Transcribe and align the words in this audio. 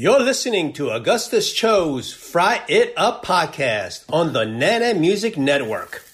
You're 0.00 0.20
listening 0.20 0.74
to 0.74 0.90
Augustus 0.90 1.52
Cho's 1.52 2.12
Fry 2.12 2.62
It 2.68 2.94
Up 2.96 3.24
podcast 3.24 4.04
on 4.08 4.32
the 4.32 4.44
Nana 4.44 4.94
Music 4.94 5.36
Network. 5.36 6.07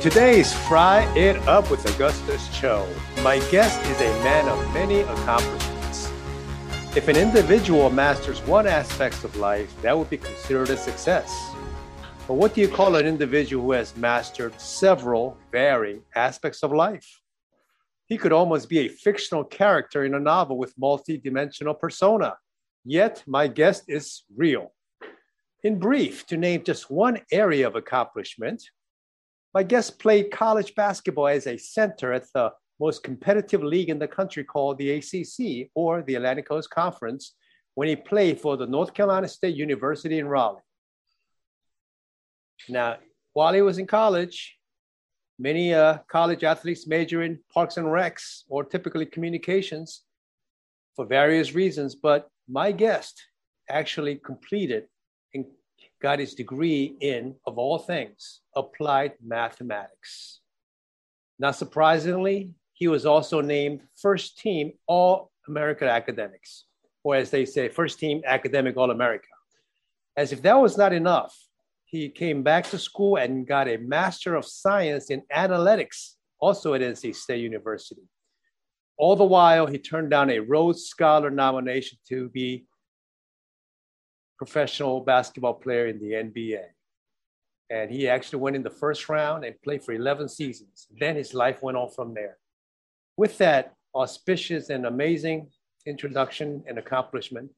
Today's 0.00 0.54
Fry 0.66 1.02
It 1.14 1.36
Up 1.46 1.70
with 1.70 1.84
Augustus 1.94 2.48
Cho, 2.58 2.88
my 3.22 3.38
guest 3.50 3.78
is 3.84 4.00
a 4.00 4.24
man 4.24 4.48
of 4.48 4.72
many 4.72 5.00
accomplishments. 5.00 6.10
If 6.96 7.08
an 7.08 7.16
individual 7.16 7.90
masters 7.90 8.40
one 8.46 8.66
aspect 8.66 9.22
of 9.24 9.36
life, 9.36 9.70
that 9.82 9.96
would 9.96 10.08
be 10.08 10.16
considered 10.16 10.70
a 10.70 10.78
success. 10.78 11.30
But 12.26 12.34
what 12.34 12.54
do 12.54 12.62
you 12.62 12.68
call 12.68 12.96
an 12.96 13.06
individual 13.06 13.62
who 13.62 13.72
has 13.72 13.94
mastered 13.94 14.58
several 14.58 15.36
varying 15.52 16.00
aspects 16.14 16.62
of 16.62 16.72
life? 16.72 17.20
He 18.06 18.16
could 18.16 18.32
almost 18.32 18.70
be 18.70 18.78
a 18.78 18.88
fictional 18.88 19.44
character 19.44 20.06
in 20.06 20.14
a 20.14 20.20
novel 20.20 20.56
with 20.56 20.72
multi-dimensional 20.78 21.74
persona. 21.74 22.36
Yet 22.86 23.22
my 23.26 23.48
guest 23.48 23.84
is 23.86 24.22
real. 24.34 24.72
In 25.62 25.78
brief, 25.78 26.24
to 26.28 26.38
name 26.38 26.64
just 26.64 26.90
one 26.90 27.20
area 27.30 27.66
of 27.66 27.76
accomplishment, 27.76 28.62
my 29.54 29.62
guest 29.62 29.98
played 29.98 30.30
college 30.30 30.74
basketball 30.74 31.28
as 31.28 31.46
a 31.46 31.56
center 31.56 32.12
at 32.12 32.26
the 32.34 32.52
most 32.78 33.02
competitive 33.02 33.62
league 33.62 33.90
in 33.90 33.98
the 33.98 34.08
country 34.08 34.44
called 34.44 34.78
the 34.78 34.90
ACC 34.92 35.70
or 35.74 36.02
the 36.02 36.14
Atlantic 36.14 36.48
Coast 36.48 36.70
Conference 36.70 37.34
when 37.74 37.88
he 37.88 37.96
played 37.96 38.40
for 38.40 38.56
the 38.56 38.66
North 38.66 38.94
Carolina 38.94 39.28
State 39.28 39.56
University 39.56 40.18
in 40.18 40.28
Raleigh. 40.28 40.62
Now, 42.68 42.96
while 43.32 43.52
he 43.52 43.62
was 43.62 43.78
in 43.78 43.86
college, 43.86 44.56
many 45.38 45.74
uh, 45.74 45.98
college 46.10 46.44
athletes 46.44 46.86
major 46.86 47.22
in 47.22 47.38
parks 47.52 47.76
and 47.76 47.86
recs 47.86 48.42
or 48.48 48.64
typically 48.64 49.06
communications 49.06 50.02
for 50.96 51.06
various 51.06 51.54
reasons, 51.54 51.94
but 51.94 52.28
my 52.48 52.72
guest 52.72 53.22
actually 53.68 54.16
completed 54.16 54.84
got 56.00 56.18
his 56.18 56.34
degree 56.34 56.96
in, 57.00 57.34
of 57.46 57.58
all 57.58 57.78
things, 57.78 58.40
applied 58.56 59.12
mathematics. 59.24 60.40
Not 61.38 61.56
surprisingly, 61.56 62.54
he 62.72 62.88
was 62.88 63.06
also 63.06 63.40
named 63.40 63.82
first 64.00 64.38
team 64.38 64.72
All 64.86 65.30
American 65.46 65.88
Academics, 65.88 66.64
or 67.04 67.16
as 67.16 67.30
they 67.30 67.44
say, 67.44 67.68
first 67.68 67.98
team 67.98 68.22
academic 68.26 68.76
All 68.76 68.90
America. 68.90 69.28
As 70.16 70.32
if 70.32 70.42
that 70.42 70.60
was 70.60 70.76
not 70.76 70.92
enough, 70.92 71.36
he 71.84 72.08
came 72.08 72.42
back 72.42 72.64
to 72.70 72.78
school 72.78 73.16
and 73.16 73.46
got 73.46 73.68
a 73.68 73.76
Master 73.76 74.34
of 74.36 74.44
Science 74.44 75.10
in 75.10 75.22
Analytics, 75.34 76.14
also 76.38 76.74
at 76.74 76.80
NC 76.80 77.14
State 77.14 77.40
University. 77.40 78.02
All 78.96 79.16
the 79.16 79.24
while, 79.24 79.66
he 79.66 79.78
turned 79.78 80.10
down 80.10 80.30
a 80.30 80.40
Rhodes 80.40 80.84
Scholar 80.84 81.30
nomination 81.30 81.98
to 82.08 82.28
be 82.28 82.66
professional 84.40 85.02
basketball 85.02 85.52
player 85.52 85.88
in 85.88 85.98
the 85.98 86.12
NBA. 86.12 86.62
And 87.68 87.90
he 87.90 88.08
actually 88.08 88.38
went 88.38 88.56
in 88.56 88.62
the 88.62 88.70
first 88.70 89.06
round 89.10 89.44
and 89.44 89.54
played 89.60 89.82
for 89.82 89.92
11 89.92 90.30
seasons. 90.30 90.86
Then 90.98 91.16
his 91.16 91.34
life 91.34 91.62
went 91.62 91.76
on 91.76 91.90
from 91.90 92.14
there. 92.14 92.38
With 93.18 93.36
that 93.36 93.74
auspicious 93.94 94.70
and 94.70 94.86
amazing 94.86 95.50
introduction 95.84 96.64
and 96.66 96.78
accomplishment, 96.78 97.50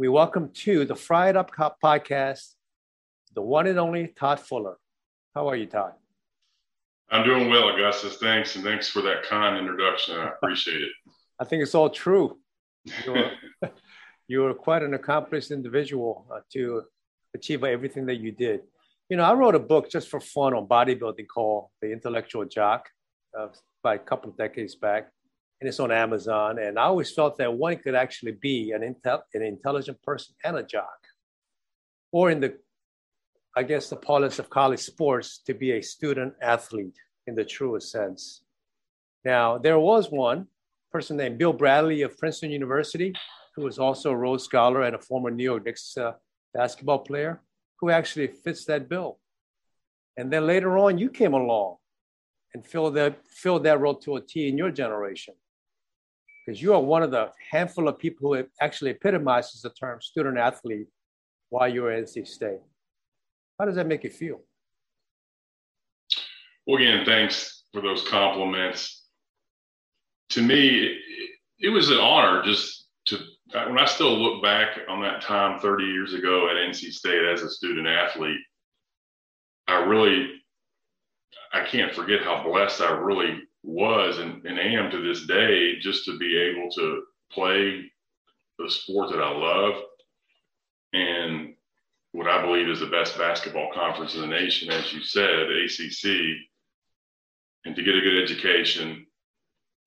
we 0.00 0.08
welcome 0.08 0.50
to 0.64 0.84
the 0.84 0.96
Fry 0.96 1.28
It 1.28 1.36
Up 1.36 1.52
podcast 1.80 2.54
the 3.36 3.42
one 3.42 3.68
and 3.68 3.78
only 3.78 4.08
Todd 4.08 4.40
Fuller. 4.40 4.78
How 5.32 5.48
are 5.48 5.54
you, 5.54 5.66
Todd? 5.66 5.92
I'm 7.08 7.24
doing 7.24 7.48
well, 7.50 7.68
Augustus. 7.68 8.16
Thanks, 8.16 8.56
and 8.56 8.64
thanks 8.64 8.88
for 8.88 9.00
that 9.02 9.22
kind 9.22 9.56
introduction. 9.58 10.16
I 10.16 10.30
appreciate 10.30 10.82
it. 10.82 10.92
I 11.38 11.44
think 11.44 11.62
it's 11.62 11.76
all 11.76 11.90
true. 11.90 12.36
you 14.28 14.40
were 14.40 14.54
quite 14.54 14.82
an 14.82 14.94
accomplished 14.94 15.50
individual 15.50 16.26
uh, 16.32 16.40
to 16.52 16.82
achieve 17.34 17.62
everything 17.64 18.06
that 18.06 18.16
you 18.16 18.32
did. 18.32 18.60
You 19.08 19.16
know, 19.16 19.24
I 19.24 19.34
wrote 19.34 19.54
a 19.54 19.60
book 19.60 19.90
just 19.90 20.08
for 20.08 20.20
fun 20.20 20.54
on 20.54 20.66
bodybuilding 20.66 21.28
called 21.32 21.68
The 21.80 21.92
Intellectual 21.92 22.44
Jock 22.44 22.88
uh, 23.38 23.48
by 23.82 23.94
a 23.94 23.98
couple 23.98 24.30
of 24.30 24.36
decades 24.36 24.74
back, 24.74 25.12
and 25.60 25.68
it's 25.68 25.78
on 25.78 25.92
Amazon. 25.92 26.58
And 26.58 26.78
I 26.78 26.84
always 26.84 27.12
felt 27.12 27.38
that 27.38 27.52
one 27.52 27.76
could 27.76 27.94
actually 27.94 28.32
be 28.32 28.72
an, 28.72 28.82
intel- 28.82 29.22
an 29.34 29.42
intelligent 29.42 30.02
person 30.02 30.34
and 30.44 30.56
a 30.56 30.62
jock, 30.64 30.98
or 32.10 32.30
in 32.30 32.40
the, 32.40 32.56
I 33.56 33.62
guess, 33.62 33.88
the 33.88 33.96
parlance 33.96 34.40
of 34.40 34.50
college 34.50 34.80
sports, 34.80 35.38
to 35.46 35.54
be 35.54 35.72
a 35.72 35.82
student 35.82 36.34
athlete 36.42 36.98
in 37.28 37.36
the 37.36 37.44
truest 37.44 37.92
sense. 37.92 38.42
Now, 39.24 39.58
there 39.58 39.78
was 39.78 40.10
one 40.10 40.48
person 40.90 41.16
named 41.16 41.38
Bill 41.38 41.52
Bradley 41.52 42.02
of 42.02 42.18
Princeton 42.18 42.50
University 42.50 43.14
who 43.56 43.62
was 43.62 43.78
also 43.78 44.10
a 44.12 44.16
Rhodes 44.16 44.44
Scholar 44.44 44.82
and 44.82 44.94
a 44.94 44.98
former 44.98 45.30
York 45.30 45.64
Knicks 45.64 45.96
uh, 45.96 46.12
basketball 46.52 46.98
player, 46.98 47.40
who 47.80 47.90
actually 47.90 48.28
fits 48.28 48.66
that 48.66 48.88
bill. 48.88 49.18
And 50.16 50.30
then 50.30 50.46
later 50.46 50.78
on, 50.78 50.98
you 50.98 51.08
came 51.10 51.34
along 51.34 51.76
and 52.54 52.64
filled 52.64 52.94
that, 52.96 53.26
filled 53.26 53.64
that 53.64 53.80
role 53.80 53.94
to 53.96 54.16
a 54.16 54.20
T 54.20 54.48
in 54.48 54.56
your 54.58 54.70
generation. 54.70 55.34
Because 56.46 56.62
you 56.62 56.74
are 56.74 56.80
one 56.80 57.02
of 57.02 57.10
the 57.10 57.30
handful 57.50 57.88
of 57.88 57.98
people 57.98 58.34
who 58.34 58.44
actually 58.60 58.92
epitomizes 58.92 59.62
the 59.62 59.70
term 59.70 60.00
student 60.00 60.38
athlete 60.38 60.86
while 61.48 61.68
you 61.68 61.82
were 61.82 61.90
at 61.90 62.04
NC 62.04 62.26
State. 62.26 62.60
How 63.58 63.64
does 63.64 63.74
that 63.76 63.86
make 63.86 64.04
you 64.04 64.10
feel? 64.10 64.40
Well, 66.66 66.80
again, 66.80 67.04
thanks 67.04 67.64
for 67.72 67.80
those 67.80 68.06
compliments. 68.08 69.04
To 70.30 70.42
me, 70.42 70.86
it, 70.86 70.98
it 71.58 71.68
was 71.70 71.90
an 71.90 71.98
honor 71.98 72.42
just 72.42 72.75
when 73.64 73.78
I 73.78 73.86
still 73.86 74.18
look 74.18 74.42
back 74.42 74.78
on 74.88 75.00
that 75.02 75.22
time 75.22 75.58
30 75.60 75.84
years 75.84 76.14
ago 76.14 76.48
at 76.48 76.56
NC 76.56 76.92
State 76.92 77.24
as 77.24 77.42
a 77.42 77.50
student 77.50 77.86
athlete, 77.86 78.40
I 79.66 79.84
really, 79.84 80.30
I 81.52 81.64
can't 81.64 81.94
forget 81.94 82.22
how 82.22 82.44
blessed 82.44 82.82
I 82.82 82.90
really 82.92 83.40
was 83.62 84.18
and, 84.18 84.44
and 84.44 84.58
am 84.58 84.90
to 84.90 85.00
this 85.00 85.26
day 85.26 85.78
just 85.80 86.04
to 86.04 86.18
be 86.18 86.36
able 86.36 86.70
to 86.70 87.02
play 87.32 87.90
the 88.58 88.70
sport 88.70 89.10
that 89.10 89.22
I 89.22 89.30
love 89.30 89.82
and 90.92 91.54
what 92.12 92.28
I 92.28 92.40
believe 92.40 92.68
is 92.68 92.80
the 92.80 92.86
best 92.86 93.18
basketball 93.18 93.70
conference 93.74 94.14
in 94.14 94.22
the 94.22 94.26
nation, 94.26 94.70
as 94.70 94.92
you 94.92 95.02
said, 95.02 95.50
ACC, 95.50 96.36
and 97.64 97.76
to 97.76 97.82
get 97.82 97.96
a 97.96 98.00
good 98.00 98.22
education 98.22 99.06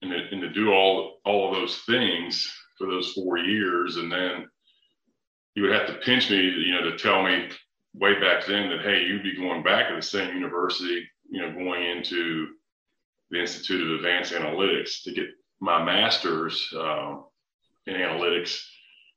and 0.02 0.12
to, 0.12 0.18
and 0.32 0.42
to 0.42 0.50
do 0.50 0.72
all 0.72 1.20
all 1.26 1.50
of 1.50 1.56
those 1.56 1.78
things 1.88 2.52
for 2.80 2.88
those 2.88 3.12
four 3.12 3.38
years. 3.38 3.98
And 3.98 4.12
then 4.12 4.50
he 5.54 5.62
would 5.62 5.72
have 5.72 5.88
to 5.88 5.96
pinch 5.96 6.32
me, 6.32 6.38
you 6.38 6.74
know, 6.74 6.90
to 6.90 6.98
tell 6.98 7.22
me 7.22 7.50
way 7.94 8.20
back 8.20 8.46
then 8.48 8.70
that, 8.70 8.82
hey, 8.82 9.04
you'd 9.04 9.24
be 9.24 9.36
going 9.36 9.62
back 9.62 9.90
to 9.90 9.96
the 9.96 10.02
same 10.02 10.34
university, 10.34 11.08
you 11.30 11.42
know, 11.42 11.52
going 11.52 11.84
into 11.84 12.48
the 13.30 13.40
Institute 13.40 13.86
of 13.86 13.98
Advanced 13.98 14.34
Analytics 14.34 15.04
to 15.04 15.12
get 15.12 15.28
my 15.60 15.84
master's 15.84 16.74
um, 16.76 17.26
in 17.86 17.96
analytics. 17.96 18.60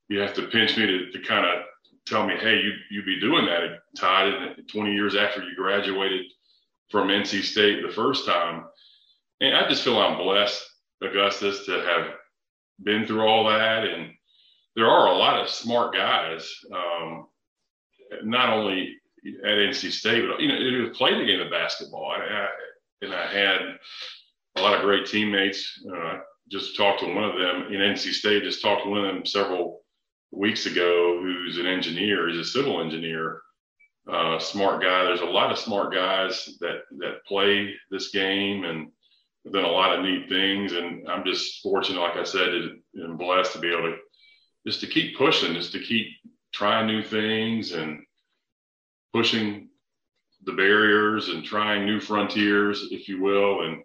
You 0.09 0.21
have 0.21 0.35
to 0.35 0.49
pinch 0.49 0.77
me 0.77 0.87
to, 0.87 1.11
to 1.13 1.21
kind 1.21 1.47
of 1.47 1.65
tell 2.07 2.27
me, 2.27 2.35
hey, 2.37 2.57
you 2.57 2.73
you'd 2.91 3.07
be 3.07 3.21
doing 3.21 3.47
that, 3.47 3.63
at 3.63 3.79
Todd, 3.97 4.57
20 4.71 4.93
years 4.93 5.15
after 5.15 5.43
you 5.43 5.55
graduated 5.55 6.27
from 6.91 7.09
NC 7.09 7.43
State 7.43 7.83
the 7.83 7.93
first 7.93 8.27
time. 8.27 8.65
And 9.41 9.57
I 9.57 9.69
just 9.69 9.85
feel 9.85 9.99
I'm 9.99 10.19
blessed, 10.19 10.63
Augustus, 11.03 11.65
to 11.67 11.73
have 11.73 12.15
been 12.83 13.07
through 13.07 13.23
all 13.23 13.49
that, 13.49 13.85
and 13.85 14.13
there 14.77 14.87
are 14.87 15.09
a 15.09 15.17
lot 15.17 15.41
of 15.41 15.49
smart 15.49 15.95
guys, 15.95 16.51
um, 16.75 17.27
not 18.25 18.51
only 18.51 18.97
at 19.45 19.59
NC 19.59 19.93
State, 19.93 20.25
but 20.29 20.41
you 20.41 20.49
know, 20.49 20.57
who 20.57 20.93
played 20.93 21.21
the 21.21 21.27
game 21.27 21.41
of 21.41 21.51
basketball. 21.51 22.11
I, 22.11 22.23
I, 22.23 22.49
and 23.03 23.15
I 23.15 23.33
had 23.33 23.61
a 24.57 24.63
lot 24.63 24.75
of 24.75 24.83
great 24.83 25.07
teammates. 25.07 25.81
Uh, 25.93 26.19
just 26.51 26.77
talked 26.77 27.01
to 27.01 27.15
one 27.15 27.25
of 27.25 27.39
them 27.39 27.73
in 27.73 27.81
NC 27.81 28.13
State. 28.13 28.43
Just 28.43 28.63
talked 28.63 28.85
to 28.85 28.91
one 28.91 29.05
of 29.05 29.15
them 29.15 29.25
several 29.25 29.83
weeks 30.31 30.67
ago, 30.67 31.21
who's 31.21 31.59
an 31.59 31.67
engineer. 31.67 32.29
He's 32.29 32.39
a 32.39 32.45
civil 32.45 32.81
engineer. 32.81 33.41
Uh, 34.11 34.39
smart 34.39 34.83
guy. 34.83 35.05
There's 35.05 35.21
a 35.21 35.27
lot 35.27 35.53
of 35.53 35.59
smart 35.59 35.95
guys 35.95 36.57
that 36.61 36.81
that 36.99 37.25
play 37.27 37.75
this 37.91 38.11
game, 38.11 38.65
and 38.65 38.89
done 39.51 39.65
a 39.65 39.69
lot 39.69 39.99
of 39.99 40.05
neat 40.05 40.29
things, 40.29 40.73
and 40.73 41.09
I'm 41.09 41.25
just 41.25 41.63
fortunate, 41.63 42.01
like 42.01 42.17
I 42.17 42.25
said, 42.25 42.49
and 42.95 43.19
blessed 43.19 43.55
to 43.55 43.59
be 43.59 43.73
able 43.73 43.91
to 43.91 43.97
just 44.67 44.81
to 44.81 44.87
keep 44.87 45.19
pushing, 45.19 45.55
just 45.55 45.73
to 45.73 45.81
keep 45.81 46.07
trying 46.53 46.87
new 46.87 47.03
things 47.03 47.73
and 47.73 48.05
pushing 49.13 49.69
the 50.45 50.53
barriers 50.53 51.29
and 51.29 51.45
trying 51.45 51.85
new 51.85 52.01
frontiers, 52.01 52.89
if 52.91 53.09
you 53.09 53.21
will, 53.21 53.65
and 53.65 53.83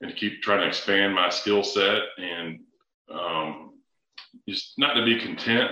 and 0.00 0.16
keep 0.16 0.42
trying 0.42 0.60
to 0.60 0.66
expand 0.66 1.14
my 1.14 1.30
skill 1.30 1.62
set 1.62 2.02
and 2.18 2.58
um, 3.08 3.74
just 4.48 4.74
not 4.76 4.94
to 4.94 5.04
be 5.04 5.20
content, 5.20 5.70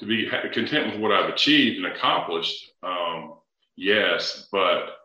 to 0.00 0.06
be 0.06 0.26
content 0.52 0.92
with 0.92 1.00
what 1.00 1.12
I've 1.12 1.28
achieved 1.28 1.76
and 1.76 1.94
accomplished. 1.94 2.72
Um, 2.82 3.34
yes, 3.76 4.48
but 4.50 4.97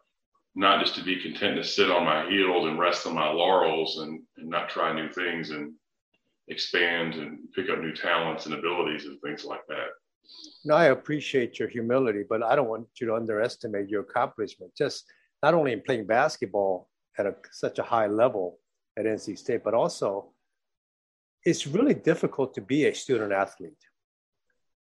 not 0.55 0.79
just 0.79 0.95
to 0.95 1.03
be 1.03 1.21
content 1.21 1.57
to 1.57 1.63
sit 1.63 1.89
on 1.89 2.05
my 2.05 2.29
heels 2.29 2.67
and 2.67 2.79
rest 2.79 3.07
on 3.07 3.15
my 3.15 3.29
laurels 3.31 3.99
and, 3.99 4.21
and 4.37 4.49
not 4.49 4.69
try 4.69 4.93
new 4.93 5.11
things 5.11 5.49
and 5.49 5.73
expand 6.47 7.15
and 7.15 7.39
pick 7.55 7.69
up 7.69 7.79
new 7.79 7.93
talents 7.93 8.45
and 8.45 8.53
abilities 8.53 9.05
and 9.05 9.19
things 9.21 9.45
like 9.45 9.65
that. 9.67 9.87
No, 10.65 10.75
I 10.75 10.85
appreciate 10.85 11.59
your 11.59 11.67
humility, 11.67 12.23
but 12.27 12.43
I 12.43 12.55
don't 12.55 12.69
want 12.69 12.87
you 12.99 13.07
to 13.07 13.15
underestimate 13.15 13.89
your 13.89 14.01
accomplishment. 14.01 14.71
Just 14.77 15.05
not 15.41 15.53
only 15.53 15.73
in 15.73 15.81
playing 15.81 16.05
basketball 16.05 16.89
at 17.17 17.25
a, 17.25 17.35
such 17.51 17.79
a 17.79 17.83
high 17.83 18.07
level 18.07 18.59
at 18.97 19.05
NC 19.05 19.37
State, 19.37 19.63
but 19.63 19.73
also 19.73 20.29
it's 21.43 21.67
really 21.67 21.93
difficult 21.93 22.53
to 22.53 22.61
be 22.61 22.85
a 22.85 22.95
student 22.95 23.33
athlete 23.33 23.73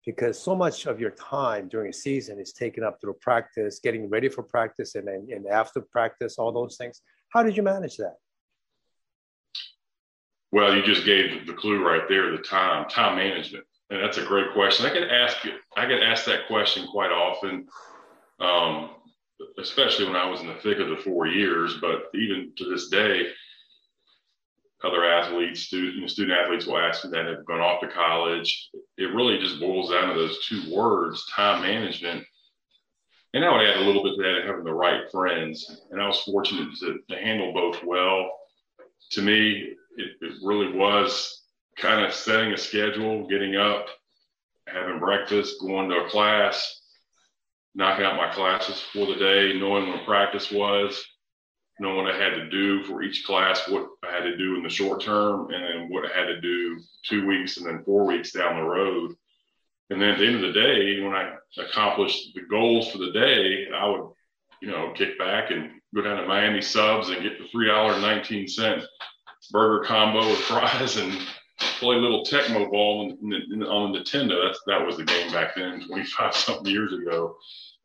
because 0.06 0.42
so 0.42 0.56
much 0.56 0.86
of 0.86 1.00
your 1.00 1.12
time 1.12 1.68
during 1.68 1.90
a 1.90 1.94
season 1.94 2.40
is 2.40 2.54
taken 2.54 2.84
up 2.84 3.00
through 3.02 3.14
practice, 3.22 3.80
getting 3.80 4.10
ready 4.10 4.30
for 4.30 4.44
practice, 4.44 4.96
and 4.96 5.08
then 5.08 5.28
and 5.32 5.46
after 5.48 5.82
practice, 5.82 6.38
all 6.38 6.52
those 6.52 6.78
things. 6.78 7.02
How 7.30 7.44
did 7.44 7.56
you 7.56 7.64
manage 7.64 7.98
that? 7.98 8.16
Well, 10.52 10.76
you 10.76 10.84
just 10.84 11.06
gave 11.06 11.46
the 11.46 11.54
clue 11.54 11.86
right 11.86 12.08
there, 12.10 12.32
the 12.32 12.40
time, 12.40 12.90
time 12.90 13.18
management. 13.18 13.66
And 13.92 14.02
that's 14.02 14.18
a 14.18 14.26
great 14.26 14.54
question. 14.54 14.86
I 14.86 14.94
get 14.94 15.10
ask 15.10 15.38
I 15.76 15.86
get 15.86 16.02
asked 16.02 16.26
that 16.28 16.48
question 16.48 16.88
quite 16.88 17.12
often, 17.12 17.68
um, 18.40 18.92
especially 19.60 20.06
when 20.06 20.16
I 20.16 20.30
was 20.30 20.42
in 20.42 20.48
the 20.48 20.56
thick 20.56 20.80
of 20.80 20.90
the 20.90 20.98
four 20.98 21.28
years. 21.28 21.78
But 21.82 22.04
even 22.14 22.52
to 22.58 22.70
this 22.70 22.90
day, 22.90 23.28
other 24.84 25.04
athletes, 25.06 25.62
student, 25.62 26.10
student 26.10 26.38
athletes 26.38 26.66
will 26.66 26.78
ask 26.78 27.04
me 27.04 27.12
that 27.12 27.26
have 27.26 27.46
gone 27.46 27.60
off 27.60 27.82
to 27.82 27.88
college. 27.88 28.70
It 28.98 29.14
really 29.14 29.38
just 29.38 29.60
boils 29.60 29.92
down 29.92 30.10
to 30.10 30.20
those 30.20 30.46
two 30.48 30.74
words, 30.74 31.26
time 31.36 31.62
management. 31.62 32.26
And 33.34 33.46
I 33.46 33.52
would 33.52 33.66
add 33.66 33.78
a 33.78 33.86
little 33.86 34.04
bit 34.04 34.16
to 34.16 34.24
that, 34.24 34.48
having 34.48 34.64
the 34.64 34.74
right 34.74 35.10
friends. 35.12 35.82
And 35.92 36.02
I 36.02 36.08
was 36.08 36.22
fortunate 36.22 36.70
to, 36.80 37.00
to 37.10 37.16
handle 37.22 37.54
both 37.54 37.84
well. 37.84 38.32
To 39.12 39.22
me, 39.22 39.74
it, 39.98 40.12
it 40.22 40.34
really 40.44 40.72
was 40.76 41.44
kind 41.78 42.06
of 42.06 42.14
setting 42.14 42.54
a 42.54 42.58
schedule, 42.58 43.28
getting 43.28 43.56
up, 43.56 43.88
having 44.68 45.00
breakfast, 45.00 45.60
going 45.62 45.90
to 45.90 46.06
a 46.06 46.10
class, 46.10 46.82
knocking 47.76 48.06
out 48.06 48.18
my 48.18 48.32
classes 48.34 48.82
for 48.94 49.06
the 49.06 49.16
day, 49.16 49.60
knowing 49.60 49.90
when 49.90 50.04
practice 50.06 50.52
was, 50.52 51.06
know 51.80 51.96
what 51.96 52.14
I 52.14 52.18
had 52.18 52.36
to 52.36 52.50
do 52.50 52.84
for 52.84 53.02
each 53.02 53.24
class, 53.26 53.68
what 53.68 53.88
I 54.08 54.14
had 54.14 54.24
to 54.24 54.38
do 54.38 54.56
in 54.56 54.64
the 54.64 54.70
short 54.70 55.02
term, 55.02 55.52
and 55.52 55.64
then 55.64 55.90
what 55.90 56.06
I 56.06 56.18
had 56.18 56.26
to 56.26 56.42
do 56.42 56.80
two 57.08 57.26
weeks 57.26 57.58
and 57.58 57.66
then 57.66 57.84
four 57.84 58.06
weeks 58.06 58.32
down 58.32 58.58
the 58.58 58.70
road. 58.70 59.16
And 59.90 60.02
then 60.02 60.10
at 60.10 60.20
the 60.20 60.28
end 60.28 60.36
of 60.36 60.42
the 60.42 60.60
day, 60.60 61.02
when 61.02 61.14
I 61.14 61.34
accomplished 61.58 62.36
the 62.36 62.42
goals 62.42 62.92
for 62.92 63.00
the 63.00 63.12
day, 63.12 63.68
I 63.74 63.88
would, 63.88 64.12
you 64.62 64.70
know, 64.70 64.94
kick 64.94 65.18
back 65.18 65.52
and 65.52 65.72
go 65.96 66.02
down 66.02 66.18
to 66.18 66.28
Miami 66.28 66.62
Subs 66.62 67.10
and 67.10 67.24
get 67.24 67.40
the 67.40 67.48
three 67.48 67.68
dollar 67.68 68.00
nineteen 68.00 68.48
cent 68.48 68.84
burger 69.52 69.84
combo 69.86 70.28
with 70.28 70.40
fries 70.40 70.98
and 70.98 71.12
play 71.60 71.96
a 71.96 72.00
little 72.00 72.24
Tecmo 72.24 72.70
Bowl 72.70 73.18
on 73.22 73.30
the 73.30 74.00
Nintendo. 74.00 74.46
That's 74.46 74.62
that 74.68 74.86
was 74.86 74.98
the 74.98 75.06
game 75.06 75.32
back 75.32 75.56
then, 75.56 75.86
twenty 75.88 76.06
five 76.06 76.36
something 76.36 76.72
years 76.72 76.94
ago. 76.94 77.36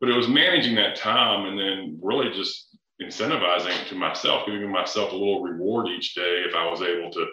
But 0.01 0.11
it 0.11 0.17
was 0.17 0.29
managing 0.29 0.75
that 0.75 0.97
time 0.97 1.47
and 1.47 1.59
then 1.59 1.99
really 2.03 2.31
just 2.37 2.64
incentivizing 3.03 3.89
to 3.89 3.95
myself, 3.95 4.47
giving 4.47 4.71
myself 4.71 5.13
a 5.13 5.17
little 5.17 5.43
reward 5.43 5.89
each 5.89 6.15
day 6.15 6.45
if 6.49 6.55
I 6.55 6.69
was 6.71 6.83
able 6.83 7.11
to 7.11 7.27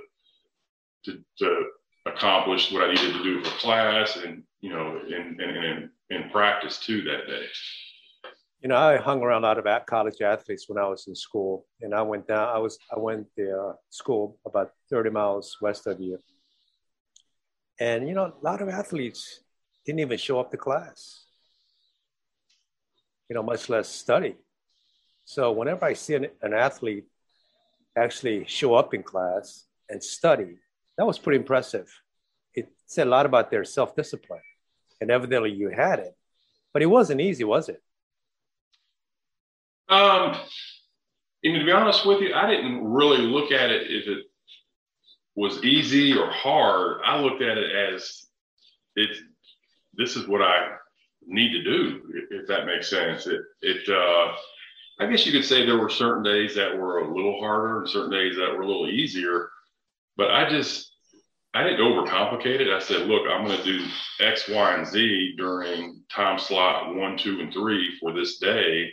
to, 1.06 1.20
to 1.40 1.66
accomplish 2.06 2.72
what 2.72 2.84
I 2.84 2.94
needed 2.94 3.14
to 3.14 3.24
do 3.24 3.44
for 3.44 3.50
class 3.58 4.18
and 4.18 4.44
you 4.62 4.70
know 4.70 5.00
in 5.08 5.40
in, 5.40 5.90
in, 6.10 6.30
practice 6.30 6.80
too 6.80 7.02
that 7.04 7.28
day. 7.28 7.46
You 8.62 8.70
know, 8.70 8.78
I 8.78 8.98
hung 8.98 9.24
around 9.24 9.44
a 9.44 9.48
lot 9.48 9.58
of 9.58 9.86
college 9.88 10.22
athletes 10.22 10.70
when 10.70 10.78
I 10.78 10.88
was 10.88 11.08
in 11.08 11.16
school, 11.16 11.66
and 11.82 11.96
I 11.96 12.02
went 12.04 12.28
down. 12.28 12.48
I 12.48 12.60
was 12.60 12.78
I 12.96 13.00
went 13.00 13.28
to 13.38 13.58
uh, 13.58 13.74
school 13.90 14.38
about 14.46 14.72
30 14.90 15.10
miles 15.10 15.58
west 15.62 15.88
of 15.88 16.00
you, 16.00 16.20
and 17.80 18.08
you 18.08 18.14
know, 18.14 18.26
a 18.26 18.44
lot 18.44 18.62
of 18.62 18.70
athletes 18.70 19.42
didn't 19.86 20.00
even 20.00 20.18
show 20.18 20.40
up 20.40 20.52
to 20.52 20.58
class. 20.58 21.26
You 23.30 23.36
know, 23.36 23.44
much 23.44 23.70
less 23.70 23.90
study. 23.90 24.36
So 25.32 25.50
whenever 25.54 25.86
I 25.86 25.94
see 25.94 26.16
an, 26.16 26.28
an 26.42 26.54
athlete 26.54 27.06
actually 27.96 28.44
show 28.48 28.76
up 28.76 28.94
in 28.94 29.02
class 29.02 29.64
and 29.88 30.04
study, 30.04 30.58
that 30.98 31.08
was 31.08 31.18
pretty 31.18 31.40
impressive. 31.40 31.90
It 32.54 32.68
said 32.86 33.08
a 33.08 33.10
lot 33.10 33.26
about 33.26 33.50
their 33.50 33.64
self 33.64 33.96
discipline. 33.96 34.42
And 35.00 35.10
evidently 35.10 35.54
you 35.54 35.70
had 35.70 36.00
it. 36.00 36.14
But 36.74 36.82
it 36.82 36.88
wasn't 36.88 37.22
easy, 37.22 37.46
was 37.46 37.70
it? 37.70 37.82
Um, 39.88 40.36
and 41.46 41.60
to 41.60 41.64
be 41.64 41.72
honest 41.72 42.06
with 42.06 42.20
you, 42.20 42.34
I 42.34 42.50
didn't 42.50 42.84
really 42.84 43.20
look 43.20 43.54
at 43.54 43.70
it 43.70 43.84
if 43.90 44.08
it 44.08 44.26
was 45.36 45.64
easy 45.64 46.14
or 46.14 46.30
hard. 46.30 46.98
I 47.06 47.22
looked 47.22 47.42
at 47.42 47.58
it 47.58 47.72
as 47.72 48.26
it's 48.98 49.18
this 49.94 50.18
is 50.18 50.28
what 50.28 50.42
I 50.42 50.76
need 51.26 51.54
to 51.54 51.64
do, 51.64 52.02
if 52.32 52.48
that 52.48 52.66
makes 52.66 52.90
sense. 52.90 53.28
It 53.28 53.40
it 53.62 53.88
uh, 53.88 54.36
I 55.02 55.08
guess 55.08 55.26
you 55.26 55.32
could 55.32 55.46
say 55.46 55.66
there 55.66 55.80
were 55.80 55.90
certain 55.90 56.22
days 56.22 56.54
that 56.54 56.78
were 56.78 57.00
a 57.00 57.12
little 57.12 57.40
harder 57.40 57.80
and 57.80 57.90
certain 57.90 58.12
days 58.12 58.36
that 58.36 58.56
were 58.56 58.62
a 58.62 58.68
little 58.68 58.88
easier. 58.88 59.50
But 60.16 60.30
I 60.30 60.48
just, 60.48 60.94
I 61.56 61.64
didn't 61.64 61.80
overcomplicate 61.80 62.60
it. 62.60 62.72
I 62.72 62.78
said, 62.78 63.08
look, 63.08 63.24
I'm 63.28 63.44
going 63.44 63.58
to 63.58 63.64
do 63.64 63.84
X, 64.20 64.48
Y, 64.48 64.74
and 64.76 64.86
Z 64.86 65.34
during 65.38 66.04
time 66.14 66.38
slot 66.38 66.94
one, 66.96 67.18
two, 67.18 67.40
and 67.40 67.52
three 67.52 67.98
for 68.00 68.14
this 68.14 68.38
day. 68.38 68.92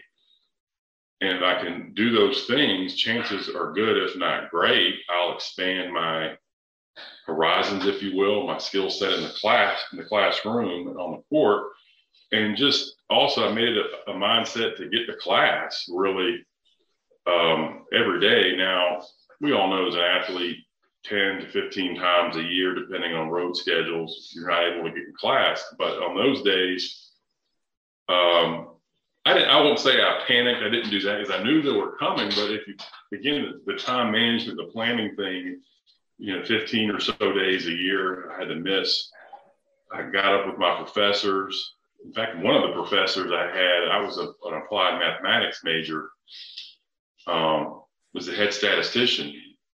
And 1.20 1.36
if 1.36 1.42
I 1.42 1.62
can 1.62 1.92
do 1.94 2.10
those 2.10 2.46
things, 2.46 2.94
chances 2.94 3.54
are 3.54 3.74
good, 3.74 3.98
if 3.98 4.16
not 4.16 4.50
great, 4.50 4.94
I'll 5.10 5.34
expand 5.34 5.92
my 5.92 6.38
horizons, 7.26 7.86
if 7.86 8.02
you 8.02 8.16
will, 8.16 8.46
my 8.46 8.56
skill 8.56 8.88
set 8.88 9.12
in 9.12 9.24
the 9.24 9.34
class, 9.38 9.78
in 9.92 9.98
the 9.98 10.04
classroom 10.04 10.88
and 10.88 10.96
on 10.96 11.10
the 11.16 11.22
court. 11.28 11.64
And 12.32 12.56
just 12.56 12.94
also 13.10 13.48
I 13.48 13.52
made 13.52 13.68
it 13.68 13.86
a, 14.06 14.10
a 14.10 14.14
mindset 14.14 14.76
to 14.76 14.88
get 14.88 15.06
to 15.06 15.16
class 15.20 15.86
really 15.88 16.44
um, 17.26 17.84
every 17.92 18.20
day. 18.20 18.56
Now 18.56 19.02
we 19.40 19.52
all 19.52 19.68
know 19.68 19.86
as 19.86 19.94
an 19.94 20.00
athlete, 20.00 20.58
10 21.04 21.40
to 21.40 21.48
15 21.48 21.96
times 21.96 22.36
a 22.36 22.42
year, 22.42 22.74
depending 22.74 23.14
on 23.14 23.28
road 23.28 23.56
schedules, 23.56 24.30
you're 24.34 24.48
not 24.48 24.64
able 24.64 24.84
to 24.84 24.90
get 24.90 25.08
in 25.08 25.14
class. 25.18 25.62
But 25.78 26.02
on 26.02 26.16
those 26.16 26.42
days, 26.42 27.10
um, 28.08 28.68
I, 29.24 29.34
didn't, 29.34 29.48
I 29.48 29.60
won't 29.60 29.78
say 29.78 30.00
I 30.00 30.24
panicked. 30.26 30.62
I 30.62 30.68
didn't 30.68 30.90
do 30.90 31.00
that 31.02 31.18
because 31.18 31.34
I 31.34 31.42
knew 31.42 31.62
they 31.62 31.72
were 31.72 31.96
coming. 31.96 32.28
But 32.30 32.50
if 32.50 32.66
you, 32.66 32.74
again, 33.12 33.54
the, 33.64 33.72
the 33.72 33.78
time 33.78 34.12
management, 34.12 34.58
the 34.58 34.72
planning 34.72 35.14
thing, 35.16 35.60
you 36.18 36.36
know, 36.36 36.44
15 36.44 36.90
or 36.90 37.00
so 37.00 37.14
days 37.32 37.66
a 37.66 37.72
year 37.72 38.32
I 38.32 38.40
had 38.40 38.48
to 38.48 38.56
miss. 38.56 39.10
I 39.92 40.02
got 40.02 40.34
up 40.34 40.46
with 40.46 40.58
my 40.58 40.76
professors 40.76 41.76
in 42.04 42.12
fact, 42.12 42.38
one 42.38 42.54
of 42.54 42.62
the 42.62 42.74
professors 42.74 43.32
I 43.32 43.46
had, 43.46 43.88
I 43.90 44.00
was 44.00 44.18
a, 44.18 44.28
an 44.48 44.62
applied 44.62 44.98
mathematics 44.98 45.62
major, 45.64 46.10
um, 47.26 47.82
was 48.14 48.26
the 48.26 48.34
head 48.34 48.52
statistician, 48.52 49.34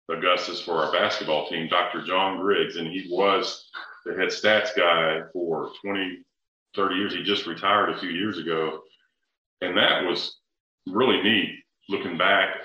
Augustus, 0.09 0.61
for 0.61 0.73
our 0.73 0.91
basketball 0.91 1.47
team, 1.47 1.67
Dr. 1.67 2.03
John 2.03 2.39
Griggs, 2.39 2.77
and 2.77 2.87
he 2.87 3.07
was 3.11 3.69
the 4.05 4.13
head 4.13 4.29
stats 4.29 4.75
guy 4.75 5.21
for 5.33 5.71
20, 5.83 6.19
30 6.75 6.95
years. 6.95 7.13
He 7.13 7.23
just 7.23 7.47
retired 7.47 7.89
a 7.89 7.99
few 7.99 8.09
years 8.09 8.37
ago. 8.37 8.81
And 9.61 9.77
that 9.77 10.03
was 10.03 10.37
really 10.87 11.21
neat 11.21 11.59
looking 11.89 12.17
back 12.17 12.55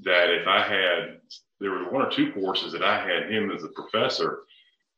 that 0.00 0.30
if 0.30 0.46
I 0.46 0.60
had, 0.60 1.20
there 1.60 1.70
were 1.70 1.90
one 1.90 2.02
or 2.02 2.10
two 2.10 2.32
courses 2.32 2.72
that 2.72 2.82
I 2.82 3.00
had 3.00 3.30
him 3.30 3.50
as 3.50 3.64
a 3.64 3.68
professor. 3.68 4.40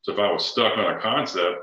So 0.01 0.13
if 0.13 0.19
I 0.19 0.31
was 0.31 0.45
stuck 0.45 0.77
on 0.77 0.97
a 0.97 0.99
concept, 0.99 1.59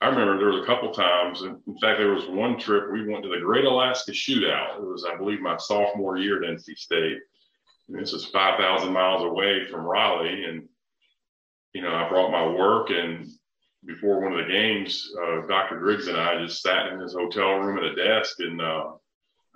I 0.00 0.08
remember 0.08 0.38
there 0.38 0.52
was 0.52 0.62
a 0.62 0.66
couple 0.66 0.92
times. 0.92 1.42
and 1.42 1.58
In 1.66 1.78
fact, 1.78 1.98
there 1.98 2.12
was 2.12 2.28
one 2.28 2.58
trip 2.58 2.84
we 2.92 3.06
went 3.06 3.24
to 3.24 3.30
the 3.30 3.40
Great 3.40 3.64
Alaska 3.64 4.12
Shootout. 4.12 4.76
It 4.76 4.84
was, 4.84 5.04
I 5.04 5.16
believe, 5.16 5.40
my 5.40 5.56
sophomore 5.56 6.16
year 6.16 6.42
at 6.42 6.48
NC 6.48 6.76
State. 6.76 7.18
And 7.88 7.98
this 7.98 8.12
is 8.12 8.26
5,000 8.26 8.92
miles 8.92 9.24
away 9.24 9.66
from 9.68 9.80
Raleigh. 9.80 10.44
And, 10.44 10.68
you 11.72 11.82
know, 11.82 11.92
I 11.92 12.08
brought 12.08 12.30
my 12.30 12.46
work. 12.46 12.90
And 12.90 13.26
before 13.84 14.20
one 14.20 14.38
of 14.38 14.46
the 14.46 14.52
games, 14.52 15.10
uh, 15.20 15.46
Dr. 15.48 15.78
Griggs 15.78 16.06
and 16.06 16.16
I 16.16 16.44
just 16.44 16.62
sat 16.62 16.92
in 16.92 17.00
his 17.00 17.14
hotel 17.14 17.56
room 17.58 17.78
at 17.78 17.84
a 17.84 17.94
desk 17.96 18.38
and 18.38 18.60
uh, 18.60 18.90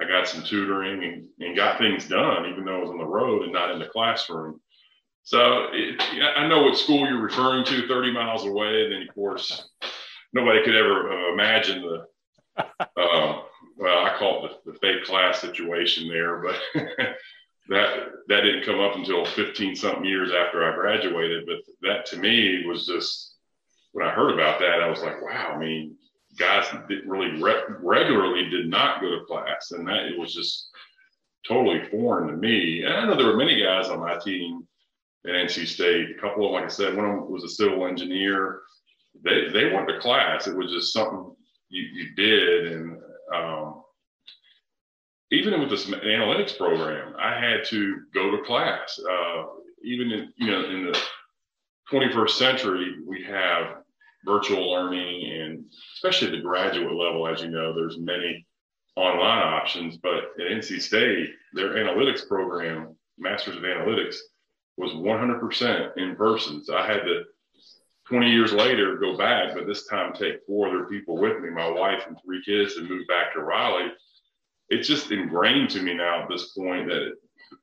I 0.00 0.08
got 0.08 0.26
some 0.26 0.42
tutoring 0.42 1.04
and, 1.04 1.28
and 1.38 1.56
got 1.56 1.78
things 1.78 2.08
done, 2.08 2.46
even 2.46 2.64
though 2.64 2.78
I 2.78 2.80
was 2.80 2.90
on 2.90 2.98
the 2.98 3.04
road 3.04 3.42
and 3.42 3.52
not 3.52 3.70
in 3.70 3.78
the 3.78 3.86
classroom. 3.86 4.60
So 5.22 5.68
it, 5.72 6.02
I 6.36 6.48
know 6.48 6.62
what 6.62 6.76
school 6.76 7.06
you're 7.06 7.22
referring 7.22 7.64
to, 7.66 7.86
30 7.86 8.12
miles 8.12 8.44
away. 8.44 8.84
And 8.84 8.92
then, 8.92 9.02
of 9.08 9.14
course, 9.14 9.68
nobody 10.32 10.64
could 10.64 10.76
ever 10.76 11.12
uh, 11.12 11.32
imagine 11.32 11.82
the 11.82 12.06
uh, 12.56 13.42
well, 13.76 14.04
I 14.04 14.16
call 14.18 14.46
it 14.46 14.52
the, 14.64 14.72
the 14.72 14.78
fake 14.78 15.04
class 15.04 15.40
situation 15.40 16.08
there, 16.08 16.42
but 16.42 16.56
that 17.68 18.08
that 18.28 18.40
didn't 18.42 18.64
come 18.64 18.80
up 18.80 18.96
until 18.96 19.24
15 19.24 19.76
something 19.76 20.04
years 20.04 20.30
after 20.32 20.64
I 20.64 20.74
graduated. 20.74 21.46
But 21.46 21.56
that 21.82 22.06
to 22.06 22.16
me 22.16 22.64
was 22.66 22.86
just 22.86 23.34
when 23.92 24.06
I 24.06 24.10
heard 24.10 24.32
about 24.32 24.60
that, 24.60 24.82
I 24.82 24.88
was 24.88 25.02
like, 25.02 25.22
wow. 25.22 25.52
I 25.54 25.58
mean, 25.58 25.96
guys 26.38 26.66
that 26.70 27.06
really 27.06 27.40
re- 27.40 27.62
regularly 27.80 28.48
did 28.48 28.68
not 28.68 29.00
go 29.00 29.10
to 29.10 29.24
class, 29.24 29.72
and 29.72 29.86
that 29.88 30.06
it 30.06 30.18
was 30.18 30.34
just 30.34 30.70
totally 31.46 31.82
foreign 31.90 32.28
to 32.28 32.36
me. 32.36 32.84
And 32.84 32.94
I 32.94 33.04
know 33.04 33.16
there 33.16 33.26
were 33.26 33.36
many 33.36 33.60
guys 33.60 33.88
on 33.88 34.00
my 34.00 34.16
team 34.18 34.66
at 35.26 35.32
NC 35.32 35.66
State. 35.66 36.16
A 36.16 36.20
couple 36.20 36.46
of, 36.46 36.52
like 36.52 36.64
I 36.64 36.68
said, 36.68 36.96
one 36.96 37.04
of 37.04 37.16
them 37.16 37.30
was 37.30 37.44
a 37.44 37.48
civil 37.48 37.86
engineer. 37.86 38.60
They 39.24 39.48
they 39.52 39.72
went 39.72 39.88
to 39.88 39.98
class. 40.00 40.46
It 40.46 40.56
was 40.56 40.70
just 40.70 40.92
something 40.92 41.34
you, 41.68 41.82
you 41.82 42.14
did, 42.14 42.72
and 42.72 42.98
um, 43.34 43.82
even 45.30 45.58
with 45.60 45.70
this 45.70 45.86
analytics 45.86 46.56
program, 46.56 47.14
I 47.18 47.38
had 47.38 47.64
to 47.68 48.02
go 48.12 48.30
to 48.30 48.42
class. 48.42 48.98
Uh, 48.98 49.44
even 49.84 50.10
in 50.12 50.32
you 50.36 50.50
know 50.50 50.64
in 50.64 50.86
the 50.86 50.98
21st 51.90 52.30
century, 52.30 52.96
we 53.06 53.22
have 53.24 53.82
virtual 54.24 54.70
learning, 54.70 55.40
and 55.40 55.64
especially 55.94 56.28
at 56.28 56.32
the 56.32 56.40
graduate 56.40 56.94
level, 56.94 57.26
as 57.26 57.42
you 57.42 57.50
know, 57.50 57.74
there's 57.74 57.98
many 57.98 58.46
online 58.96 59.42
options. 59.42 59.96
But 59.96 60.32
at 60.38 60.50
NC 60.50 60.80
State, 60.80 61.30
their 61.54 61.74
analytics 61.74 62.26
program, 62.26 62.96
Masters 63.18 63.56
of 63.56 63.62
Analytics, 63.62 64.16
was 64.76 64.92
100% 64.92 65.96
in 65.96 66.16
person. 66.16 66.64
So 66.64 66.76
I 66.76 66.86
had 66.86 67.02
to 67.02 67.22
20 68.12 68.30
years 68.30 68.52
later 68.52 68.98
go 68.98 69.16
back, 69.16 69.54
but 69.54 69.66
this 69.66 69.86
time 69.86 70.12
take 70.12 70.44
four 70.46 70.68
other 70.68 70.84
people 70.84 71.16
with 71.16 71.40
me, 71.40 71.48
my 71.48 71.70
wife 71.70 72.02
and 72.06 72.18
three 72.22 72.44
kids, 72.44 72.76
and 72.76 72.86
move 72.86 73.06
back 73.08 73.32
to 73.32 73.40
Raleigh. 73.40 73.90
It's 74.68 74.86
just 74.86 75.10
ingrained 75.10 75.70
to 75.70 75.80
me 75.80 75.94
now 75.94 76.22
at 76.22 76.28
this 76.28 76.52
point 76.52 76.88
that 76.88 77.14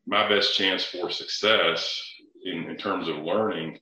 my 0.07 0.27
best 0.27 0.55
chance 0.55 0.83
for 0.83 1.11
success 1.11 2.01
in, 2.45 2.63
in 2.63 2.77
terms 2.77 3.07
of 3.07 3.17
learning 3.17 3.77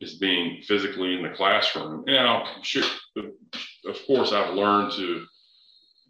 is 0.00 0.14
being 0.14 0.62
physically 0.62 1.16
in 1.16 1.22
the 1.22 1.36
classroom. 1.36 2.02
Now, 2.06 2.46
sure, 2.62 2.84
of 3.86 3.98
course, 4.06 4.32
I've 4.32 4.54
learned 4.54 4.92
to 4.92 5.26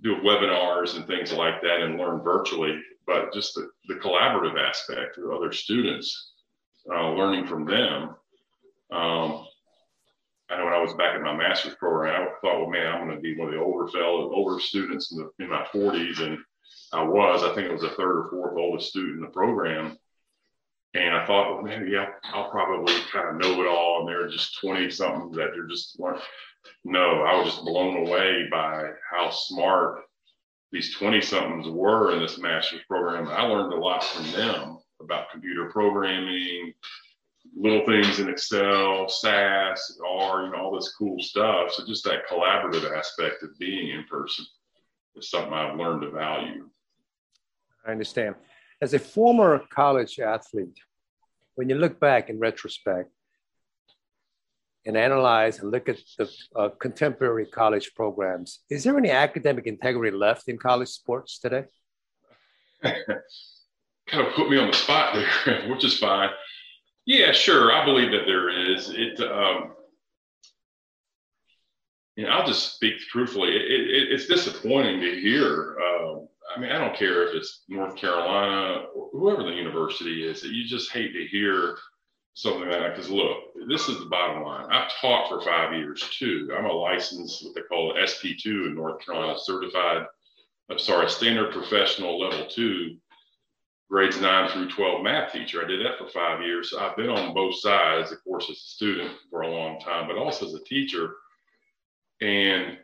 do 0.04 0.18
webinars 0.18 0.94
and 0.94 1.04
things 1.08 1.32
like 1.32 1.60
that 1.62 1.80
and 1.80 1.98
learn 1.98 2.22
virtually, 2.22 2.80
but 3.08 3.34
just 3.34 3.56
the, 3.56 3.68
the 3.88 3.94
collaborative 3.94 4.56
aspect 4.56 5.16
with 5.16 5.32
other 5.32 5.50
students, 5.50 6.34
uh, 6.94 7.10
learning 7.10 7.48
from 7.48 7.64
them. 7.64 8.14
Um, 8.92 9.46
I 10.50 10.58
know 10.58 10.64
when 10.66 10.74
I 10.74 10.80
was 10.80 10.94
back 10.94 11.16
in 11.16 11.22
my 11.22 11.34
master's 11.34 11.74
program, 11.74 12.22
I 12.22 12.26
thought, 12.40 12.60
well, 12.60 12.70
man, 12.70 12.86
I'm 12.86 13.06
going 13.06 13.16
to 13.16 13.22
be 13.22 13.36
one 13.36 13.48
of 13.48 13.54
the 13.54 13.60
older 13.60 13.90
fellow, 13.90 14.32
older 14.32 14.60
students 14.60 15.10
in, 15.12 15.18
the, 15.18 15.44
in 15.44 15.50
my 15.50 15.64
40s, 15.72 16.20
and 16.20 16.38
I 16.92 17.02
was. 17.02 17.42
I 17.42 17.54
think 17.54 17.68
I 17.68 17.72
was 17.72 17.82
the 17.82 17.90
third 17.90 18.18
or 18.18 18.30
fourth 18.30 18.56
oldest 18.56 18.90
student 18.90 19.16
in 19.16 19.20
the 19.22 19.28
program. 19.28 19.96
And 20.94 21.14
I 21.14 21.26
thought, 21.26 21.54
well, 21.54 21.62
maybe 21.62 21.90
yeah, 21.90 22.06
I'll 22.24 22.50
probably 22.50 22.94
kind 23.10 23.28
of 23.28 23.36
know 23.40 23.60
it 23.62 23.66
all. 23.66 24.00
And 24.00 24.08
they're 24.08 24.28
just 24.28 24.60
20 24.60 24.90
something 24.90 25.32
that 25.32 25.50
they're 25.52 25.66
just 25.66 25.98
like, 25.98 26.20
no, 26.84 27.22
I 27.22 27.36
was 27.36 27.52
just 27.52 27.64
blown 27.64 28.06
away 28.06 28.46
by 28.50 28.90
how 29.10 29.30
smart 29.30 30.04
these 30.70 30.94
20 30.94 31.20
somethings 31.20 31.68
were 31.68 32.12
in 32.12 32.20
this 32.20 32.38
master's 32.38 32.82
program. 32.88 33.28
I 33.28 33.42
learned 33.42 33.72
a 33.72 33.76
lot 33.76 34.04
from 34.04 34.30
them 34.32 34.78
about 35.00 35.30
computer 35.30 35.70
programming, 35.70 36.74
little 37.56 37.84
things 37.86 38.18
in 38.18 38.28
Excel, 38.28 39.08
SAS, 39.08 39.98
R, 40.04 40.44
you 40.44 40.50
know, 40.52 40.58
all 40.58 40.74
this 40.74 40.94
cool 40.98 41.20
stuff. 41.20 41.72
So 41.72 41.86
just 41.86 42.04
that 42.04 42.28
collaborative 42.30 42.96
aspect 42.96 43.42
of 43.42 43.58
being 43.58 43.90
in 43.90 44.04
person 44.04 44.44
is 45.16 45.30
something 45.30 45.52
I've 45.52 45.76
learned 45.76 46.02
to 46.02 46.10
value. 46.10 46.68
I 47.86 47.92
understand. 47.92 48.34
As 48.80 48.94
a 48.94 48.98
former 48.98 49.62
college 49.70 50.18
athlete, 50.18 50.78
when 51.54 51.68
you 51.68 51.76
look 51.76 52.00
back 52.00 52.28
in 52.28 52.38
retrospect 52.38 53.10
and 54.86 54.96
analyze 54.96 55.60
and 55.60 55.70
look 55.70 55.88
at 55.88 55.98
the 56.18 56.30
uh, 56.56 56.68
contemporary 56.80 57.46
college 57.46 57.94
programs, 57.94 58.60
is 58.68 58.84
there 58.84 58.98
any 58.98 59.10
academic 59.10 59.66
integrity 59.66 60.16
left 60.16 60.48
in 60.48 60.58
college 60.58 60.88
sports 60.88 61.38
today? 61.38 61.64
kind 64.06 64.26
of 64.26 64.34
put 64.34 64.50
me 64.50 64.58
on 64.58 64.66
the 64.66 64.76
spot 64.76 65.14
there, 65.14 65.68
which 65.68 65.84
is 65.84 65.98
fine. 65.98 66.30
Yeah, 67.06 67.32
sure. 67.32 67.72
I 67.72 67.84
believe 67.84 68.12
that 68.12 68.26
there 68.26 68.48
is. 68.72 68.90
It, 68.90 69.20
um, 69.20 69.72
you 72.16 72.24
know, 72.24 72.30
I'll 72.30 72.46
just 72.46 72.74
speak 72.76 72.98
truthfully. 73.10 73.56
It, 73.56 73.62
it, 73.62 74.12
it's 74.12 74.26
disappointing 74.26 75.00
to 75.00 75.20
hear. 75.20 75.76
Uh, 75.78 76.20
I 76.54 76.60
mean, 76.60 76.70
I 76.70 76.78
don't 76.78 76.96
care 76.96 77.26
if 77.28 77.34
it's 77.34 77.62
North 77.68 77.96
Carolina 77.96 78.84
or 78.94 79.10
whoever 79.12 79.42
the 79.42 79.50
university 79.50 80.26
is. 80.26 80.44
You 80.44 80.64
just 80.64 80.92
hate 80.92 81.12
to 81.12 81.26
hear 81.26 81.76
something 82.34 82.62
like 82.62 82.70
that. 82.70 82.94
Because 82.94 83.10
look, 83.10 83.38
this 83.68 83.88
is 83.88 83.98
the 83.98 84.06
bottom 84.06 84.42
line. 84.42 84.66
I've 84.70 84.92
taught 85.00 85.28
for 85.28 85.40
five 85.40 85.74
years 85.74 86.08
too. 86.18 86.50
I'm 86.56 86.66
a 86.66 86.72
licensed, 86.72 87.44
what 87.44 87.54
they 87.54 87.62
call 87.62 87.94
SP2 87.94 88.68
in 88.68 88.74
North 88.74 89.04
Carolina, 89.04 89.38
certified. 89.38 90.06
I'm 90.70 90.78
sorry, 90.78 91.10
standard 91.10 91.52
professional 91.52 92.18
level 92.18 92.46
two 92.46 92.96
grades 93.90 94.20
nine 94.20 94.48
through 94.50 94.70
12 94.70 95.02
math 95.02 95.32
teacher. 95.32 95.62
I 95.62 95.68
did 95.68 95.84
that 95.84 95.98
for 95.98 96.08
five 96.08 96.42
years. 96.42 96.70
So 96.70 96.80
I've 96.80 96.96
been 96.96 97.10
on 97.10 97.34
both 97.34 97.56
sides, 97.56 98.12
of 98.12 98.22
course, 98.24 98.44
as 98.50 98.56
a 98.56 98.60
student 98.60 99.12
for 99.30 99.42
a 99.42 99.50
long 99.50 99.80
time, 99.80 100.08
but 100.08 100.16
also 100.16 100.46
as 100.46 100.54
a 100.54 100.64
teacher. 100.64 101.14
And 102.20 102.78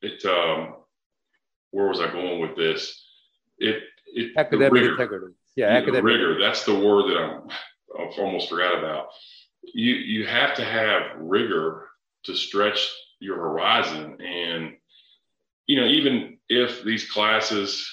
it, 0.00 0.24
um, 0.24 0.76
where 1.70 1.88
was 1.88 2.00
I 2.00 2.10
going 2.10 2.40
with 2.40 2.56
this? 2.56 3.04
It, 3.58 3.82
it 4.06 4.36
academic 4.36 4.82
integrity. 4.82 5.34
Yeah, 5.56 5.70
yeah 5.70 5.78
academic 5.78 6.04
rigor. 6.04 6.38
That's 6.38 6.64
the 6.64 6.78
word 6.78 7.10
that 7.10 7.18
I'm, 7.18 7.48
I've 7.98 8.18
almost 8.18 8.48
forgot 8.48 8.78
about. 8.78 9.08
You, 9.74 9.94
you 9.94 10.26
have 10.26 10.54
to 10.56 10.64
have 10.64 11.18
rigor 11.18 11.88
to 12.24 12.34
stretch 12.34 12.88
your 13.20 13.36
horizon. 13.36 14.20
And, 14.20 14.76
you 15.66 15.80
know, 15.80 15.86
even 15.86 16.38
if 16.48 16.82
these 16.84 17.10
classes 17.10 17.88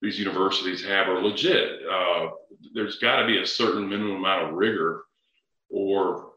these 0.00 0.18
universities 0.18 0.84
have 0.84 1.08
are 1.08 1.22
legit. 1.22 1.80
Uh, 1.90 2.28
there's 2.74 2.98
got 2.98 3.20
to 3.20 3.26
be 3.26 3.38
a 3.38 3.46
certain 3.46 3.88
minimum 3.88 4.16
amount 4.16 4.48
of 4.48 4.54
rigor, 4.54 5.04
or 5.70 6.32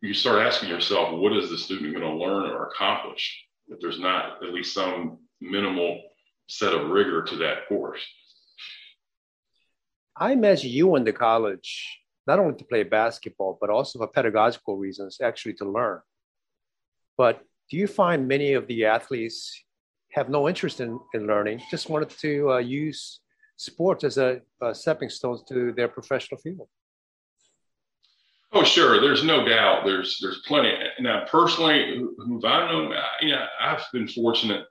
you 0.00 0.14
start 0.14 0.46
asking 0.46 0.68
yourself, 0.68 1.12
what 1.12 1.36
is 1.36 1.50
the 1.50 1.58
student 1.58 1.94
going 1.94 2.04
to 2.04 2.24
learn 2.24 2.50
or 2.50 2.66
accomplish 2.66 3.44
if 3.68 3.80
there's 3.80 3.98
not 3.98 4.42
at 4.42 4.52
least 4.52 4.74
some 4.74 5.18
minimal 5.40 6.00
set 6.48 6.72
of 6.74 6.88
rigor 6.90 7.22
to 7.22 7.36
that 7.36 7.68
course? 7.68 8.04
I 10.16 10.32
imagine 10.32 10.70
you 10.70 10.88
went 10.88 11.06
to 11.06 11.12
college 11.12 12.00
not 12.26 12.38
only 12.38 12.54
to 12.58 12.64
play 12.64 12.82
basketball, 12.82 13.56
but 13.58 13.70
also 13.70 13.98
for 13.98 14.06
pedagogical 14.06 14.76
reasons, 14.76 15.18
actually 15.22 15.54
to 15.54 15.64
learn. 15.64 16.00
But 17.16 17.40
do 17.70 17.78
you 17.78 17.86
find 17.86 18.28
many 18.28 18.52
of 18.52 18.66
the 18.66 18.84
athletes 18.84 19.64
have 20.12 20.28
no 20.28 20.48
interest 20.48 20.80
in, 20.80 20.98
in 21.14 21.26
learning, 21.26 21.60
just 21.70 21.90
wanted 21.90 22.10
to 22.10 22.52
uh, 22.52 22.58
use 22.58 23.20
sports 23.56 24.04
as 24.04 24.18
a, 24.18 24.40
a 24.62 24.74
stepping 24.74 25.10
stone 25.10 25.38
to 25.48 25.72
their 25.72 25.88
professional 25.88 26.40
field. 26.40 26.68
Oh, 28.52 28.64
sure. 28.64 29.00
There's 29.00 29.24
no 29.24 29.46
doubt. 29.46 29.84
There's 29.84 30.18
there's 30.22 30.42
plenty. 30.46 30.72
Now, 31.00 31.26
personally, 31.30 31.98
who 31.98 32.40
I 32.46 32.72
know, 32.72 32.94
you 33.20 33.32
know, 33.32 33.46
I've 33.60 33.84
been 33.92 34.08
fortunate 34.08 34.64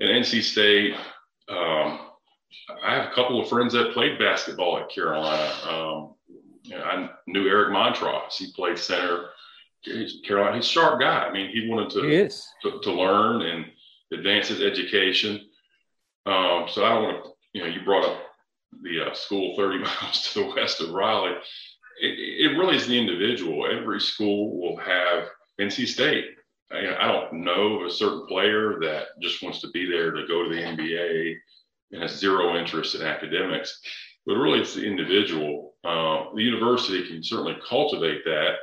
at 0.00 0.08
NC 0.08 0.42
State. 0.42 0.94
Um, 1.48 2.00
I 2.84 2.94
have 2.94 3.10
a 3.10 3.14
couple 3.14 3.40
of 3.40 3.48
friends 3.48 3.72
that 3.72 3.94
played 3.94 4.18
basketball 4.18 4.78
at 4.78 4.90
Carolina. 4.90 5.52
Um, 5.66 6.14
you 6.64 6.76
know, 6.76 6.84
I 6.84 7.10
knew 7.26 7.48
Eric 7.48 7.72
Montross. 7.72 8.34
He 8.34 8.52
played 8.52 8.78
center. 8.78 9.30
He's 9.80 10.20
Carolina. 10.24 10.56
He's 10.56 10.66
a 10.66 10.68
sharp 10.68 11.00
guy. 11.00 11.26
I 11.26 11.32
mean, 11.32 11.50
he 11.50 11.68
wanted 11.68 11.90
to 11.90 12.02
he 12.02 12.70
to, 12.70 12.78
to, 12.80 12.92
learn 12.92 13.42
and 13.42 13.66
advances 14.12 14.60
education. 14.60 15.40
Um, 16.26 16.66
so 16.68 16.84
I 16.84 16.90
don't 16.90 17.02
want 17.02 17.24
to, 17.24 17.30
you 17.52 17.62
know, 17.62 17.68
you 17.68 17.84
brought 17.84 18.08
up 18.08 18.22
the 18.82 19.10
uh, 19.10 19.14
school 19.14 19.56
30 19.56 19.78
miles 19.84 20.32
to 20.32 20.40
the 20.40 20.54
west 20.54 20.80
of 20.80 20.90
Raleigh. 20.90 21.36
It, 22.00 22.50
it, 22.50 22.58
really 22.58 22.76
is 22.76 22.86
the 22.86 22.98
individual. 22.98 23.66
Every 23.66 24.00
school 24.00 24.60
will 24.60 24.76
have 24.78 25.24
NC 25.60 25.86
State. 25.86 26.26
I, 26.70 26.94
I 26.98 27.12
don't 27.12 27.44
know 27.44 27.80
of 27.80 27.86
a 27.86 27.90
certain 27.90 28.26
player 28.26 28.78
that 28.80 29.08
just 29.20 29.42
wants 29.42 29.60
to 29.60 29.70
be 29.70 29.88
there 29.88 30.10
to 30.10 30.26
go 30.26 30.44
to 30.44 30.54
the 30.54 30.62
NBA 30.62 31.34
and 31.92 32.02
has 32.02 32.18
zero 32.18 32.56
interest 32.56 32.94
in 32.94 33.02
academics. 33.02 33.80
But 34.24 34.36
really, 34.36 34.60
it's 34.60 34.74
the 34.74 34.86
individual. 34.86 35.74
Uh, 35.84 36.26
the 36.34 36.42
university 36.42 37.06
can 37.06 37.22
certainly 37.22 37.56
cultivate 37.68 38.24
that. 38.24 38.54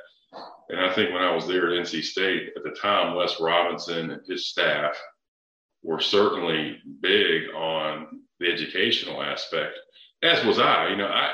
And 0.70 0.80
I 0.80 0.94
think 0.94 1.12
when 1.12 1.24
I 1.24 1.34
was 1.34 1.48
there 1.48 1.74
at 1.74 1.86
NC 1.86 2.04
State 2.04 2.54
at 2.56 2.64
the 2.64 2.78
time, 2.80 3.16
Les 3.16 3.40
Robinson 3.40 4.12
and 4.12 4.22
his 4.28 4.48
staff 4.48 4.96
were 5.84 6.00
certainly 6.00 6.78
big 7.02 7.50
on 7.56 8.22
the 8.40 8.52
educational 8.52 9.22
aspect, 9.22 9.78
as 10.24 10.44
was 10.46 10.60
I. 10.60 10.90
You 10.90 10.98
know, 10.98 11.08
I 11.08 11.34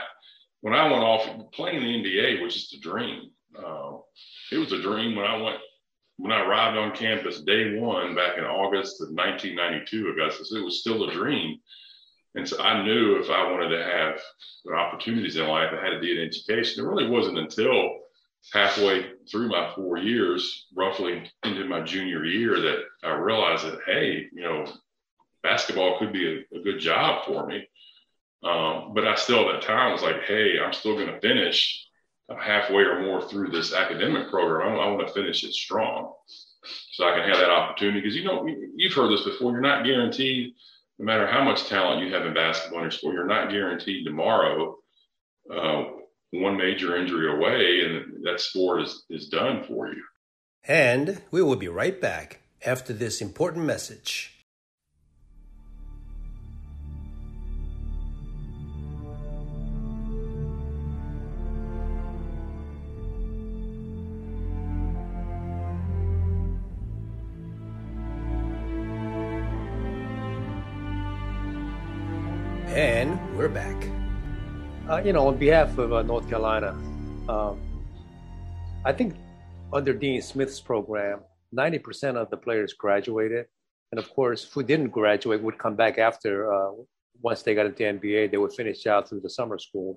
when 0.62 0.74
I 0.74 0.90
went 0.90 1.04
off 1.04 1.28
playing 1.52 1.82
the 1.82 2.10
NBA 2.10 2.42
was 2.42 2.54
just 2.54 2.74
a 2.74 2.80
dream. 2.80 3.32
Uh, 3.58 3.98
it 4.52 4.58
was 4.58 4.72
a 4.72 4.82
dream 4.82 5.16
when 5.16 5.26
I 5.26 5.42
went 5.42 5.58
when 6.18 6.32
I 6.32 6.42
arrived 6.42 6.78
on 6.78 6.96
campus 6.96 7.42
day 7.42 7.78
one 7.78 8.16
back 8.16 8.38
in 8.38 8.46
August 8.46 9.02
of 9.02 9.10
1992, 9.10 10.10
Augustus, 10.10 10.54
it 10.54 10.64
was 10.64 10.80
still 10.80 11.10
a 11.10 11.12
dream. 11.12 11.60
And 12.36 12.48
so 12.48 12.62
I 12.62 12.84
knew 12.84 13.18
if 13.18 13.30
I 13.30 13.52
wanted 13.52 13.70
to 13.70 13.84
have 13.84 14.22
opportunities 14.74 15.36
in 15.36 15.48
life, 15.48 15.72
I 15.72 15.84
had 15.84 15.92
to 15.92 16.00
be 16.00 16.12
in 16.12 16.26
education. 16.26 16.84
It 16.84 16.88
really 16.88 17.10
wasn't 17.10 17.38
until 17.38 18.00
halfway 18.54 19.06
through 19.30 19.50
my 19.50 19.72
four 19.76 19.98
years, 19.98 20.68
roughly 20.76 21.24
into 21.44 21.66
my 21.66 21.82
junior 21.82 22.26
year, 22.26 22.60
that 22.60 22.84
I 23.04 23.14
realized 23.14 23.66
that, 23.66 23.80
hey, 23.86 24.28
you 24.32 24.44
know, 24.44 24.66
basketball 25.44 26.00
could 26.00 26.14
be 26.14 26.28
a, 26.28 26.58
a 26.58 26.64
good 26.64 26.80
job 26.80 27.26
for 27.26 27.46
me. 27.46 27.68
Um, 28.44 28.94
but 28.94 29.08
I 29.08 29.16
still 29.16 29.50
at 29.50 29.54
that 29.54 29.68
time 29.68 29.92
was 29.92 30.04
like, 30.04 30.24
hey, 30.24 30.60
I'm 30.60 30.74
still 30.74 30.96
going 30.96 31.08
to 31.08 31.20
finish 31.20 31.88
halfway 32.30 32.84
or 32.84 33.02
more 33.02 33.22
through 33.28 33.50
this 33.50 33.74
academic 33.74 34.30
program. 34.30 34.74
I, 34.74 34.84
I 34.84 34.92
want 34.92 35.08
to 35.08 35.14
finish 35.14 35.44
it 35.44 35.54
strong 35.54 36.14
so 36.92 37.08
I 37.08 37.16
can 37.16 37.30
have 37.30 37.40
that 37.40 37.50
opportunity. 37.50 38.02
Because, 38.02 38.16
you 38.16 38.24
know, 38.24 38.48
you've 38.76 38.94
heard 38.94 39.12
this 39.12 39.24
before. 39.24 39.52
You're 39.52 39.62
not 39.62 39.86
guaranteed, 39.86 40.54
no 41.00 41.06
matter 41.06 41.28
how 41.28 41.44
much 41.44 41.66
talent 41.66 42.06
you 42.06 42.14
have 42.14 42.26
in 42.26 42.34
basketball 42.34 42.84
in 42.84 42.92
your 43.02 43.14
you're 43.14 43.26
not 43.26 43.50
guaranteed 43.50 44.06
tomorrow 44.06 44.78
uh, 45.54 45.84
one 46.32 46.58
major 46.58 46.98
injury 46.98 47.34
away 47.34 47.82
and 47.86 48.24
that 48.24 48.40
sport 48.40 48.82
is, 48.82 49.04
is 49.10 49.30
done 49.30 49.64
for 49.64 49.88
you. 49.88 50.04
And 50.68 51.22
we 51.32 51.42
will 51.42 51.56
be 51.56 51.68
right 51.68 52.00
back 52.00 52.42
after 52.66 52.94
this 52.94 53.22
important 53.22 53.66
message. 53.66 54.35
You 75.06 75.14
know, 75.14 75.28
on 75.28 75.38
behalf 75.38 75.78
of 75.78 75.94
uh, 75.94 76.02
North 76.02 76.28
Carolina, 76.28 76.72
um, 77.30 77.60
I 78.84 78.92
think 78.92 79.16
under 79.72 79.94
Dean 79.94 80.20
Smith's 80.20 80.60
program, 80.60 81.20
90% 81.56 82.16
of 82.16 82.32
the 82.32 82.38
players 82.38 82.74
graduated. 82.74 83.46
And 83.92 84.00
of 84.00 84.10
course, 84.10 84.44
who 84.52 84.64
didn't 84.64 84.90
graduate 84.90 85.44
would 85.44 85.60
come 85.60 85.76
back 85.76 86.00
after, 86.00 86.52
uh, 86.52 86.72
once 87.22 87.44
they 87.44 87.54
got 87.54 87.68
into 87.68 87.78
the 87.78 87.84
NBA, 87.84 88.32
they 88.32 88.38
would 88.38 88.54
finish 88.54 88.88
out 88.88 89.08
through 89.08 89.22
the 89.22 89.30
summer 89.30 89.60
school 89.60 89.96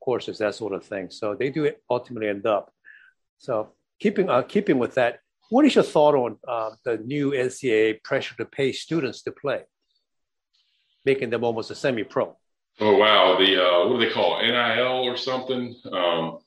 courses, 0.00 0.38
that 0.38 0.54
sort 0.54 0.74
of 0.74 0.84
thing. 0.84 1.10
So 1.10 1.34
they 1.34 1.50
do 1.50 1.72
ultimately 1.90 2.28
end 2.28 2.46
up. 2.46 2.72
So 3.38 3.72
keeping, 3.98 4.30
uh, 4.30 4.42
keeping 4.42 4.78
with 4.78 4.94
that, 4.94 5.18
what 5.50 5.64
is 5.64 5.74
your 5.74 5.84
thought 5.84 6.14
on 6.14 6.38
uh, 6.46 6.70
the 6.84 6.98
new 6.98 7.32
NCAA 7.32 8.02
pressure 8.04 8.36
to 8.36 8.44
pay 8.44 8.70
students 8.70 9.22
to 9.22 9.32
play? 9.32 9.64
making 11.06 11.30
them 11.30 11.44
almost 11.44 11.70
a 11.70 11.74
semi-pro. 11.74 12.36
Oh 12.78 12.96
wow! 12.96 13.36
The 13.38 13.62
uh, 13.62 13.88
what 13.88 13.98
do 13.98 14.06
they 14.06 14.12
call 14.12 14.38
it? 14.38 14.46
NIL 14.46 15.04
or 15.04 15.16
something? 15.16 15.74
Um, 15.90 16.38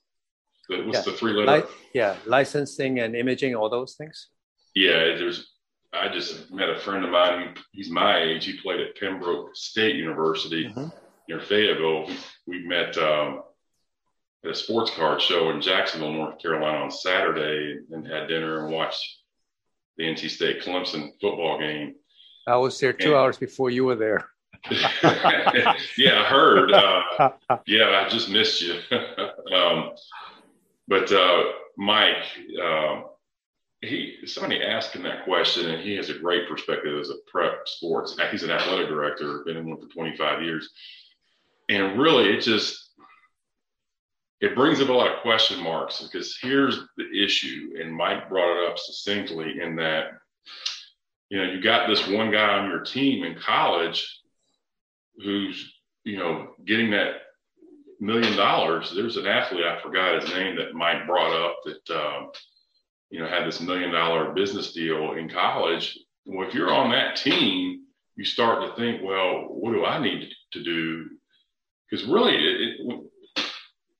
the, 0.69 0.83
what's 0.83 1.00
yeah. 1.00 1.12
the 1.12 1.17
three 1.17 1.33
letter? 1.33 1.67
yeah, 1.93 2.17
licensing 2.25 3.00
and 3.00 3.15
imaging, 3.15 3.55
all 3.55 3.69
those 3.69 3.95
things. 3.95 4.27
Yeah, 4.75 5.15
there's. 5.17 5.51
I 5.91 6.07
just 6.09 6.51
met 6.51 6.69
a 6.69 6.79
friend 6.79 7.03
of 7.03 7.09
mine. 7.09 7.55
He's 7.71 7.89
my 7.89 8.21
age. 8.21 8.45
He 8.45 8.59
played 8.59 8.79
at 8.79 8.95
Pembroke 8.95 9.55
State 9.55 9.95
University 9.95 10.65
mm-hmm. 10.65 10.89
near 11.27 11.39
Fayetteville. 11.39 12.05
We, 12.05 12.17
we 12.45 12.67
met 12.67 12.95
um, 13.00 13.41
at 14.45 14.51
a 14.51 14.55
sports 14.55 14.91
card 14.91 15.19
show 15.19 15.50
in 15.50 15.62
Jacksonville, 15.62 16.13
North 16.13 16.39
Carolina, 16.39 16.77
on 16.77 16.91
Saturday, 16.91 17.79
and 17.91 18.05
had 18.05 18.27
dinner 18.27 18.63
and 18.63 18.71
watched 18.71 19.03
the 19.98 20.03
NC 20.03 20.29
State 20.29 20.62
Clemson 20.62 21.09
football 21.19 21.57
game. 21.59 21.95
I 22.48 22.57
was 22.57 22.79
there 22.79 22.93
two 22.93 23.09
and, 23.09 23.17
hours 23.17 23.38
before 23.38 23.71
you 23.71 23.86
were 23.86 23.95
there. 23.95 24.29
yeah, 25.98 26.22
I 26.22 26.25
heard. 26.25 26.72
Uh, 26.72 27.32
yeah, 27.66 28.04
I 28.06 28.10
just 28.10 28.30
missed 28.30 28.62
you. 28.62 28.80
um, 29.56 29.92
but 30.88 31.12
uh, 31.12 31.44
Mike, 31.77 32.25
uh, 32.62 33.01
he 33.81 34.18
somebody 34.25 34.62
asked 34.62 34.94
him 34.94 35.03
that 35.03 35.24
question, 35.24 35.70
and 35.70 35.81
he 35.81 35.96
has 35.96 36.10
a 36.10 36.18
great 36.18 36.50
perspective 36.50 37.00
as 37.00 37.10
a 37.10 37.16
prep 37.27 37.68
sports. 37.68 38.18
He's 38.31 38.44
an 38.44 38.51
athletic 38.51 38.90
director, 38.90 39.44
been 39.46 39.57
in 39.57 39.70
one 39.70 39.79
for 39.79 39.88
25 39.88 40.44
years, 40.44 40.70
and 41.70 42.00
really, 42.00 42.29
it 42.29 42.42
just 42.42 42.92
it 44.42 44.55
brings 44.55 44.81
up 44.81 44.90
a 44.90 44.94
lot 44.94 45.12
of 45.12 45.22
question 45.22 45.62
marks 45.62 46.01
because 46.01 46.38
here's 46.42 46.79
the 46.98 47.24
issue, 47.24 47.74
and 47.79 47.94
Mike 47.94 48.29
brought 48.29 48.64
it 48.64 48.70
up 48.70 48.77
succinctly 48.77 49.62
in 49.62 49.75
that 49.77 50.12
you 51.29 51.38
know 51.38 51.51
you 51.51 51.62
got 51.62 51.88
this 51.88 52.07
one 52.07 52.31
guy 52.31 52.57
on 52.57 52.70
your 52.70 52.81
team 52.81 53.24
in 53.24 53.36
college 53.36 54.19
who's 55.24 55.74
you 56.03 56.18
know 56.18 56.50
getting 56.66 56.92
that 56.92 57.16
million 58.00 58.36
dollars. 58.36 58.94
There's 58.96 59.18
an 59.18 59.27
athlete 59.27 59.66
I 59.66 59.82
forgot 59.82 60.22
his 60.22 60.32
name 60.34 60.55
that 60.58 60.74
Mike 60.74 61.05
brought 61.05 61.34
up 61.34 61.58
that 61.66 61.96
um, 61.96 62.32
you 63.10 63.20
know 63.20 63.27
had 63.27 63.48
this 63.48 63.62
million 63.62 63.92
dollar 63.92 64.34
business 64.34 64.74
deal 64.74 65.14
in 65.14 65.29
college. 65.29 65.98
Well, 66.25 66.48
if 66.48 66.53
you're 66.53 66.74
on 66.74 66.92
that 66.92 67.16
team, 67.16 67.86
you 68.16 68.25
start 68.25 68.62
to 68.62 68.75
think, 68.82 69.01
well, 69.03 69.48
what 69.50 69.74
do 69.74 69.86
I 69.86 70.01
need 70.01 70.32
to 70.53 70.64
do? 70.64 71.05
Because 71.90 72.05
really, 72.05 72.36
it, 72.36 72.79
it, 72.86 73.44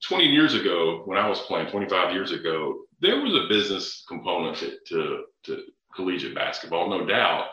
20 0.08 0.26
years 0.26 0.54
ago, 0.54 1.02
when 1.06 1.18
I 1.18 1.28
was 1.28 1.40
playing, 1.42 1.70
25 1.72 2.14
years 2.14 2.32
ago, 2.32 2.82
there 3.00 3.20
was 3.20 3.34
a 3.34 3.48
business 3.48 4.04
component 4.08 4.58
to, 4.58 4.78
to, 4.88 5.24
to 5.46 5.64
collegiate 5.96 6.36
basketball, 6.36 6.90
no 6.90 7.06
doubt 7.06 7.46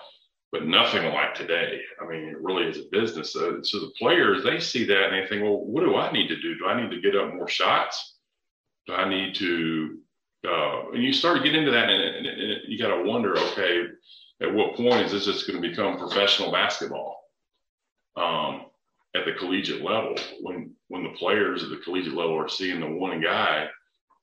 but 0.57 0.67
nothing 0.67 1.05
like 1.13 1.35
today. 1.35 1.81
I 2.01 2.07
mean, 2.07 2.29
it 2.29 2.41
really 2.41 2.65
is 2.65 2.79
a 2.79 2.89
business. 2.91 3.33
So, 3.33 3.61
so 3.63 3.81
the 3.81 3.93
players, 3.99 4.43
they 4.43 4.59
see 4.59 4.85
that 4.85 5.13
and 5.13 5.15
they 5.15 5.29
think, 5.29 5.43
well, 5.43 5.61
what 5.61 5.85
do 5.85 5.97
I 5.97 6.11
need 6.13 6.29
to 6.29 6.41
do? 6.41 6.57
Do 6.57 6.67
I 6.67 6.81
need 6.81 6.91
to 6.91 7.01
get 7.01 7.17
up 7.17 7.35
more 7.35 7.49
shots? 7.49 8.15
Do 8.87 8.95
I 8.95 9.09
need 9.09 9.35
to, 9.37 9.99
uh, 10.49 10.91
and 10.93 11.03
you 11.03 11.13
start 11.13 11.39
to 11.39 11.43
get 11.43 11.55
into 11.55 11.73
that 11.73 11.91
and, 11.91 12.27
and, 12.27 12.27
and 12.27 12.61
you 12.69 12.79
got 12.79 12.95
to 12.95 13.03
wonder, 13.03 13.37
okay, 13.37 13.83
at 14.41 14.53
what 14.53 14.77
point 14.77 15.05
is 15.07 15.13
this 15.13 15.27
just 15.27 15.47
going 15.47 15.61
to 15.61 15.69
become 15.69 15.99
professional 15.99 16.53
basketball 16.53 17.21
um, 18.17 18.67
at 19.15 19.25
the 19.27 19.33
collegiate 19.33 19.83
level 19.83 20.15
when, 20.41 20.73
when 20.89 21.03
the 21.03 21.19
players 21.19 21.63
at 21.63 21.71
the 21.71 21.81
collegiate 21.85 22.15
level 22.15 22.39
are 22.39 22.49
seeing 22.49 22.81
the 22.81 22.87
one 22.87 23.21
guy 23.21 23.69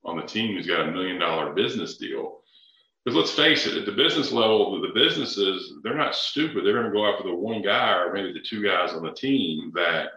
on 0.06 0.18
the 0.18 0.24
team 0.24 0.56
who's 0.56 0.68
got 0.68 0.88
a 0.88 0.92
million 0.92 1.20
dollar 1.20 1.54
business 1.54 1.98
deal 1.98 2.40
because 3.04 3.18
let's 3.18 3.32
face 3.32 3.66
it, 3.66 3.78
at 3.78 3.86
the 3.86 3.92
business 3.92 4.32
level, 4.32 4.80
the 4.80 4.94
businesses, 4.94 5.74
they're 5.84 5.96
not 5.96 6.16
stupid. 6.16 6.66
They're 6.66 6.74
going 6.74 6.86
to 6.86 6.92
go 6.92 7.06
after 7.06 7.24
the 7.24 7.36
one 7.36 7.62
guy 7.62 7.92
or 7.98 8.14
maybe 8.14 8.32
the 8.32 8.40
two 8.40 8.64
guys 8.64 8.94
on 8.94 9.04
the 9.04 9.12
team 9.12 9.72
that 9.76 10.10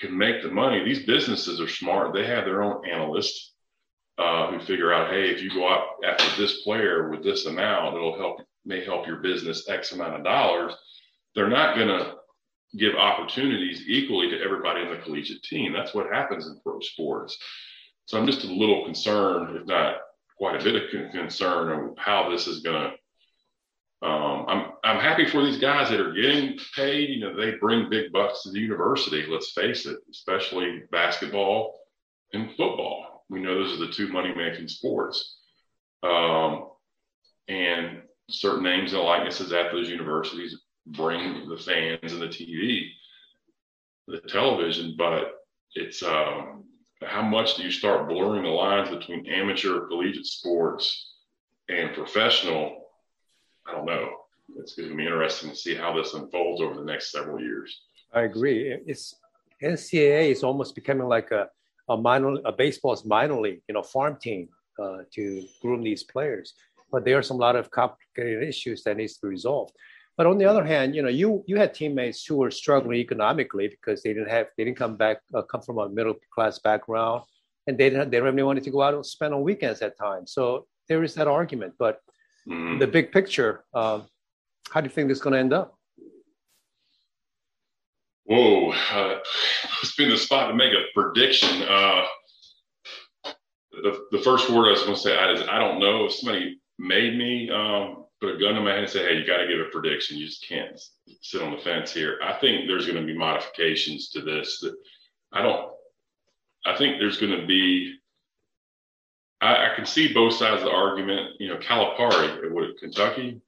can 0.00 0.16
make 0.16 0.42
the 0.42 0.50
money. 0.50 0.84
These 0.84 1.06
businesses 1.06 1.60
are 1.60 1.68
smart. 1.68 2.12
They 2.12 2.26
have 2.26 2.44
their 2.44 2.62
own 2.62 2.88
analysts 2.88 3.52
uh, 4.18 4.50
who 4.50 4.58
figure 4.58 4.92
out, 4.92 5.12
hey, 5.12 5.30
if 5.30 5.40
you 5.40 5.50
go 5.50 5.68
out 5.68 5.84
after 6.04 6.40
this 6.40 6.62
player 6.62 7.08
with 7.08 7.22
this 7.22 7.46
amount, 7.46 7.94
it'll 7.94 8.18
help, 8.18 8.40
may 8.64 8.84
help 8.84 9.06
your 9.06 9.18
business 9.18 9.68
X 9.68 9.92
amount 9.92 10.16
of 10.16 10.24
dollars. 10.24 10.74
They're 11.36 11.48
not 11.48 11.76
going 11.76 11.88
to 11.88 12.14
give 12.76 12.96
opportunities 12.96 13.84
equally 13.86 14.28
to 14.28 14.40
everybody 14.40 14.82
in 14.82 14.90
the 14.90 14.96
collegiate 14.96 15.44
team. 15.44 15.72
That's 15.72 15.94
what 15.94 16.12
happens 16.12 16.48
in 16.48 16.60
pro 16.64 16.80
sports. 16.80 17.38
So 18.06 18.18
I'm 18.18 18.26
just 18.26 18.44
a 18.44 18.52
little 18.52 18.84
concerned, 18.84 19.56
if 19.56 19.66
not 19.66 19.98
quite 20.38 20.60
a 20.60 20.64
bit 20.64 20.76
of 20.76 21.12
concern 21.12 21.70
of 21.70 21.98
how 21.98 22.30
this 22.30 22.46
is 22.46 22.60
going 22.60 22.90
to. 22.90 24.06
Um, 24.06 24.44
I'm 24.48 24.66
I'm 24.84 25.00
happy 25.00 25.26
for 25.26 25.44
these 25.44 25.58
guys 25.58 25.90
that 25.90 26.00
are 26.00 26.12
getting 26.12 26.56
paid. 26.76 27.10
You 27.10 27.20
know, 27.20 27.36
they 27.36 27.56
bring 27.56 27.90
big 27.90 28.12
bucks 28.12 28.44
to 28.44 28.50
the 28.50 28.60
university. 28.60 29.26
Let's 29.28 29.50
face 29.50 29.86
it, 29.86 29.98
especially 30.10 30.82
basketball 30.92 31.80
and 32.32 32.50
football. 32.50 33.24
We 33.28 33.40
know 33.40 33.54
those 33.54 33.74
are 33.74 33.84
the 33.84 33.92
two 33.92 34.08
money 34.08 34.32
making 34.34 34.68
sports. 34.68 35.38
Um, 36.04 36.68
and 37.48 38.02
certain 38.30 38.62
names 38.62 38.92
and 38.92 39.02
likenesses 39.02 39.52
at 39.52 39.72
those 39.72 39.88
universities 39.88 40.56
bring 40.86 41.48
the 41.48 41.56
fans 41.56 42.12
and 42.12 42.22
the 42.22 42.28
TV, 42.28 42.90
the 44.06 44.20
television, 44.28 44.94
but 44.96 45.32
it's 45.74 46.02
um, 46.02 46.64
how 47.04 47.22
much 47.22 47.56
do 47.56 47.62
you 47.62 47.70
start 47.70 48.08
blurring 48.08 48.42
the 48.42 48.48
lines 48.48 48.90
between 48.90 49.26
amateur 49.26 49.86
collegiate 49.86 50.26
sports 50.26 51.14
and 51.68 51.94
professional? 51.94 52.86
I 53.66 53.72
don't 53.72 53.86
know. 53.86 54.08
It's 54.56 54.74
going 54.74 54.90
to 54.90 54.96
be 54.96 55.04
interesting 55.04 55.50
to 55.50 55.56
see 55.56 55.74
how 55.74 55.94
this 55.94 56.14
unfolds 56.14 56.60
over 56.60 56.74
the 56.74 56.84
next 56.84 57.12
several 57.12 57.40
years. 57.40 57.82
I 58.12 58.22
agree. 58.22 58.76
It's 58.86 59.14
NCAA 59.62 60.30
is 60.30 60.42
almost 60.42 60.74
becoming 60.74 61.08
like 61.08 61.30
a 61.30 61.48
a 61.90 61.96
minor 61.96 62.36
a 62.44 62.52
baseball's 62.52 63.04
minor 63.04 63.40
league, 63.40 63.62
you 63.68 63.74
know, 63.74 63.82
farm 63.82 64.18
team 64.20 64.48
uh, 64.78 64.98
to 65.12 65.46
groom 65.62 65.82
these 65.82 66.02
players. 66.02 66.54
But 66.90 67.04
there 67.04 67.18
are 67.18 67.22
some 67.22 67.38
lot 67.38 67.56
of 67.56 67.70
complicated 67.70 68.42
issues 68.42 68.82
that 68.84 68.96
needs 68.96 69.14
to 69.14 69.26
be 69.26 69.30
resolved. 69.30 69.74
But 70.18 70.26
on 70.26 70.36
the 70.36 70.46
other 70.46 70.64
hand, 70.64 70.96
you 70.96 71.02
know, 71.02 71.08
you 71.08 71.44
you 71.46 71.56
had 71.56 71.72
teammates 71.72 72.26
who 72.26 72.36
were 72.36 72.50
struggling 72.50 72.98
economically 72.98 73.68
because 73.68 74.02
they 74.02 74.12
didn't 74.12 74.28
have 74.28 74.48
they 74.56 74.64
didn't 74.64 74.76
come 74.76 74.96
back 74.96 75.18
uh, 75.32 75.42
come 75.42 75.62
from 75.62 75.78
a 75.78 75.88
middle 75.88 76.16
class 76.34 76.58
background, 76.58 77.22
and 77.68 77.78
they 77.78 77.88
didn't 77.88 78.10
they 78.10 78.20
really 78.20 78.42
wanted 78.42 78.64
to 78.64 78.70
go 78.70 78.82
out 78.82 78.94
and 78.94 79.06
spend 79.06 79.32
on 79.32 79.42
weekends 79.42 79.80
at 79.80 79.96
times. 79.96 80.32
So 80.32 80.66
there 80.88 81.04
is 81.04 81.14
that 81.14 81.28
argument. 81.28 81.74
But 81.78 82.00
mm. 82.48 82.80
the 82.80 82.88
big 82.88 83.12
picture, 83.12 83.64
uh, 83.72 84.00
how 84.70 84.80
do 84.80 84.86
you 84.86 84.90
think 84.90 85.06
this 85.06 85.18
is 85.18 85.22
going 85.22 85.34
to 85.34 85.38
end 85.38 85.52
up? 85.52 85.78
Whoa, 88.24 88.72
uh, 88.72 89.18
it's 89.82 89.94
been 89.94 90.10
the 90.10 90.18
spot 90.18 90.48
to 90.48 90.54
make 90.54 90.72
a 90.72 90.82
prediction. 90.94 91.62
Uh, 91.62 92.02
the, 93.70 94.04
the 94.10 94.18
first 94.18 94.50
word 94.50 94.66
I 94.66 94.72
was 94.72 94.82
going 94.82 94.96
to 94.96 95.00
say 95.00 95.32
is 95.32 95.42
I 95.48 95.60
don't 95.60 95.78
know. 95.78 96.06
If 96.06 96.14
somebody 96.14 96.60
made 96.76 97.16
me 97.16 97.50
um, 97.50 98.06
put 98.20 98.34
a 98.34 98.38
gun 98.38 98.56
in 98.56 98.64
my 98.64 98.70
hand 98.70 98.82
and 98.82 98.90
say, 98.90 99.04
hey, 99.04 99.18
you 99.18 99.26
got 99.26 99.38
to 99.38 99.46
give 99.46 99.60
a 99.60 99.70
prediction. 99.70 100.16
You 100.16 100.26
just 100.26 100.46
can't 100.46 100.80
sit 101.22 101.42
on 101.42 101.52
the 101.52 101.58
fence 101.58 101.92
here. 101.92 102.18
I 102.22 102.34
think 102.34 102.66
there's 102.66 102.86
going 102.86 102.98
to 102.98 103.06
be 103.06 103.16
modifications 103.16 104.10
to 104.10 104.22
this 104.22 104.60
that 104.60 104.74
I 105.32 105.42
don't, 105.42 105.70
I 106.66 106.76
think 106.76 106.98
there's 106.98 107.18
going 107.18 107.38
to 107.40 107.46
be, 107.46 107.96
I, 109.40 109.70
I 109.70 109.76
can 109.76 109.86
see 109.86 110.12
both 110.12 110.34
sides 110.34 110.62
of 110.62 110.68
the 110.68 110.74
argument. 110.74 111.36
You 111.38 111.48
know, 111.48 111.58
Calipari 111.58 112.70
at 112.70 112.78
Kentucky, 112.78 113.40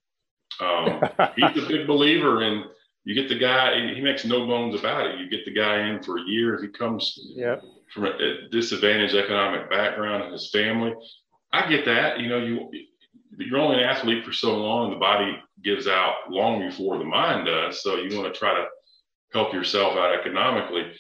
um, 0.60 1.02
he's 1.36 1.62
a 1.62 1.66
big 1.66 1.86
believer 1.86 2.42
in 2.42 2.64
you 3.04 3.14
get 3.14 3.28
the 3.28 3.38
guy, 3.38 3.94
he 3.94 4.00
makes 4.00 4.24
no 4.24 4.46
bones 4.46 4.78
about 4.78 5.06
it. 5.06 5.18
You 5.18 5.28
get 5.28 5.44
the 5.44 5.54
guy 5.54 5.88
in 5.88 6.02
for 6.02 6.18
a 6.18 6.22
year. 6.22 6.60
He 6.60 6.68
comes 6.68 7.18
yep. 7.34 7.62
from 7.92 8.04
a 8.04 8.48
disadvantaged 8.50 9.14
economic 9.14 9.70
background 9.70 10.24
and 10.24 10.32
his 10.32 10.50
family. 10.50 10.92
I 11.52 11.68
get 11.68 11.86
that. 11.86 12.20
You 12.20 12.28
know, 12.28 12.38
you 12.38 12.70
you're 13.38 13.58
only 13.58 13.82
an 13.82 13.88
athlete 13.88 14.24
for 14.24 14.32
so 14.32 14.56
long. 14.56 14.90
The 14.90 14.96
body 14.96 15.38
gives 15.62 15.86
out 15.86 16.14
long 16.30 16.60
before 16.68 16.98
the 16.98 17.04
mind 17.04 17.46
does. 17.46 17.82
So 17.82 17.96
you 17.96 18.18
want 18.18 18.32
to 18.32 18.38
try 18.38 18.54
to 18.54 18.66
help 19.32 19.52
yourself 19.52 19.96
out 19.96 20.18
economically. 20.18 20.92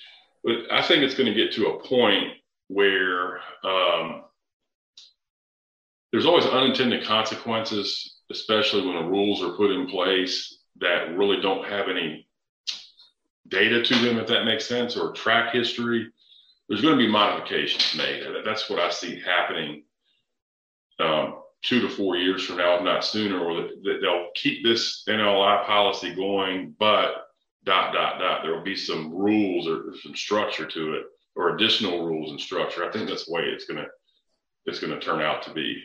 But 0.44 0.70
I 0.70 0.82
think 0.82 1.02
it's 1.02 1.14
going 1.14 1.32
to 1.32 1.34
get 1.34 1.52
to 1.54 1.68
a 1.68 1.82
point 1.84 2.34
where 2.68 3.40
um, 3.64 4.22
there's 6.12 6.26
always 6.26 6.46
unintended 6.46 7.04
consequences, 7.04 8.20
especially 8.30 8.86
when 8.86 8.96
the 8.96 9.10
rules 9.10 9.42
are 9.42 9.56
put 9.56 9.70
in 9.70 9.88
place 9.88 10.58
that 10.80 11.16
really 11.16 11.40
don't 11.40 11.66
have 11.66 11.88
any 11.88 12.26
data 13.48 13.82
to 13.82 13.94
them, 13.96 14.18
if 14.18 14.28
that 14.28 14.44
makes 14.44 14.66
sense, 14.66 14.96
or 14.96 15.12
track 15.12 15.52
history. 15.52 16.10
There's 16.68 16.80
going 16.80 16.96
to 16.96 17.04
be 17.04 17.10
modifications 17.10 17.96
made. 17.96 18.24
That's 18.44 18.70
what 18.70 18.78
I 18.78 18.90
see 18.90 19.20
happening 19.20 19.82
um, 21.00 21.40
two 21.62 21.80
to 21.80 21.88
four 21.88 22.16
years 22.16 22.44
from 22.44 22.56
now, 22.56 22.76
if 22.76 22.82
not 22.82 23.04
sooner, 23.04 23.38
or 23.38 23.62
that 23.62 23.98
they'll 24.00 24.28
keep 24.34 24.64
this 24.64 25.02
NLI 25.08 25.64
policy 25.66 26.14
going, 26.14 26.74
but 26.78 27.26
dot 27.64 27.92
dot 27.92 28.18
dot. 28.18 28.42
There 28.42 28.54
will 28.54 28.64
be 28.64 28.76
some 28.76 29.14
rules 29.14 29.68
or 29.68 29.94
some 30.02 30.16
structure 30.16 30.66
to 30.66 30.94
it, 30.94 31.04
or 31.36 31.54
additional 31.54 32.06
rules 32.06 32.30
and 32.30 32.40
structure. 32.40 32.84
I 32.84 32.92
think 32.92 33.08
that's 33.08 33.26
the 33.26 33.32
way 33.32 33.42
it's 33.42 33.66
gonna 33.66 33.86
it's 34.66 34.80
gonna 34.80 35.00
turn 35.00 35.20
out 35.20 35.42
to 35.42 35.52
be. 35.52 35.82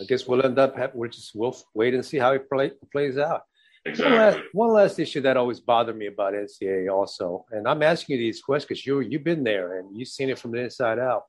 I 0.00 0.04
guess 0.04 0.26
we'll 0.26 0.44
end 0.44 0.58
up. 0.58 0.76
We'll 0.94 1.10
just 1.10 1.34
we'll 1.34 1.56
wait 1.74 1.94
and 1.94 2.04
see 2.04 2.18
how 2.18 2.32
it 2.32 2.48
play, 2.48 2.72
plays 2.90 3.18
out. 3.18 3.42
Exactly. 3.84 4.16
One 4.16 4.18
last, 4.18 4.38
one 4.52 4.72
last, 4.72 4.98
issue 4.98 5.20
that 5.20 5.36
always 5.36 5.60
bothered 5.60 5.96
me 5.96 6.06
about 6.06 6.34
NCAA 6.34 6.92
also, 6.92 7.46
and 7.52 7.68
I'm 7.68 7.82
asking 7.82 8.16
you 8.16 8.22
these 8.22 8.42
questions 8.42 8.68
because 8.68 8.86
you 8.86 9.00
you've 9.00 9.24
been 9.24 9.44
there 9.44 9.78
and 9.78 9.96
you've 9.96 10.08
seen 10.08 10.30
it 10.30 10.38
from 10.38 10.52
the 10.52 10.58
inside 10.58 10.98
out. 10.98 11.24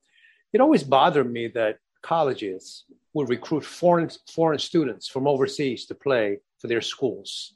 It 0.52 0.60
always 0.60 0.82
bothered 0.82 1.30
me 1.30 1.48
that 1.48 1.76
colleges 2.02 2.84
would 3.14 3.28
recruit 3.28 3.64
foreign 3.64 4.10
foreign 4.32 4.58
students 4.58 5.08
from 5.08 5.26
overseas 5.26 5.86
to 5.86 5.94
play 5.94 6.38
for 6.58 6.68
their 6.68 6.80
schools. 6.80 7.54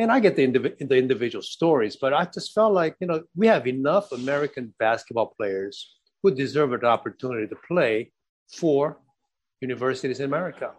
And 0.00 0.12
I 0.12 0.20
get 0.20 0.36
the, 0.36 0.46
indiv- 0.46 0.88
the 0.88 0.96
individual 0.96 1.42
stories, 1.42 1.96
but 1.96 2.14
I 2.14 2.24
just 2.24 2.54
felt 2.54 2.72
like 2.72 2.96
you 3.00 3.06
know 3.06 3.22
we 3.36 3.46
have 3.48 3.66
enough 3.66 4.12
American 4.12 4.74
basketball 4.78 5.34
players 5.36 5.96
who 6.22 6.34
deserve 6.34 6.72
an 6.72 6.84
opportunity 6.84 7.46
to 7.48 7.56
play 7.66 8.12
for 8.52 8.98
universities 9.60 10.20
in 10.20 10.26
America. 10.26 10.72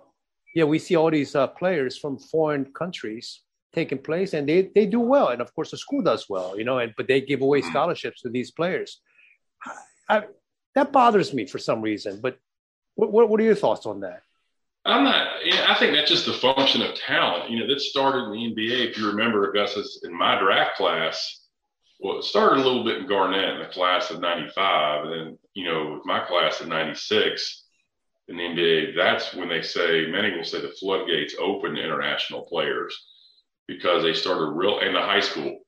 Yeah, 0.56 0.64
we 0.64 0.80
see 0.80 0.96
all 0.96 1.12
these 1.12 1.36
uh, 1.36 1.48
players 1.48 1.98
from 1.98 2.18
foreign 2.18 2.66
countries 2.74 3.42
taking 3.74 4.00
place, 4.00 4.34
and 4.34 4.48
they 4.50 4.72
they 4.74 4.86
do 4.86 5.00
well, 5.00 5.30
and 5.30 5.42
of 5.42 5.54
course 5.54 5.72
the 5.72 5.78
school 5.78 6.02
does 6.02 6.28
well, 6.30 6.58
you 6.58 6.64
know. 6.64 6.80
And 6.80 6.94
but 6.98 7.08
they 7.08 7.22
give 7.22 7.42
away 7.42 7.62
scholarships 7.62 8.22
to 8.22 8.30
these 8.30 8.52
players. 8.52 9.02
I, 10.10 10.24
that 10.76 10.92
bothers 10.92 11.34
me 11.34 11.46
for 11.46 11.60
some 11.60 11.82
reason, 11.82 12.20
but 12.22 12.38
what, 13.00 13.12
what, 13.14 13.30
what 13.30 13.40
are 13.40 13.44
your 13.44 13.56
thoughts 13.56 13.86
on 13.86 14.02
that? 14.02 14.24
I'm 14.86 15.04
not. 15.04 15.46
You 15.46 15.54
know, 15.54 15.66
I 15.68 15.76
think 15.76 15.94
that's 15.94 16.10
just 16.10 16.26
the 16.26 16.34
function 16.34 16.82
of 16.82 16.96
talent. 16.96 17.50
You 17.50 17.60
know, 17.60 17.68
that 17.68 17.80
started 17.80 18.26
in 18.26 18.32
the 18.32 18.56
NBA. 18.56 18.90
If 18.90 18.98
you 18.98 19.08
remember, 19.08 19.50
Augustus, 19.50 20.02
in 20.04 20.14
my 20.14 20.38
draft 20.40 20.76
class, 20.76 21.42
well, 22.00 22.20
it 22.20 22.24
started 22.24 22.60
a 22.60 22.64
little 22.64 22.84
bit 22.84 22.98
in 22.98 23.08
Garnett 23.08 23.56
in 23.56 23.60
the 23.60 23.74
class 23.74 24.10
of 24.10 24.20
'95, 24.20 25.06
and 25.06 25.14
then 25.14 25.38
you 25.54 25.66
know, 25.66 25.94
with 25.94 26.06
my 26.06 26.20
class 26.26 26.60
of 26.60 26.68
'96 26.68 27.66
in 28.28 28.38
the 28.38 28.44
NBA, 28.44 28.96
that's 28.96 29.34
when 29.34 29.50
they 29.50 29.62
say 29.62 30.08
many 30.08 30.36
will 30.36 30.44
say 30.44 30.62
the 30.62 30.76
floodgates 30.80 31.36
open 31.40 31.76
to 31.76 31.84
international 31.84 32.44
players 32.44 32.96
because 33.68 34.04
they 34.04 34.14
started 34.14 34.52
real 34.52 34.80
in 34.80 34.94
the 34.94 35.02
high 35.02 35.20
school, 35.20 35.60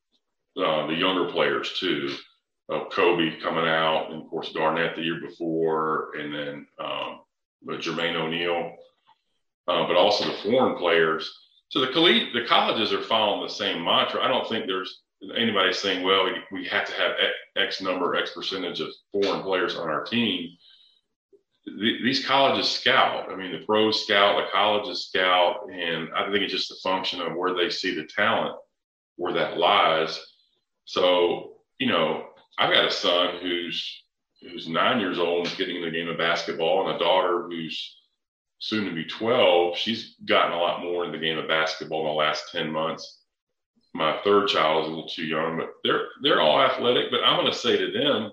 uh, 0.58 0.88
the 0.88 0.94
younger 0.94 1.32
players 1.32 1.78
too 1.80 2.14
of 2.70 2.90
Kobe 2.92 3.40
coming 3.40 3.66
out, 3.66 4.12
and 4.12 4.22
of 4.22 4.30
course 4.30 4.54
Garnett 4.54 4.96
the 4.96 5.02
year 5.02 5.20
before, 5.20 6.16
and 6.18 6.34
then 6.34 6.68
um, 6.80 7.20
but 7.64 7.80
Jermaine 7.80 8.16
O'Neal, 8.16 8.76
uh, 9.68 9.88
but 9.88 9.96
also 9.96 10.26
the 10.26 10.38
foreign 10.38 10.78
players. 10.78 11.32
So 11.70 11.80
the 11.80 11.88
collegiate, 11.88 12.34
the 12.34 12.46
colleges 12.46 12.92
are 12.92 13.02
following 13.02 13.48
the 13.48 13.54
same 13.54 13.84
mantra. 13.84 14.24
I 14.24 14.28
don't 14.28 14.48
think 14.50 14.66
there's 14.66 15.02
anybody 15.36 15.72
saying, 15.72 16.04
well, 16.04 16.30
we, 16.52 16.66
have 16.68 16.86
to 16.88 16.94
have 16.94 17.12
X 17.56 17.82
number, 17.82 18.16
X 18.16 18.32
percentage 18.34 18.80
of 18.80 18.90
foreign 19.12 19.42
players 19.42 19.76
on 19.76 19.88
our 19.88 20.04
team. 20.04 20.50
The, 21.66 22.00
these 22.04 22.26
colleges 22.26 22.70
scout. 22.70 23.32
I 23.32 23.36
mean, 23.36 23.52
the 23.52 23.66
pros 23.66 24.04
scout, 24.04 24.38
the 24.38 24.52
colleges 24.52 25.06
scout, 25.06 25.70
and 25.72 26.10
I 26.16 26.30
think 26.32 26.44
it's 26.44 26.52
just 26.52 26.72
a 26.72 26.76
function 26.84 27.22
of 27.22 27.36
where 27.36 27.54
they 27.54 27.70
see 27.70 27.94
the 27.94 28.06
talent, 28.06 28.56
where 29.16 29.34
that 29.34 29.58
lies. 29.58 30.20
So, 30.86 31.58
you 31.80 31.88
know, 31.88 32.31
I've 32.58 32.74
got 32.74 32.86
a 32.86 32.92
son 32.92 33.38
who's 33.42 34.04
who's 34.42 34.68
nine 34.68 35.00
years 35.00 35.20
old 35.20 35.48
and 35.48 35.58
getting 35.58 35.78
in 35.78 35.84
the 35.84 35.92
game 35.92 36.08
of 36.08 36.18
basketball, 36.18 36.88
and 36.88 36.96
a 36.96 37.00
daughter 37.00 37.44
who's 37.44 37.98
soon 38.60 38.86
to 38.86 38.94
be 38.94 39.06
12. 39.06 39.78
She's 39.78 40.16
gotten 40.26 40.54
a 40.54 40.60
lot 40.60 40.82
more 40.82 41.06
in 41.06 41.12
the 41.12 41.18
game 41.18 41.38
of 41.38 41.48
basketball 41.48 42.02
in 42.02 42.08
the 42.08 42.14
last 42.14 42.52
10 42.52 42.72
months. 42.72 43.20
My 43.94 44.20
third 44.24 44.48
child 44.48 44.84
is 44.84 44.88
a 44.88 44.90
little 44.90 45.10
too 45.10 45.26
young, 45.26 45.58
but 45.58 45.72
they're 45.84 46.08
they're 46.24 46.42
all 46.42 46.62
athletic. 46.62 47.12
But 47.12 47.24
I'm 47.24 47.38
going 47.38 47.52
to 47.52 47.58
say 47.58 47.78
to 47.78 47.92
them, 47.92 48.32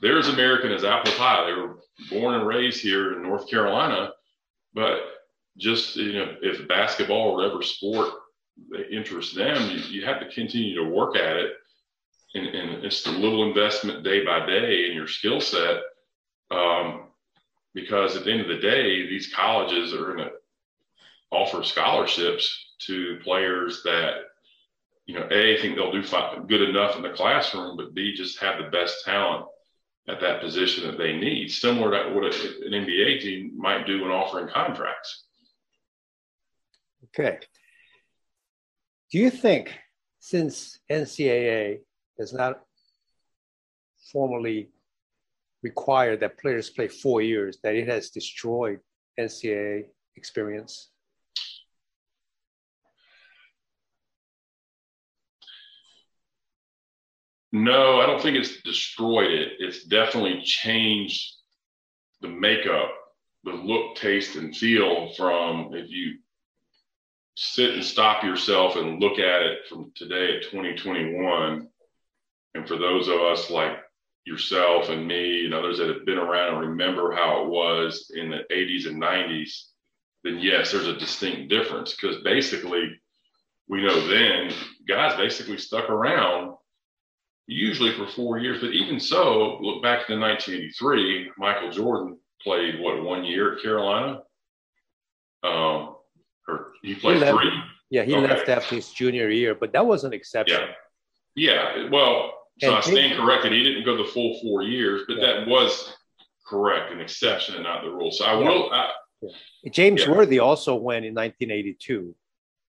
they're 0.00 0.18
as 0.18 0.28
American 0.28 0.72
as 0.72 0.84
apple 0.84 1.12
pie. 1.12 1.46
They 1.46 1.52
were 1.52 1.80
born 2.10 2.36
and 2.36 2.46
raised 2.46 2.80
here 2.80 3.14
in 3.14 3.22
North 3.22 3.50
Carolina, 3.50 4.12
but 4.72 5.00
just 5.58 5.96
you 5.96 6.14
know, 6.14 6.36
if 6.40 6.66
basketball 6.68 7.30
or 7.30 7.36
whatever 7.36 7.62
sport 7.62 8.08
interests 8.90 9.34
them, 9.34 9.70
you, 9.70 9.78
you 9.90 10.06
have 10.06 10.20
to 10.20 10.30
continue 10.30 10.74
to 10.76 10.88
work 10.88 11.16
at 11.16 11.36
it 11.36 11.52
and, 12.34 12.46
and 12.46 12.84
it's 12.84 13.02
the 13.02 13.10
little 13.10 13.46
investment 13.48 14.04
day 14.04 14.24
by 14.24 14.44
day 14.46 14.88
in 14.88 14.94
your 14.94 15.08
skill 15.08 15.40
set. 15.40 15.80
Um, 16.50 17.04
because 17.74 18.16
at 18.16 18.24
the 18.24 18.32
end 18.32 18.40
of 18.40 18.48
the 18.48 18.58
day, 18.58 19.06
these 19.06 19.32
colleges 19.32 19.92
are 19.92 20.14
going 20.14 20.18
to 20.18 20.30
offer 21.30 21.62
scholarships 21.62 22.74
to 22.86 23.18
players 23.22 23.82
that, 23.84 24.14
you 25.06 25.14
know, 25.14 25.28
A, 25.30 25.60
think 25.60 25.76
they'll 25.76 25.92
do 25.92 26.02
good 26.48 26.68
enough 26.68 26.96
in 26.96 27.02
the 27.02 27.10
classroom, 27.10 27.76
but 27.76 27.94
B, 27.94 28.14
just 28.14 28.40
have 28.40 28.58
the 28.58 28.70
best 28.70 29.04
talent 29.04 29.46
at 30.08 30.20
that 30.20 30.40
position 30.40 30.86
that 30.86 30.98
they 30.98 31.12
need, 31.12 31.50
similar 31.50 31.90
to 31.90 32.14
what 32.14 32.24
an 32.24 32.72
NBA 32.72 33.20
team 33.20 33.52
might 33.56 33.86
do 33.86 34.02
when 34.02 34.10
offering 34.10 34.48
contracts. 34.48 35.24
Okay. 37.04 37.38
Do 39.10 39.18
you 39.18 39.30
think 39.30 39.78
since 40.18 40.78
NCAA 40.90 41.80
does 42.18 42.32
not 42.32 42.60
formally 44.12 44.70
require 45.62 46.16
that 46.16 46.38
players 46.38 46.70
play 46.70 46.88
four 46.88 47.22
years, 47.22 47.58
that 47.62 47.74
it 47.74 47.88
has 47.88 48.10
destroyed 48.10 48.80
NCAA 49.18 49.84
experience? 50.16 50.90
No, 57.50 58.00
I 58.00 58.06
don't 58.06 58.20
think 58.20 58.36
it's 58.36 58.62
destroyed 58.62 59.30
it. 59.30 59.52
It's 59.58 59.84
definitely 59.84 60.42
changed 60.42 61.32
the 62.20 62.28
makeup, 62.28 62.90
the 63.44 63.52
look, 63.52 63.96
taste, 63.96 64.36
and 64.36 64.54
feel 64.54 65.12
from 65.16 65.70
if 65.72 65.88
you 65.88 66.18
sit 67.36 67.74
and 67.74 67.84
stop 67.84 68.22
yourself 68.22 68.76
and 68.76 69.00
look 69.00 69.18
at 69.18 69.42
it 69.42 69.60
from 69.68 69.92
today 69.94 70.36
at 70.36 70.42
2021 70.42 71.68
and 72.58 72.68
for 72.68 72.76
those 72.76 73.06
of 73.08 73.20
us 73.20 73.50
like 73.50 73.78
yourself 74.26 74.88
and 74.88 75.06
me 75.06 75.44
and 75.44 75.54
others 75.54 75.78
that 75.78 75.88
have 75.88 76.04
been 76.04 76.18
around 76.18 76.58
and 76.58 76.70
remember 76.70 77.12
how 77.12 77.44
it 77.44 77.48
was 77.48 78.10
in 78.14 78.30
the 78.30 78.42
80s 78.52 78.86
and 78.86 79.00
90s, 79.00 79.62
then 80.24 80.38
yes, 80.38 80.72
there's 80.72 80.88
a 80.88 80.98
distinct 80.98 81.48
difference 81.48 81.94
because 81.94 82.22
basically 82.22 83.00
we 83.68 83.82
know 83.82 84.06
then 84.08 84.52
guys 84.88 85.16
basically 85.16 85.56
stuck 85.56 85.88
around 85.88 86.54
usually 87.46 87.92
for 87.92 88.08
four 88.08 88.38
years. 88.38 88.60
But 88.60 88.72
even 88.72 88.98
so, 88.98 89.58
look 89.60 89.82
back 89.82 90.06
to 90.08 90.18
1983, 90.18 91.30
Michael 91.38 91.70
Jordan 91.70 92.18
played 92.42 92.80
what 92.80 93.02
one 93.02 93.24
year 93.24 93.54
at 93.54 93.62
Carolina. 93.62 94.22
Um, 95.44 95.94
or 96.48 96.72
he 96.82 96.96
played 96.96 97.22
he 97.22 97.30
three. 97.30 97.52
Yeah, 97.90 98.02
he 98.02 98.14
okay. 98.16 98.26
left 98.26 98.48
after 98.48 98.74
his 98.74 98.90
junior 98.90 99.30
year, 99.30 99.54
but 99.54 99.72
that 99.72 99.86
was 99.86 100.02
an 100.02 100.12
exception. 100.12 100.60
Yeah, 101.34 101.76
yeah. 101.78 101.88
Well, 101.90 102.37
so 102.60 102.74
I 102.74 102.80
stand 102.80 103.18
corrected. 103.18 103.52
He 103.52 103.62
didn't 103.62 103.84
go 103.84 103.96
the 103.96 104.04
full 104.04 104.38
four 104.40 104.62
years, 104.62 105.02
but 105.06 105.18
yeah. 105.18 105.26
that 105.26 105.48
was 105.48 105.92
correct, 106.46 106.92
an 106.92 107.00
exception 107.00 107.54
and 107.54 107.64
not 107.64 107.82
the 107.82 107.90
rule. 107.90 108.10
So 108.10 108.24
I 108.24 108.38
yeah. 108.38 108.48
will. 108.48 108.70
I, 108.72 108.90
James 109.70 110.06
Worthy 110.06 110.38
also 110.38 110.74
went 110.76 111.04
in 111.04 111.14
1982 111.14 112.14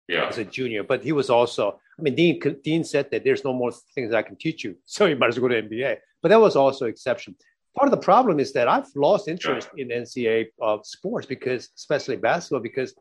yeah. 0.08 0.26
as 0.26 0.38
a 0.38 0.44
junior, 0.44 0.82
but 0.82 1.02
he 1.02 1.12
was 1.12 1.30
also. 1.30 1.80
I 1.98 2.02
mean, 2.02 2.14
Dean 2.14 2.40
Dean 2.62 2.84
said 2.84 3.10
that 3.10 3.24
there's 3.24 3.44
no 3.44 3.52
more 3.52 3.72
things 3.94 4.14
I 4.14 4.22
can 4.22 4.36
teach 4.36 4.64
you, 4.64 4.76
so 4.84 5.06
you 5.06 5.16
might 5.16 5.28
as 5.28 5.38
well 5.38 5.48
go 5.48 5.60
to 5.60 5.62
NBA. 5.62 5.96
But 6.22 6.30
that 6.30 6.40
was 6.40 6.56
also 6.56 6.86
exception. 6.86 7.36
Part 7.76 7.92
of 7.92 7.98
the 7.98 8.04
problem 8.04 8.40
is 8.40 8.52
that 8.54 8.66
I've 8.66 8.88
lost 8.96 9.28
interest 9.28 9.68
yeah. 9.76 9.84
in 9.84 10.02
NCAA 10.02 10.46
uh, 10.60 10.78
sports 10.82 11.26
because, 11.26 11.68
especially 11.76 12.16
basketball, 12.16 12.60
because 12.60 12.92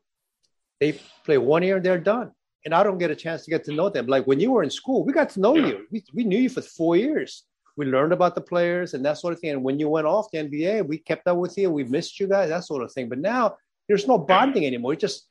they 0.80 1.00
play 1.26 1.40
one 1.40 1.64
year 1.64 1.78
and 1.78 1.86
they're 1.86 2.00
done, 2.00 2.32
and 2.68 2.76
I 2.76 2.84
don't 2.84 2.98
get 2.98 3.10
a 3.10 3.16
chance 3.16 3.46
to 3.46 3.50
get 3.50 3.64
to 3.64 3.72
know 3.72 3.88
them. 3.88 4.08
Like 4.08 4.28
when 4.28 4.42
you 4.42 4.52
were 4.52 4.62
in 4.62 4.70
school, 4.70 5.06
we 5.06 5.14
got 5.14 5.30
to 5.30 5.40
know 5.40 5.56
yeah. 5.56 5.68
you. 5.68 5.88
We, 5.90 6.04
we 6.14 6.24
knew 6.26 6.38
you 6.38 6.50
for 6.50 6.62
four 6.62 6.98
years. 6.98 7.44
We 7.78 7.86
learned 7.86 8.12
about 8.12 8.36
the 8.36 8.42
players 8.42 8.94
and 8.94 9.06
that 9.06 9.18
sort 9.18 9.32
of 9.34 9.40
thing. 9.40 9.52
And 9.52 9.64
when 9.64 9.80
you 9.80 9.88
went 9.88 10.06
off 10.06 10.30
the 10.32 10.40
NBA, 10.40 10.86
we 10.86 10.98
kept 10.98 11.26
up 11.30 11.38
with 11.38 11.58
you. 11.58 11.72
We 11.72 11.86
missed 11.86 12.20
you 12.20 12.28
guys, 12.28 12.50
that 12.50 12.66
sort 12.66 12.84
of 12.84 12.92
thing. 12.92 13.08
But 13.08 13.20
now 13.20 13.56
there's 13.88 14.06
no 14.06 14.18
bonding 14.18 14.66
anymore. 14.66 14.92
You 14.92 15.00
just 15.00 15.30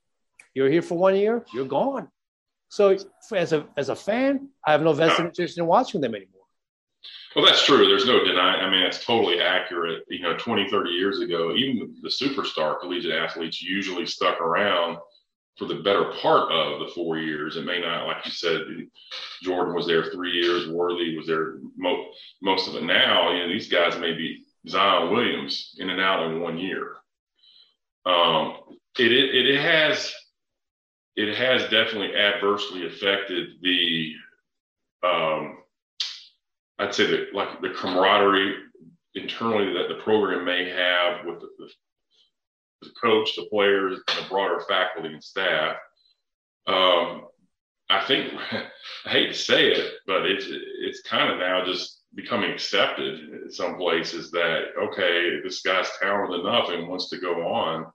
you're 0.55 0.71
here 0.71 0.81
for 0.81 0.97
one 0.97 1.15
year, 1.15 1.45
you're 1.53 1.67
gone. 1.67 2.09
So 2.71 2.97
as 3.35 3.53
a 3.53 3.67
as 3.77 3.91
a 3.91 3.97
fan, 3.97 4.49
I 4.67 4.73
have 4.73 4.81
no 4.81 4.95
vested 4.95 5.27
interest 5.27 5.59
in 5.59 5.67
watching 5.67 6.01
them 6.01 6.15
anymore. 6.15 6.33
Well, 7.35 7.45
that's 7.45 7.67
true. 7.67 7.87
There's 7.87 8.07
no 8.07 8.25
denying. 8.25 8.63
I 8.63 8.71
mean, 8.71 8.81
that's 8.81 9.05
totally 9.05 9.43
accurate. 9.43 10.05
You 10.09 10.23
know, 10.23 10.39
20, 10.39 10.71
30 10.71 10.91
years 10.91 11.21
ago, 11.21 11.55
even 11.55 11.97
the 12.01 12.09
superstar 12.09 12.81
collegiate 12.81 13.13
athletes 13.13 13.61
usually 13.61 14.07
stuck 14.07 14.41
around 14.41 14.97
for 15.59 15.65
the 15.65 15.77
better 15.77 16.13
part 16.21 16.53
of 16.53 16.81
the 16.81 16.93
four 16.95 17.19
years. 17.19 17.57
It 17.57 17.65
may 17.65 17.81
not, 17.81 18.07
like 18.07 18.25
you 18.25 18.31
said, 18.31 18.63
Jordan 19.43 19.75
was 19.75 19.87
there 19.87 20.11
three 20.11 20.33
years, 20.33 20.69
Worthy 20.69 21.17
was 21.17 21.27
there 21.27 21.59
mo- 21.77 22.11
most 22.43 22.69
of 22.69 22.75
it. 22.75 22.85
Now, 22.85 23.33
you 23.33 23.41
know, 23.41 23.49
these 23.49 23.69
guys 23.69 23.99
may 23.99 24.13
be 24.13 24.45
Zion 24.69 25.13
Williams 25.13 25.75
in 25.79 25.91
and 25.91 26.01
out 26.01 26.27
in 26.27 26.41
one 26.41 26.59
year. 26.59 26.97
Um, 28.05 28.57
it, 28.99 29.13
it, 29.13 29.47
it 29.47 29.61
has 29.61 30.13
it 31.17 31.35
has 31.35 31.63
definitely 31.63 32.15
adversely 32.15 32.87
affected 32.87 33.49
the 33.63 34.13
um, 35.03 35.59
I'd 36.79 36.95
say 36.95 37.07
that 37.07 37.35
like 37.35 37.61
the 37.63 37.71
camaraderie 37.71 38.57
internally 39.15 39.73
that 39.73 39.89
the 39.89 40.03
program 40.03 40.45
may 40.45 40.69
have 40.69 41.25
with 41.25 41.41
the, 41.41 41.71
the 42.87 42.95
coach, 43.01 43.37
the 43.37 43.47
players, 43.51 44.01
and 44.09 44.25
the 44.25 44.29
broader 44.29 44.61
faculty 44.69 45.13
and 45.13 45.23
staff. 45.23 45.77
Um, 46.67 47.27
I 47.89 48.05
think 48.07 48.33
I 49.05 49.09
hate 49.09 49.29
to 49.29 49.35
say 49.35 49.69
it, 49.69 49.95
but 50.07 50.27
it's 50.27 50.47
it's 50.49 51.03
kind 51.03 51.33
of 51.33 51.39
now 51.39 51.65
just 51.65 52.03
becoming 52.15 52.51
accepted 52.51 53.43
in 53.45 53.51
some 53.51 53.77
places 53.77 54.31
that 54.31 54.65
okay, 54.81 55.41
this 55.43 55.63
guy's 55.63 55.91
talented 56.01 56.41
enough 56.41 56.69
and 56.71 56.89
wants 56.89 57.11
to 57.11 57.19
go 57.19 57.47
on. 57.47 57.87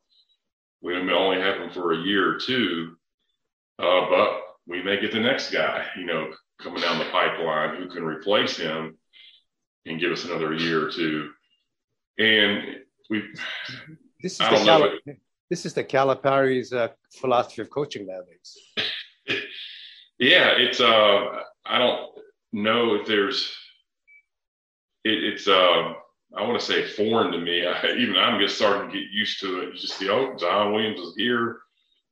We 0.81 0.95
only 0.95 1.41
have 1.41 1.61
him 1.61 1.69
for 1.71 1.93
a 1.93 2.03
year 2.03 2.35
or 2.35 2.39
two, 2.39 2.95
uh, 3.79 4.09
but 4.09 4.41
we 4.67 4.81
may 4.81 4.99
get 4.99 5.11
the 5.11 5.19
next 5.19 5.51
guy, 5.51 5.85
you 5.97 6.05
know, 6.05 6.31
coming 6.59 6.81
down 6.81 6.99
the 6.99 7.11
pipeline 7.11 7.77
who 7.77 7.89
can 7.89 8.03
replace 8.03 8.57
him 8.57 8.97
and 9.85 9.99
give 9.99 10.11
us 10.11 10.25
another 10.25 10.53
year 10.53 10.87
or 10.87 10.91
two. 10.91 11.31
And 12.17 12.77
we 13.09 13.23
this 14.21 14.33
is 14.33 14.37
the 14.39 14.65
Cal- 14.65 15.15
this 15.49 15.65
is 15.65 15.73
the 15.73 15.83
Calipari's 15.83 16.73
uh, 16.73 16.89
philosophy 17.19 17.61
of 17.61 17.69
coaching 17.69 18.07
nowadays. 18.07 18.57
yeah, 20.19 20.51
it's 20.57 20.79
uh, 20.79 21.41
I 21.65 21.77
don't 21.77 22.09
know 22.53 22.95
if 22.95 23.07
there's 23.07 23.53
it, 25.03 25.23
it's 25.23 25.47
uh, 25.47 25.93
I 26.37 26.47
want 26.47 26.59
to 26.59 26.65
say 26.65 26.87
foreign 26.87 27.31
to 27.31 27.39
me. 27.39 27.65
I, 27.65 27.91
even 27.97 28.15
I'm 28.17 28.39
just 28.39 28.55
starting 28.55 28.89
to 28.89 28.97
get 28.97 29.11
used 29.11 29.41
to 29.41 29.61
it. 29.61 29.75
just 29.75 29.99
the 29.99 30.09
oh, 30.09 30.37
Zion 30.37 30.73
Williams 30.73 30.99
is 30.99 31.15
here. 31.17 31.59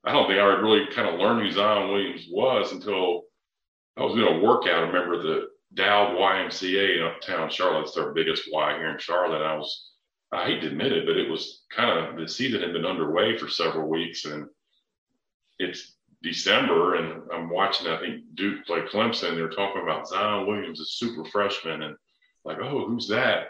I 0.04 0.14
don't 0.14 0.28
think 0.28 0.40
I 0.40 0.44
really 0.44 0.88
kind 0.94 1.08
of 1.08 1.20
learned 1.20 1.46
who 1.46 1.52
Zion 1.52 1.92
Williams 1.92 2.28
was 2.30 2.72
until 2.72 3.24
I 3.98 4.04
was 4.04 4.16
doing 4.16 4.36
a 4.36 4.40
workout. 4.40 4.84
I 4.84 4.88
remember 4.88 5.22
the 5.22 5.48
Dowd 5.74 6.18
YMCA 6.18 6.98
in 6.98 7.06
uptown 7.06 7.50
Charlotte. 7.50 7.88
It's 7.88 7.98
our 7.98 8.14
biggest 8.14 8.50
Y 8.52 8.74
here 8.78 8.90
in 8.90 8.98
Charlotte. 8.98 9.44
I 9.44 9.56
was 9.56 9.89
I 10.32 10.46
hate 10.46 10.62
to 10.62 10.68
admit 10.68 10.92
it, 10.92 11.06
but 11.06 11.18
it 11.18 11.30
was 11.30 11.64
kind 11.76 12.08
of 12.08 12.16
the 12.16 12.28
season 12.28 12.62
had 12.62 12.74
been 12.74 12.86
underway 12.86 13.38
for 13.38 13.48
several 13.48 13.90
weeks, 13.90 14.26
and 14.26 14.46
it's 15.58 15.96
December, 16.22 16.96
and 16.96 17.24
I'm 17.34 17.50
watching. 17.50 17.88
I 17.88 18.00
think 18.00 18.24
Duke 18.36 18.66
play 18.66 18.82
Clemson. 18.82 19.36
They're 19.36 19.50
talking 19.50 19.82
about 19.82 20.08
Zion 20.08 20.48
Williams, 20.48 20.82
a 20.82 20.86
super 20.86 21.26
freshman, 21.26 21.82
and 21.82 21.96
like, 22.46 22.58
oh, 22.62 22.86
who's 22.88 23.08
that? 23.08 23.50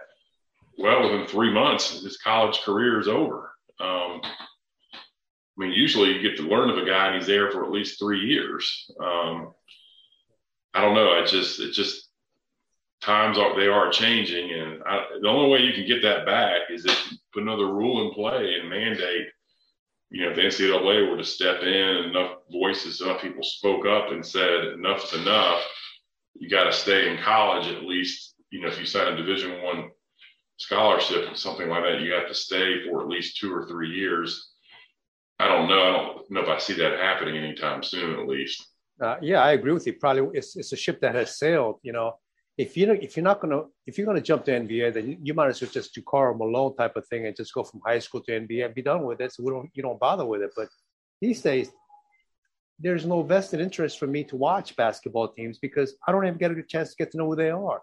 Well, 0.77 1.03
within 1.03 1.27
three 1.27 1.51
months, 1.51 2.01
his 2.01 2.17
college 2.17 2.59
career 2.61 2.99
is 2.99 3.07
over. 3.07 3.51
Um, 3.79 4.21
I 4.23 5.57
mean, 5.57 5.71
usually 5.71 6.13
you 6.13 6.21
get 6.21 6.37
to 6.37 6.47
learn 6.47 6.69
of 6.69 6.77
a 6.77 6.85
guy, 6.85 7.07
and 7.07 7.15
he's 7.15 7.27
there 7.27 7.51
for 7.51 7.65
at 7.65 7.71
least 7.71 7.99
three 7.99 8.21
years. 8.21 8.89
Um, 9.01 9.53
I 10.73 10.81
don't 10.81 10.95
know. 10.95 11.19
It 11.19 11.27
just 11.27 11.59
it 11.59 11.73
just 11.73 12.08
times 13.01 13.37
are 13.37 13.55
they 13.55 13.67
are 13.67 13.89
changing, 13.89 14.51
and 14.51 14.83
I, 14.83 15.05
the 15.21 15.27
only 15.27 15.49
way 15.49 15.61
you 15.61 15.73
can 15.73 15.87
get 15.87 16.01
that 16.01 16.25
back 16.25 16.61
is 16.69 16.85
if 16.85 17.11
you 17.11 17.17
put 17.33 17.43
another 17.43 17.67
rule 17.67 18.07
in 18.07 18.13
play 18.13 18.55
and 18.59 18.69
mandate. 18.69 19.27
You 20.11 20.23
know, 20.23 20.31
if 20.31 20.35
the 20.35 20.41
NCAA 20.41 21.09
were 21.09 21.17
to 21.17 21.23
step 21.23 21.61
in, 21.61 22.09
enough 22.09 22.37
voices, 22.51 22.99
enough 23.01 23.21
people 23.21 23.43
spoke 23.43 23.85
up 23.85 24.11
and 24.11 24.25
said 24.25 24.65
enough's 24.73 25.13
enough. 25.13 25.61
You 26.33 26.49
got 26.49 26.63
to 26.63 26.73
stay 26.73 27.11
in 27.11 27.21
college 27.21 27.67
at 27.67 27.83
least. 27.83 28.35
You 28.49 28.61
know, 28.61 28.69
if 28.69 28.79
you 28.79 28.85
sign 28.85 29.13
a 29.13 29.15
Division 29.15 29.61
One 29.61 29.91
scholarship, 30.57 31.37
something 31.37 31.69
like 31.69 31.83
that, 31.83 32.01
you 32.01 32.11
have 32.13 32.27
to 32.27 32.33
stay 32.33 32.85
for 32.85 33.01
at 33.01 33.07
least 33.07 33.37
two 33.37 33.53
or 33.53 33.67
three 33.67 33.89
years. 33.89 34.51
I 35.39 35.47
don't 35.47 35.69
know. 35.69 35.79
I 35.79 35.91
don't 35.91 36.31
know 36.31 36.41
if 36.41 36.49
I 36.49 36.57
see 36.57 36.73
that 36.73 36.99
happening 36.99 37.37
anytime 37.37 37.83
soon, 37.83 38.19
at 38.19 38.27
least. 38.27 38.65
Uh, 39.01 39.15
yeah, 39.21 39.41
I 39.41 39.51
agree 39.51 39.71
with 39.71 39.87
you. 39.87 39.93
Probably 39.93 40.37
it's, 40.37 40.57
it's 40.57 40.73
a 40.73 40.75
ship 40.75 40.99
that 41.01 41.15
has 41.15 41.37
sailed. 41.37 41.79
You 41.83 41.93
know, 41.93 42.15
if 42.59 42.75
you 42.75 42.91
if 42.91 43.15
you're 43.15 43.23
not 43.23 43.39
gonna 43.39 43.61
if 43.87 43.97
you're 43.97 44.05
gonna 44.05 44.19
jump 44.19 44.43
to 44.43 44.51
NBA, 44.51 44.93
then 44.93 45.07
you, 45.09 45.17
you 45.23 45.33
might 45.33 45.47
as 45.47 45.61
well 45.61 45.71
just 45.71 45.95
do 45.95 46.01
Karl 46.01 46.35
Malone 46.35 46.75
type 46.75 46.97
of 46.97 47.07
thing 47.07 47.25
and 47.25 47.33
just 47.33 47.53
go 47.53 47.63
from 47.63 47.79
high 47.85 47.99
school 47.99 48.21
to 48.23 48.31
NBA 48.33 48.65
and 48.65 48.75
be 48.75 48.81
done 48.81 49.05
with 49.05 49.21
it. 49.21 49.31
So 49.31 49.43
we 49.43 49.51
don't 49.51 49.69
you 49.73 49.81
don't 49.81 49.97
bother 49.97 50.25
with 50.25 50.41
it. 50.41 50.51
But 50.57 50.67
these 51.21 51.41
days, 51.41 51.71
there's 52.77 53.05
no 53.05 53.21
vested 53.21 53.61
interest 53.61 53.97
for 53.97 54.07
me 54.07 54.25
to 54.25 54.35
watch 54.35 54.75
basketball 54.75 55.29
teams 55.29 55.57
because 55.57 55.95
I 56.05 56.11
don't 56.11 56.25
even 56.25 56.37
get 56.37 56.51
a 56.51 56.61
chance 56.63 56.89
to 56.89 56.97
get 56.97 57.11
to 57.11 57.17
know 57.17 57.27
who 57.27 57.37
they 57.37 57.49
are. 57.49 57.81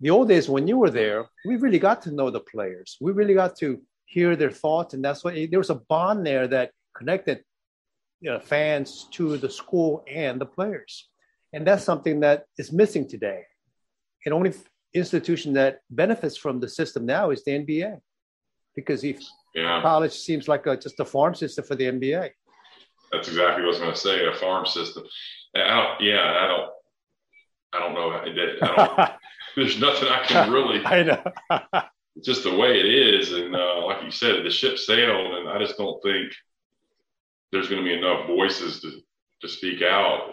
The 0.00 0.10
old 0.10 0.28
days 0.28 0.48
when 0.48 0.68
you 0.68 0.78
were 0.78 0.90
there, 0.90 1.26
we 1.44 1.56
really 1.56 1.80
got 1.80 2.00
to 2.02 2.12
know 2.12 2.30
the 2.30 2.46
players. 2.52 2.96
We 3.00 3.10
really 3.10 3.34
got 3.34 3.56
to 3.56 3.82
hear 4.04 4.36
their 4.36 4.52
thoughts, 4.52 4.94
and 4.94 5.04
that's 5.04 5.24
why 5.24 5.48
there 5.50 5.58
was 5.58 5.70
a 5.70 5.82
bond 5.92 6.24
there 6.24 6.46
that 6.46 6.70
connected 6.96 7.42
you 8.20 8.30
know, 8.30 8.38
fans 8.38 9.08
to 9.16 9.36
the 9.36 9.50
school 9.50 10.04
and 10.06 10.40
the 10.40 10.46
players. 10.46 11.08
And 11.52 11.66
that's 11.66 11.82
something 11.82 12.20
that 12.20 12.44
is 12.56 12.70
missing 12.70 13.08
today 13.08 13.42
and 14.26 14.34
only 14.34 14.52
institution 14.92 15.54
that 15.54 15.78
benefits 15.88 16.36
from 16.36 16.60
the 16.60 16.68
system 16.68 17.06
now 17.06 17.30
is 17.30 17.44
the 17.44 17.52
NBA, 17.52 17.98
because 18.74 19.04
if 19.04 19.20
yeah. 19.54 19.80
college 19.80 20.12
seems 20.12 20.48
like 20.48 20.66
a, 20.66 20.76
just 20.76 21.00
a 21.00 21.04
farm 21.04 21.34
system 21.34 21.64
for 21.64 21.76
the 21.76 21.84
NBA. 21.84 22.30
That's 23.12 23.28
exactly 23.28 23.64
what 23.64 23.68
I 23.68 23.68
was 23.68 23.78
going 23.78 23.92
to 23.92 23.98
say. 23.98 24.26
A 24.26 24.34
farm 24.34 24.66
system. 24.66 25.04
I 25.54 25.58
don't, 25.60 26.00
yeah, 26.02 26.38
I 26.40 26.46
don't. 26.48 26.70
I 27.72 27.78
don't 27.78 27.94
know. 27.94 28.10
I 28.10 28.96
don't, 28.96 29.10
there's 29.56 29.80
nothing 29.80 30.08
I 30.08 30.24
can 30.24 30.52
really. 30.52 30.80
I 30.84 31.02
know. 31.02 31.22
just 32.24 32.42
the 32.42 32.54
way 32.54 32.80
it 32.80 32.86
is, 32.86 33.32
and 33.32 33.54
uh, 33.54 33.86
like 33.86 34.02
you 34.02 34.10
said, 34.10 34.44
the 34.44 34.50
ship 34.50 34.78
sailed, 34.78 35.34
and 35.34 35.48
I 35.48 35.58
just 35.58 35.76
don't 35.78 36.02
think 36.02 36.32
there's 37.52 37.68
going 37.68 37.82
to 37.82 37.88
be 37.88 37.96
enough 37.96 38.26
voices 38.26 38.80
to 38.80 39.00
to 39.42 39.48
speak 39.48 39.82
out 39.82 40.32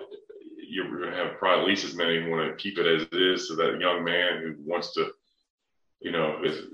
you're 0.73 0.89
going 0.89 1.11
to 1.11 1.15
have 1.15 1.37
probably 1.37 1.61
at 1.61 1.67
least 1.67 1.85
as 1.85 1.95
many 1.95 2.27
want 2.27 2.49
to 2.49 2.61
keep 2.61 2.77
it 2.77 2.87
as 2.87 3.03
it 3.03 3.21
is. 3.21 3.47
So 3.47 3.55
that 3.55 3.79
young 3.79 4.03
man 4.03 4.41
who 4.41 4.55
wants 4.69 4.93
to, 4.93 5.11
you 6.01 6.11
know, 6.11 6.39
is, 6.43 6.65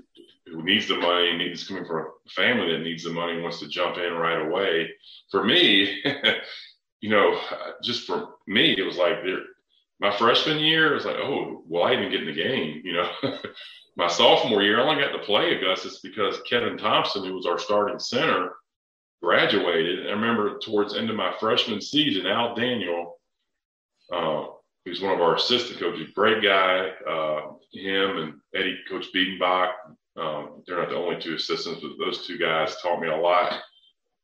who 0.46 0.62
needs 0.62 0.88
the 0.88 0.96
money, 0.96 1.36
needs 1.36 1.68
coming 1.68 1.84
from 1.84 2.06
a 2.06 2.30
family 2.30 2.72
that 2.72 2.82
needs 2.82 3.04
the 3.04 3.12
money, 3.12 3.40
wants 3.40 3.60
to 3.60 3.68
jump 3.68 3.98
in 3.98 4.14
right 4.14 4.40
away. 4.40 4.90
For 5.30 5.44
me, 5.44 6.02
you 7.00 7.10
know, 7.10 7.38
just 7.82 8.06
for 8.06 8.30
me, 8.46 8.74
it 8.76 8.82
was 8.82 8.96
like 8.96 9.18
my 10.00 10.16
freshman 10.16 10.58
year, 10.58 10.92
it 10.92 10.94
was 10.94 11.04
like, 11.04 11.16
oh, 11.16 11.62
well, 11.68 11.84
I 11.84 11.90
didn't 11.90 12.10
get 12.10 12.22
in 12.22 12.26
the 12.26 12.42
game, 12.42 12.80
you 12.84 12.94
know. 12.94 13.10
my 13.96 14.08
sophomore 14.08 14.62
year, 14.62 14.80
I 14.80 14.88
only 14.88 15.02
got 15.02 15.12
to 15.12 15.18
play 15.18 15.54
Augustus 15.54 16.00
because 16.00 16.40
Kevin 16.48 16.78
Thompson, 16.78 17.24
who 17.24 17.34
was 17.34 17.46
our 17.46 17.58
starting 17.58 17.98
center, 17.98 18.54
graduated. 19.22 20.06
I 20.06 20.12
remember 20.12 20.58
towards 20.58 20.96
end 20.96 21.10
of 21.10 21.16
my 21.16 21.34
freshman 21.38 21.82
season, 21.82 22.26
Al 22.26 22.54
Daniel 22.54 23.19
uh, 24.12 24.46
one 25.00 25.14
of 25.14 25.20
our 25.20 25.36
assistant 25.36 25.78
coaches, 25.78 26.10
great 26.14 26.42
guy. 26.42 26.90
Uh, 27.08 27.52
him 27.72 28.18
and 28.18 28.34
Eddie, 28.54 28.78
Coach 28.88 29.06
Biedenbach, 29.14 29.70
um, 30.16 30.62
they're 30.66 30.78
not 30.78 30.88
the 30.88 30.96
only 30.96 31.20
two 31.20 31.34
assistants, 31.34 31.80
but 31.80 31.92
those 31.98 32.26
two 32.26 32.38
guys 32.38 32.76
taught 32.82 33.00
me 33.00 33.08
a 33.08 33.16
lot. 33.16 33.60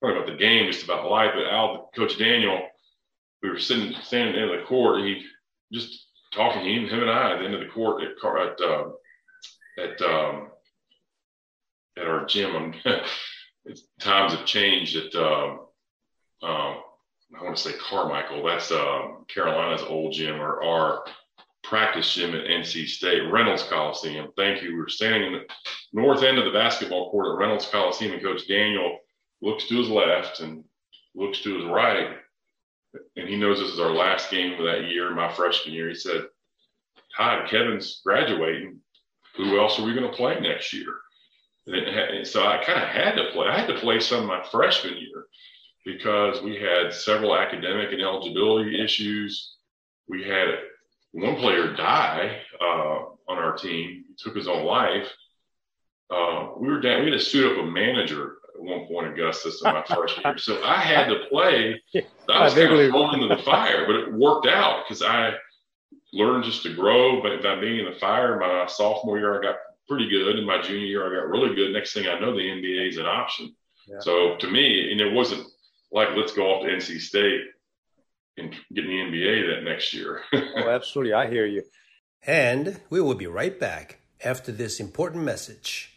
probably 0.01 0.19
about 0.19 0.31
the 0.31 0.37
game, 0.37 0.71
just 0.71 0.85
about 0.85 1.11
life. 1.11 1.31
But 1.35 1.53
Al, 1.53 1.91
Coach 1.95 2.19
Daniel, 2.19 2.61
we 3.43 3.51
were 3.51 3.59
sitting 3.59 3.95
standing 4.03 4.35
in 4.35 4.49
the 4.49 4.65
court. 4.65 5.01
He 5.03 5.25
just 5.73 6.07
talking 6.33 6.65
him, 6.65 6.89
him 6.89 7.03
and 7.03 7.11
I 7.11 7.33
at 7.33 7.39
the 7.39 7.45
end 7.45 7.55
of 7.55 7.61
the 7.61 7.67
court 7.67 8.03
at 8.03 8.11
at 8.11 8.61
uh, 8.61 8.89
at 9.79 10.03
um, 10.03 10.49
at 11.97 12.07
our 12.07 12.25
gym. 12.27 12.75
times 14.01 14.33
have 14.33 14.47
changed 14.47 14.97
at 14.97 15.15
um, 15.15 15.61
um, 16.43 16.77
I 17.35 17.43
want 17.43 17.57
to 17.57 17.63
say 17.63 17.77
Carmichael. 17.79 18.45
That's 18.45 18.71
uh, 18.71 19.09
Carolina's 19.29 19.83
old 19.83 20.13
gym 20.13 20.41
or 20.41 20.63
our 20.63 21.05
practice 21.65 22.15
gym 22.15 22.35
at 22.35 22.47
NC 22.47 22.87
State, 22.87 23.31
Reynolds 23.31 23.65
Coliseum. 23.65 24.29
Thank 24.37 24.63
you. 24.63 24.71
We 24.71 24.79
were 24.79 24.89
standing 24.89 25.25
in 25.25 25.33
the 25.33 25.47
north 25.93 26.23
end 26.23 26.39
of 26.39 26.45
the 26.45 26.53
basketball 26.53 27.11
court 27.11 27.27
at 27.33 27.39
Reynolds 27.39 27.69
Coliseum, 27.69 28.13
and 28.13 28.23
Coach 28.23 28.47
Daniel 28.47 28.99
looks 29.43 29.67
to 29.69 29.79
his 29.79 29.89
left 29.89 30.41
and 30.41 30.65
looks 31.15 31.41
to 31.43 31.57
his 31.57 31.65
right, 31.67 32.17
and 33.17 33.29
he 33.29 33.37
knows 33.37 33.59
this 33.59 33.73
is 33.73 33.81
our 33.81 33.91
last 33.91 34.31
game 34.31 34.53
of 34.53 34.65
that 34.65 34.87
year, 34.87 35.11
my 35.11 35.33
freshman 35.33 35.75
year. 35.75 35.89
He 35.89 35.95
said, 35.95 36.27
"Hi, 37.17 37.45
Kevin's 37.49 38.01
graduating. 38.05 38.81
Who 39.37 39.59
else 39.59 39.79
are 39.79 39.85
we 39.85 39.95
going 39.95 40.11
to 40.11 40.17
play 40.17 40.39
next 40.41 40.73
year?" 40.73 40.95
And 41.67 42.25
so 42.25 42.47
I 42.47 42.63
kind 42.65 42.81
of 42.81 42.89
had 42.89 43.17
to 43.17 43.31
play. 43.33 43.49
I 43.49 43.59
had 43.59 43.67
to 43.67 43.81
play 43.81 43.99
some 43.99 44.21
of 44.21 44.27
my 44.27 44.43
freshman 44.51 44.97
year 44.97 45.27
because 45.87 46.43
we 46.43 46.57
had 46.57 46.93
several 46.93 47.35
academic 47.35 47.93
and 47.93 48.03
eligibility 48.03 48.83
issues. 48.83 49.55
We 50.09 50.25
had 50.25 50.49
one 51.13 51.37
player 51.37 51.73
die 51.75 52.41
uh, 52.61 53.05
on 53.29 53.39
our 53.39 53.57
team. 53.57 54.05
He 54.09 54.15
took 54.19 54.37
his 54.37 54.49
own 54.49 54.67
life. 54.67 55.09
Uh, 56.11 56.49
we 56.59 56.69
were 56.69 56.81
down. 56.81 57.05
We 57.05 57.11
had 57.13 57.21
to 57.21 57.25
suit 57.25 57.51
up 57.51 57.65
a 57.65 57.67
manager 57.67 58.39
at 58.55 58.63
one 58.63 58.87
point, 58.87 59.07
in 59.07 59.13
Augustus, 59.13 59.63
in 59.65 59.73
my 59.73 59.85
freshman 59.87 60.25
year. 60.25 60.39
So 60.39 60.63
I 60.65 60.81
had 60.81 61.07
to 61.07 61.21
play. 61.31 61.81
I 62.29 62.45
was 62.45 62.55
kind 62.55 62.73
of 62.73 62.91
thrown 62.91 63.15
into 63.15 63.35
the 63.35 63.43
fire, 63.43 63.87
but 63.87 63.95
it 63.95 64.13
worked 64.13 64.49
out 64.49 64.85
because 64.85 65.03
I 65.03 65.35
learned 66.13 66.45
just 66.45 66.65
to 66.65 66.75
grow. 66.75 67.23
But 67.23 67.43
by 67.45 67.61
being 67.61 67.87
in 67.87 67.93
the 67.93 67.99
fire, 67.99 68.41
my 68.41 68.67
sophomore 68.67 69.19
year, 69.19 69.39
I 69.39 69.43
got 69.43 69.57
pretty 69.89 70.09
good. 70.09 70.37
In 70.37 70.45
my 70.45 70.61
junior 70.61 70.87
year, 70.87 71.07
I 71.07 71.21
got 71.21 71.29
really 71.29 71.55
good. 71.55 71.73
Next 71.73 71.93
thing 71.93 72.09
I 72.09 72.19
know, 72.19 72.35
the 72.35 72.41
NBA 72.41 72.89
is 72.89 72.97
an 72.97 73.07
option. 73.07 73.55
Yeah. 73.87 74.01
So 74.01 74.37
to 74.37 74.51
me, 74.51 74.91
and 74.91 75.01
it 75.01 75.13
wasn't 75.13 75.47
like 75.93 76.09
let's 76.17 76.33
go 76.33 76.47
off 76.47 76.65
to 76.65 76.71
NC 76.71 77.01
State 77.01 77.43
and 78.37 78.55
get 78.75 78.85
in 78.85 78.91
the 78.91 79.19
NBA 79.19 79.55
that 79.55 79.65
next 79.65 79.93
year. 79.93 80.23
oh, 80.33 80.69
absolutely. 80.69 81.15
I 81.15 81.29
hear 81.29 81.47
you. 81.47 81.63
And 82.27 82.81
we 82.91 83.01
will 83.01 83.15
be 83.15 83.27
right 83.27 83.59
back 83.59 84.01
after 84.25 84.53
this 84.53 84.81
important 84.81 85.25
message. 85.25 85.93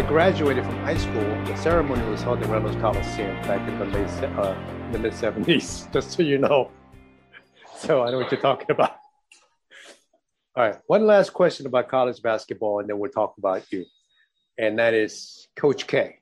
I 0.00 0.02
graduated 0.02 0.64
from 0.64 0.76
high 0.78 0.96
school. 0.96 1.44
The 1.44 1.54
ceremony 1.56 2.02
was 2.08 2.22
held 2.22 2.42
in 2.42 2.50
Reynolds 2.50 2.74
Coliseum 2.76 3.36
back 3.42 3.68
in 3.68 3.78
the 3.78 3.84
late 3.84 4.08
uh, 4.38 4.56
the 4.92 4.98
mid 4.98 5.12
seventies. 5.12 5.88
Just 5.92 6.12
so 6.12 6.22
you 6.22 6.38
know, 6.38 6.70
so 7.76 8.02
I 8.02 8.10
know 8.10 8.16
what 8.16 8.32
you're 8.32 8.40
talking 8.40 8.70
about. 8.70 8.92
All 10.56 10.64
right, 10.64 10.76
one 10.86 11.04
last 11.04 11.34
question 11.34 11.66
about 11.66 11.90
college 11.90 12.22
basketball, 12.22 12.80
and 12.80 12.88
then 12.88 12.98
we'll 12.98 13.10
talk 13.10 13.34
about 13.36 13.70
you, 13.70 13.84
and 14.56 14.78
that 14.78 14.94
is 14.94 15.48
Coach 15.54 15.86
K. 15.86 16.16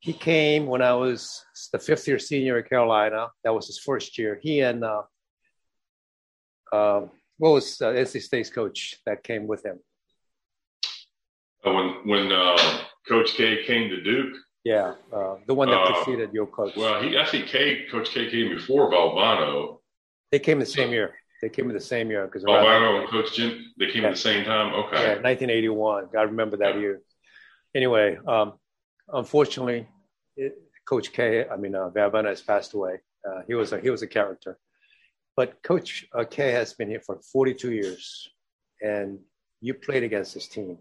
He 0.00 0.12
came 0.12 0.66
when 0.66 0.82
I 0.82 0.94
was 0.94 1.44
the 1.72 1.78
fifth 1.78 2.08
year 2.08 2.18
senior 2.18 2.58
at 2.58 2.68
Carolina. 2.68 3.28
That 3.44 3.54
was 3.54 3.68
his 3.68 3.78
first 3.78 4.18
year. 4.18 4.40
He 4.42 4.58
and 4.58 4.82
uh, 4.82 5.02
uh, 6.72 7.02
what 7.38 7.50
was 7.50 7.80
uh, 7.80 7.92
NC 7.92 8.22
State's 8.22 8.50
coach 8.50 8.96
that 9.06 9.22
came 9.22 9.46
with 9.46 9.64
him? 9.64 9.78
When 11.64 11.94
when 12.04 12.32
uh, 12.32 12.56
Coach 13.08 13.34
K 13.34 13.64
came 13.64 13.88
to 13.90 14.00
Duke. 14.02 14.34
Yeah, 14.64 14.94
uh, 15.12 15.36
the 15.46 15.54
one 15.54 15.68
that 15.68 15.76
uh, 15.76 15.92
preceded 15.92 16.32
your 16.32 16.46
coach. 16.46 16.74
Well, 16.76 17.02
he 17.02 17.16
actually 17.16 17.42
K 17.42 17.86
Coach 17.90 18.10
K 18.10 18.30
came 18.30 18.54
before 18.54 18.90
Valvano. 18.90 19.78
They 20.30 20.38
came 20.38 20.58
the 20.58 20.66
same 20.66 20.90
year. 20.90 21.14
They 21.42 21.48
came 21.50 21.68
in 21.68 21.74
the 21.74 21.80
same 21.80 22.10
year 22.10 22.24
because 22.26 22.44
Valvano 22.44 23.00
and 23.00 23.08
Coach 23.10 23.34
Jim 23.34 23.72
they 23.78 23.90
came 23.90 24.02
yeah. 24.02 24.08
at 24.08 24.14
the 24.14 24.20
same 24.20 24.44
time. 24.44 24.74
Okay. 24.74 24.96
Yeah, 24.96 25.14
1981. 25.20 26.08
I 26.16 26.22
remember 26.22 26.56
that 26.58 26.74
yeah. 26.74 26.80
year. 26.80 27.02
Anyway, 27.74 28.18
um, 28.26 28.54
unfortunately, 29.12 29.86
it, 30.36 30.54
Coach 30.86 31.12
K, 31.12 31.46
I 31.46 31.56
mean 31.56 31.74
uh, 31.74 31.90
Valvano 31.90 32.28
has 32.28 32.40
passed 32.40 32.72
away. 32.74 33.00
Uh, 33.28 33.40
he 33.46 33.54
was 33.54 33.72
a 33.72 33.80
he 33.80 33.90
was 33.90 34.02
a 34.02 34.06
character, 34.06 34.58
but 35.36 35.62
Coach 35.62 36.06
uh, 36.14 36.24
K 36.24 36.52
has 36.52 36.72
been 36.74 36.88
here 36.88 37.00
for 37.00 37.20
42 37.32 37.72
years, 37.72 38.28
and 38.82 39.18
you 39.60 39.74
played 39.74 40.02
against 40.02 40.34
his 40.34 40.46
team 40.46 40.78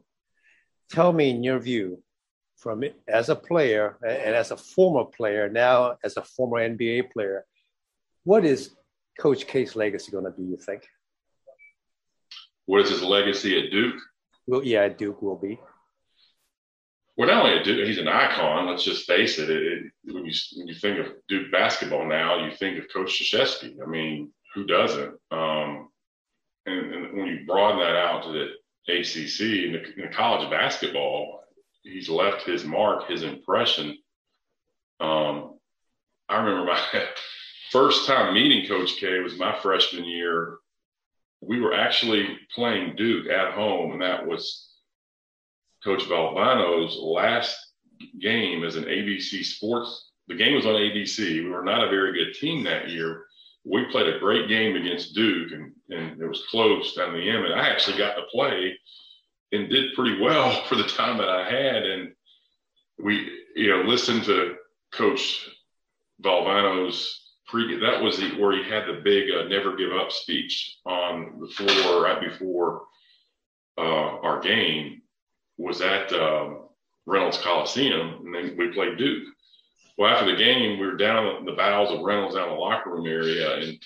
tell 0.92 1.14
me 1.14 1.30
in 1.30 1.44
your 1.44 1.60
view, 1.60 2.02
from 2.58 2.84
as 3.08 3.30
a 3.30 3.36
player 3.36 3.98
and 4.08 4.36
as 4.36 4.52
a 4.52 4.58
former 4.58 5.04
player, 5.04 5.50
now 5.50 5.98
as 6.04 6.16
a 6.18 6.24
former 6.24 6.58
NBA 6.58 7.12
player, 7.12 7.46
what 8.24 8.46
is 8.46 8.72
Coach 9.20 9.48
K's 9.48 9.76
legacy 9.76 10.12
going 10.12 10.24
to 10.24 10.32
be? 10.32 10.44
You 10.44 10.58
think? 10.58 10.88
What 12.66 12.82
is 12.82 12.90
his 12.90 13.04
legacy 13.04 13.60
at 13.62 13.72
Duke? 13.72 14.00
Well, 14.48 14.64
yeah, 14.64 14.88
Duke 14.88 15.22
will 15.22 15.36
be. 15.36 15.60
Well, 17.16 17.28
not 17.28 17.46
only 17.46 17.60
at 17.60 17.66
Duke, 17.66 17.86
he's 17.86 18.00
an 18.00 18.08
icon. 18.08 18.68
Let's 18.68 18.84
just 18.84 19.06
face 19.06 19.38
it. 19.38 19.50
it, 19.50 19.62
it 19.62 19.92
when, 20.14 20.26
you, 20.26 20.34
when 20.56 20.68
you 20.68 20.74
think 20.74 21.00
of 21.00 21.14
Duke 21.28 21.52
basketball 21.52 22.08
now, 22.08 22.46
you 22.46 22.56
think 22.56 22.80
of 22.80 22.92
Coach 22.92 23.22
Krzyzewski. 23.22 23.76
I 23.84 23.86
mean, 23.86 24.32
who 24.56 24.66
doesn't? 24.66 25.14
Um, 25.32 25.90
and, 26.66 26.94
and, 26.94 27.18
when 27.18 27.28
you 27.28 27.46
broaden 27.46 27.80
that 27.80 27.96
out 27.96 28.24
to 28.24 28.32
the 28.32 28.48
ACC 28.88 29.42
in 29.42 29.74
the, 29.74 29.94
in 29.96 30.02
the 30.02 30.16
college 30.16 30.50
basketball, 30.50 31.44
he's 31.84 32.10
left 32.10 32.44
his 32.44 32.64
mark, 32.64 33.08
his 33.08 33.24
impression. 33.24 33.98
Um, 35.00 35.60
I 36.30 36.38
remember 36.38 36.66
my 36.66 36.80
first 37.72 38.08
time 38.08 38.34
meeting 38.34 38.68
Coach 38.68 38.98
K 38.98 39.20
was 39.20 39.38
my 39.38 39.58
freshman 39.60 40.06
year. 40.06 40.58
We 41.42 41.60
were 41.60 41.74
actually 41.74 42.38
playing 42.56 42.96
Duke 42.96 43.28
at 43.30 43.54
home, 43.54 43.94
and 43.94 44.02
that 44.02 44.26
was 44.26 44.70
Coach 45.84 46.04
Valvano's 46.04 46.98
last 46.98 47.58
game 48.22 48.64
as 48.64 48.76
an 48.76 48.86
ABC 48.86 49.44
Sports. 49.44 50.12
The 50.28 50.36
game 50.36 50.56
was 50.56 50.66
on 50.66 50.76
ABC. 50.76 51.44
We 51.44 51.50
were 51.50 51.64
not 51.64 51.86
a 51.86 51.90
very 51.90 52.14
good 52.14 52.34
team 52.40 52.64
that 52.64 52.90
year, 52.90 53.26
we 53.66 53.86
played 53.86 54.14
a 54.14 54.20
great 54.20 54.48
game 54.50 54.76
against 54.76 55.16
Duke, 55.16 55.52
and, 55.52 55.73
and 55.90 56.22
it 56.22 56.28
was 56.28 56.46
close 56.50 56.96
down 56.96 57.14
the 57.14 57.30
end. 57.30 57.46
And 57.46 57.54
I 57.54 57.70
actually 57.70 57.98
got 57.98 58.16
to 58.16 58.24
play 58.32 58.78
and 59.52 59.70
did 59.70 59.94
pretty 59.94 60.20
well 60.20 60.64
for 60.68 60.76
the 60.76 60.84
time 60.84 61.18
that 61.18 61.30
I 61.30 61.50
had. 61.50 61.84
And 61.84 62.14
we, 63.04 63.30
you 63.56 63.70
know, 63.70 63.84
listened 63.84 64.24
to 64.26 64.56
Coach 64.92 65.50
Valvano's 66.22 67.32
pre. 67.48 67.80
That 67.80 68.02
was 68.02 68.18
the, 68.18 68.30
where 68.40 68.56
he 68.56 68.70
had 68.70 68.88
the 68.88 69.02
big 69.04 69.30
uh, 69.32 69.48
"Never 69.48 69.76
Give 69.76 69.92
Up" 69.94 70.12
speech 70.12 70.78
on 70.86 71.40
the 71.40 71.48
floor 71.48 72.04
right 72.04 72.22
before 72.22 72.84
uh, 73.78 74.20
our 74.22 74.40
game. 74.40 75.02
Was 75.58 75.82
at 75.82 76.12
um, 76.14 76.64
Reynolds 77.06 77.38
Coliseum, 77.38 78.26
and 78.26 78.34
then 78.34 78.58
we 78.58 78.74
played 78.74 78.98
Duke. 78.98 79.24
Well, 79.98 80.12
after 80.12 80.32
the 80.32 80.38
game, 80.38 80.80
we 80.80 80.86
were 80.86 80.98
down 80.98 81.38
in 81.38 81.46
the 81.46 81.52
bowels 81.52 81.92
of 81.92 82.04
Reynolds 82.04 82.36
down 82.36 82.50
the 82.50 82.56
locker 82.56 82.90
room 82.90 83.06
area, 83.06 83.58
and 83.58 83.78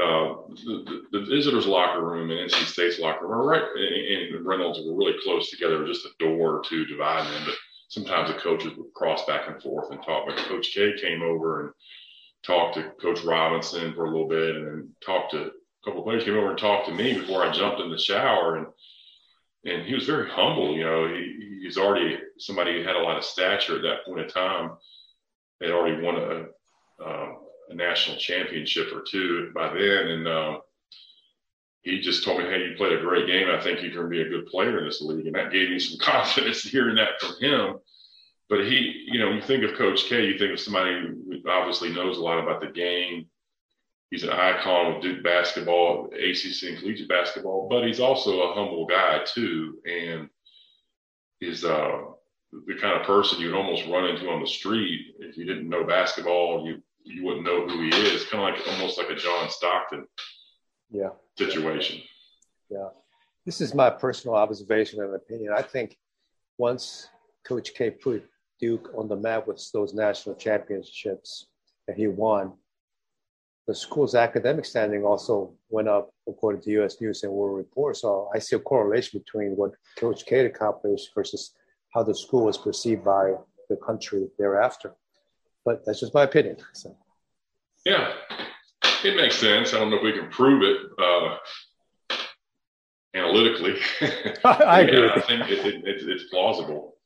uh, 0.00 0.34
the, 0.64 1.02
the, 1.12 1.24
visitors' 1.26 1.66
locker 1.66 2.04
room 2.04 2.30
and 2.30 2.50
NC 2.50 2.66
State's 2.66 2.98
locker 2.98 3.26
room 3.26 3.40
are 3.40 3.46
right, 3.46 3.62
and 3.62 4.44
Reynolds 4.44 4.80
were 4.84 4.96
really 4.96 5.18
close 5.22 5.50
together, 5.50 5.86
just 5.86 6.06
a 6.06 6.10
door 6.18 6.62
to 6.68 6.84
divide 6.86 7.26
them. 7.26 7.42
But 7.44 7.54
sometimes 7.88 8.28
the 8.28 8.38
coaches 8.38 8.72
would 8.76 8.92
cross 8.94 9.24
back 9.26 9.48
and 9.48 9.62
forth 9.62 9.90
and 9.90 10.02
talk. 10.02 10.26
But 10.26 10.36
Coach 10.36 10.72
K 10.74 10.94
came 11.00 11.22
over 11.22 11.60
and 11.60 11.70
talked 12.44 12.74
to 12.74 12.90
Coach 13.00 13.22
Robinson 13.24 13.94
for 13.94 14.04
a 14.04 14.10
little 14.10 14.28
bit, 14.28 14.56
and 14.56 14.66
then 14.66 14.88
talked 15.04 15.32
to 15.32 15.46
a 15.46 15.50
couple 15.84 16.00
of 16.00 16.04
players. 16.04 16.24
Came 16.24 16.36
over 16.36 16.50
and 16.50 16.58
talked 16.58 16.86
to 16.88 16.94
me 16.94 17.14
before 17.18 17.44
I 17.44 17.52
jumped 17.52 17.80
in 17.80 17.90
the 17.90 17.98
shower, 17.98 18.56
and 18.56 18.66
and 19.64 19.86
he 19.86 19.94
was 19.94 20.06
very 20.06 20.30
humble. 20.30 20.74
You 20.74 20.84
know, 20.84 21.08
he, 21.08 21.60
he's 21.62 21.78
already 21.78 22.18
somebody 22.38 22.74
who 22.74 22.86
had 22.86 22.96
a 22.96 23.02
lot 23.02 23.18
of 23.18 23.24
stature 23.24 23.76
at 23.76 23.82
that 23.82 24.04
point 24.06 24.20
in 24.20 24.28
time 24.28 24.72
they 25.60 25.70
already 25.70 26.02
won 26.02 26.16
a, 26.16 27.04
uh, 27.04 27.32
a 27.70 27.74
national 27.74 28.16
championship 28.18 28.88
or 28.92 29.02
two 29.02 29.50
by 29.54 29.72
then. 29.72 30.08
And 30.08 30.28
uh, 30.28 30.58
he 31.82 32.00
just 32.00 32.24
told 32.24 32.38
me, 32.38 32.44
hey, 32.44 32.66
you 32.66 32.76
played 32.76 32.92
a 32.92 33.00
great 33.00 33.26
game. 33.26 33.48
I 33.48 33.60
think 33.60 33.82
you 33.82 33.90
can 33.90 34.08
be 34.08 34.20
a 34.20 34.28
good 34.28 34.46
player 34.46 34.78
in 34.78 34.84
this 34.84 35.00
league. 35.00 35.26
And 35.26 35.36
that 35.36 35.52
gave 35.52 35.70
me 35.70 35.78
some 35.78 35.98
confidence 36.02 36.62
hearing 36.62 36.96
that 36.96 37.20
from 37.20 37.36
him. 37.40 37.76
But 38.48 38.66
he, 38.66 39.06
you 39.06 39.20
know, 39.20 39.30
you 39.30 39.40
think 39.40 39.62
of 39.62 39.78
Coach 39.78 40.06
K, 40.06 40.26
you 40.26 40.36
think 40.36 40.52
of 40.52 40.60
somebody 40.60 41.00
who 41.00 41.40
obviously 41.48 41.92
knows 41.92 42.18
a 42.18 42.20
lot 42.20 42.42
about 42.42 42.60
the 42.60 42.66
game. 42.66 43.26
he's 44.10 44.24
an 44.24 44.30
icon 44.30 44.96
of 44.96 45.02
Duke 45.02 45.22
basketball, 45.22 46.06
ACC 46.06 46.68
and 46.68 46.78
collegiate 46.78 47.08
basketball, 47.08 47.68
but 47.70 47.86
he's 47.86 48.00
also 48.00 48.40
a 48.40 48.54
humble 48.54 48.86
guy 48.86 49.20
too, 49.24 49.78
and 49.86 50.28
is 51.40 51.64
uh, 51.64 52.00
the 52.66 52.74
kind 52.74 53.00
of 53.00 53.06
person 53.06 53.40
you'd 53.40 53.54
almost 53.54 53.86
run 53.86 54.06
into 54.06 54.28
on 54.28 54.40
the 54.40 54.48
street 54.48 55.14
if 55.20 55.36
you 55.36 55.44
didn't 55.44 55.68
know 55.68 55.84
basketball. 55.84 56.66
You 56.66 56.82
you 57.04 57.24
wouldn't 57.24 57.44
know 57.44 57.66
who 57.66 57.82
he 57.82 57.88
is. 57.88 58.24
Kind 58.26 58.44
of 58.44 58.58
like 58.58 58.68
almost 58.68 58.98
like 58.98 59.10
a 59.10 59.14
John 59.14 59.48
Stockton, 59.50 60.06
yeah, 60.90 61.10
situation. 61.36 62.00
Yeah, 62.68 62.88
this 63.44 63.60
is 63.60 63.74
my 63.74 63.90
personal 63.90 64.36
observation 64.36 65.00
and 65.02 65.14
opinion. 65.14 65.52
I 65.56 65.62
think 65.62 65.96
once 66.58 67.08
Coach 67.44 67.74
K 67.74 67.90
put 67.90 68.24
Duke 68.60 68.90
on 68.96 69.08
the 69.08 69.16
map 69.16 69.46
with 69.46 69.62
those 69.72 69.94
national 69.94 70.36
championships 70.36 71.46
that 71.86 71.96
he 71.96 72.06
won, 72.06 72.52
the 73.66 73.74
school's 73.74 74.14
academic 74.14 74.64
standing 74.64 75.04
also 75.04 75.54
went 75.68 75.88
up 75.88 76.10
according 76.28 76.60
to 76.62 76.70
U.S. 76.72 77.00
News 77.00 77.22
and 77.22 77.32
World 77.32 77.56
Report. 77.56 77.96
So 77.96 78.28
I 78.34 78.38
see 78.38 78.56
a 78.56 78.60
correlation 78.60 79.20
between 79.20 79.52
what 79.56 79.72
Coach 79.96 80.26
K 80.26 80.46
accomplished 80.46 81.10
versus 81.14 81.54
how 81.94 82.02
the 82.02 82.14
school 82.14 82.46
was 82.46 82.58
perceived 82.58 83.04
by 83.04 83.34
the 83.68 83.76
country 83.76 84.28
thereafter. 84.38 84.94
But 85.64 85.84
that's 85.84 86.00
just 86.00 86.14
my 86.14 86.22
opinion. 86.22 86.56
So. 86.72 86.96
Yeah, 87.84 88.12
it 89.04 89.16
makes 89.16 89.36
sense. 89.36 89.74
I 89.74 89.78
don't 89.78 89.90
know 89.90 89.96
if 89.96 90.02
we 90.02 90.12
can 90.12 90.28
prove 90.30 90.62
it 90.62 90.78
uh, 90.98 91.36
analytically. 93.14 93.76
I 94.44 94.80
agree. 94.82 94.98
yeah, 95.06 95.12
I 95.14 95.20
think 95.20 95.50
it, 95.50 95.66
it, 95.66 95.74
it, 95.86 96.08
it's 96.08 96.24
plausible. 96.24 96.96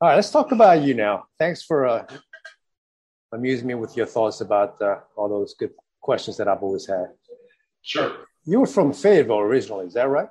All 0.00 0.08
right, 0.08 0.16
let's 0.16 0.30
talk 0.30 0.52
about 0.52 0.82
you 0.82 0.94
now. 0.94 1.24
Thanks 1.38 1.62
for 1.62 1.86
uh, 1.86 2.06
amusing 3.32 3.66
me 3.66 3.74
with 3.74 3.96
your 3.96 4.06
thoughts 4.06 4.40
about 4.40 4.80
uh, 4.82 5.00
all 5.16 5.28
those 5.28 5.54
good 5.54 5.70
questions 6.00 6.36
that 6.36 6.48
I've 6.48 6.62
always 6.62 6.86
had. 6.86 7.06
Sure. 7.82 8.12
You 8.44 8.60
were 8.60 8.66
from 8.66 8.92
Fayetteville 8.92 9.38
originally, 9.38 9.86
is 9.86 9.94
that 9.94 10.08
right? 10.08 10.28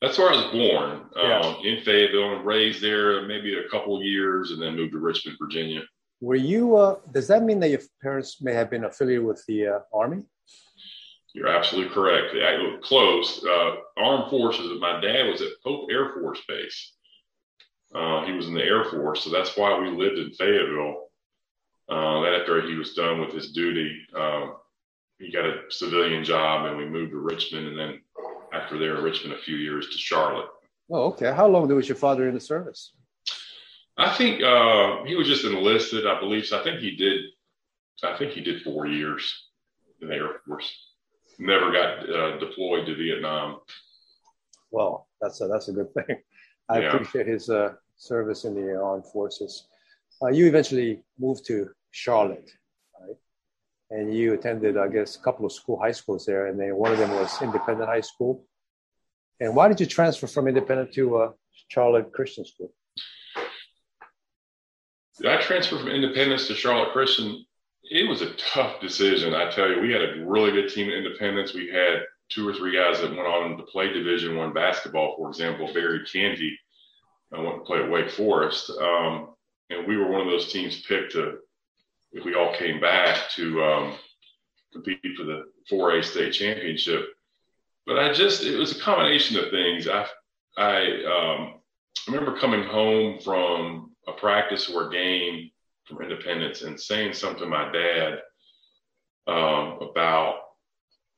That's 0.00 0.18
where 0.18 0.32
I 0.32 0.36
was 0.36 0.44
born, 0.52 1.02
Yeah. 1.16 1.40
um, 1.40 1.56
in 1.64 1.80
Fayetteville, 1.82 2.36
and 2.36 2.44
raised 2.46 2.80
there 2.82 3.26
maybe 3.26 3.56
a 3.58 3.68
couple 3.68 3.96
of 3.96 4.02
years, 4.02 4.50
and 4.50 4.60
then 4.60 4.74
moved 4.76 4.92
to 4.92 4.98
Richmond, 4.98 5.36
Virginia. 5.40 5.82
Were 6.22 6.36
you? 6.36 6.76
Uh, 6.76 6.98
does 7.10 7.26
that 7.26 7.42
mean 7.42 7.58
that 7.60 7.70
your 7.70 7.80
parents 8.00 8.40
may 8.40 8.54
have 8.54 8.70
been 8.70 8.84
affiliated 8.84 9.24
with 9.24 9.44
the 9.48 9.66
uh, 9.66 9.78
army? 9.92 10.22
You're 11.34 11.48
absolutely 11.48 11.92
correct. 11.92 12.32
I 12.36 12.76
close. 12.80 13.44
Uh, 13.44 13.74
armed 13.96 14.30
forces. 14.30 14.80
My 14.80 15.00
dad 15.00 15.28
was 15.28 15.42
at 15.42 15.48
Pope 15.64 15.88
Air 15.90 16.10
Force 16.14 16.38
Base. 16.46 16.92
Uh, 17.92 18.24
he 18.24 18.32
was 18.32 18.46
in 18.46 18.54
the 18.54 18.62
Air 18.62 18.84
Force, 18.84 19.24
so 19.24 19.30
that's 19.30 19.56
why 19.56 19.76
we 19.76 19.90
lived 19.90 20.16
in 20.16 20.30
Fayetteville. 20.30 21.08
Uh, 21.88 22.20
then 22.22 22.34
after 22.34 22.62
he 22.68 22.76
was 22.76 22.94
done 22.94 23.20
with 23.20 23.34
his 23.34 23.50
duty, 23.50 24.06
um, 24.14 24.54
he 25.18 25.32
got 25.32 25.44
a 25.44 25.62
civilian 25.70 26.22
job, 26.22 26.66
and 26.66 26.76
we 26.76 26.86
moved 26.86 27.10
to 27.10 27.18
Richmond. 27.18 27.66
And 27.66 27.78
then 27.78 28.00
after 28.52 28.78
there, 28.78 28.96
in 28.96 29.02
Richmond, 29.02 29.34
a 29.34 29.42
few 29.42 29.56
years 29.56 29.88
to 29.88 29.98
Charlotte. 29.98 30.46
Oh, 30.88 31.06
okay. 31.06 31.32
How 31.32 31.48
long 31.48 31.66
was 31.66 31.88
your 31.88 31.96
father 31.96 32.28
in 32.28 32.34
the 32.34 32.40
service? 32.40 32.92
I 34.06 34.10
think 34.18 34.42
uh, 34.42 35.04
he 35.04 35.14
was 35.14 35.28
just 35.28 35.44
enlisted, 35.44 36.06
I 36.06 36.18
believe. 36.18 36.44
So 36.46 36.58
I 36.60 36.64
think 36.64 36.80
he 36.80 36.92
did. 36.96 37.18
I 38.02 38.16
think 38.18 38.32
he 38.32 38.40
did 38.40 38.62
four 38.62 38.86
years 38.86 39.22
in 40.00 40.08
the 40.08 40.14
Air 40.14 40.30
Force. 40.46 40.68
Never 41.38 41.70
got 41.70 41.90
uh, 42.18 42.38
deployed 42.38 42.84
to 42.86 42.94
Vietnam. 42.96 43.48
Well, 44.70 45.08
that's 45.20 45.40
a, 45.40 45.46
that's 45.46 45.68
a 45.68 45.72
good 45.72 45.92
thing. 45.94 46.16
I 46.68 46.80
Yeah. 46.80 46.88
appreciate 46.88 47.26
his 47.26 47.48
uh, 47.48 47.74
service 47.96 48.44
in 48.44 48.52
the 48.54 48.74
armed 48.88 49.06
forces. 49.06 49.52
Uh, 50.20 50.28
you 50.38 50.46
eventually 50.46 50.90
moved 51.18 51.44
to 51.46 51.56
Charlotte, 51.92 52.50
right? 53.00 53.16
And 53.90 54.04
you 54.16 54.34
attended, 54.34 54.76
I 54.76 54.88
guess, 54.88 55.16
a 55.16 55.22
couple 55.26 55.44
of 55.46 55.52
school 55.52 55.78
high 55.84 55.92
schools 55.92 56.26
there, 56.26 56.46
and 56.48 56.58
then 56.58 56.74
one 56.74 56.92
of 56.92 56.98
them 56.98 57.10
was 57.10 57.30
Independent 57.42 57.88
High 57.88 58.06
School. 58.12 58.44
And 59.40 59.54
why 59.56 59.68
did 59.68 59.78
you 59.80 59.86
transfer 59.86 60.26
from 60.26 60.48
Independent 60.48 60.92
to 60.94 61.04
uh, 61.22 61.30
Charlotte 61.68 62.12
Christian 62.12 62.44
School? 62.44 62.72
I 65.26 65.36
transferred 65.40 65.80
from 65.80 65.88
Independence 65.88 66.46
to 66.46 66.54
Charlotte 66.54 66.92
Christian. 66.92 67.44
It 67.84 68.08
was 68.08 68.22
a 68.22 68.32
tough 68.34 68.80
decision. 68.80 69.34
I 69.34 69.50
tell 69.50 69.68
you, 69.68 69.80
we 69.80 69.92
had 69.92 70.02
a 70.02 70.24
really 70.24 70.52
good 70.52 70.70
team 70.70 70.88
at 70.88 70.94
Independence. 70.94 71.52
We 71.52 71.68
had 71.68 72.04
two 72.30 72.48
or 72.48 72.54
three 72.54 72.74
guys 72.74 73.00
that 73.00 73.10
went 73.10 73.26
on 73.26 73.58
to 73.58 73.62
play 73.64 73.92
Division 73.92 74.36
One 74.36 74.52
basketball. 74.52 75.16
For 75.16 75.28
example, 75.28 75.72
Barry 75.74 76.00
Candy 76.10 76.58
uh, 77.36 77.42
went 77.42 77.56
to 77.58 77.64
play 77.64 77.82
at 77.82 77.90
Wake 77.90 78.10
Forest, 78.10 78.70
um, 78.80 79.34
and 79.68 79.86
we 79.86 79.96
were 79.96 80.10
one 80.10 80.22
of 80.22 80.28
those 80.28 80.52
teams 80.52 80.82
picked 80.82 81.12
to, 81.12 81.38
if 82.12 82.24
we 82.24 82.34
all 82.34 82.54
came 82.54 82.80
back 82.80 83.28
to 83.30 83.62
um, 83.62 83.94
compete 84.72 85.00
for 85.16 85.24
the 85.24 85.44
4A 85.70 86.04
state 86.04 86.32
championship. 86.32 87.06
But 87.86 87.98
I 87.98 88.12
just, 88.12 88.44
it 88.44 88.56
was 88.56 88.76
a 88.76 88.80
combination 88.80 89.36
of 89.38 89.50
things. 89.50 89.88
I, 89.88 90.06
I, 90.56 90.80
um, 91.04 91.54
I 92.08 92.12
remember 92.12 92.38
coming 92.38 92.62
home 92.62 93.18
from 93.20 93.91
a 94.08 94.12
practice 94.12 94.70
or 94.70 94.88
a 94.88 94.90
game 94.90 95.50
from 95.84 96.02
Independence 96.02 96.62
and 96.62 96.80
saying 96.80 97.14
something 97.14 97.42
to 97.42 97.46
my 97.46 97.70
dad 97.72 98.18
um, 99.26 99.78
about 99.80 100.40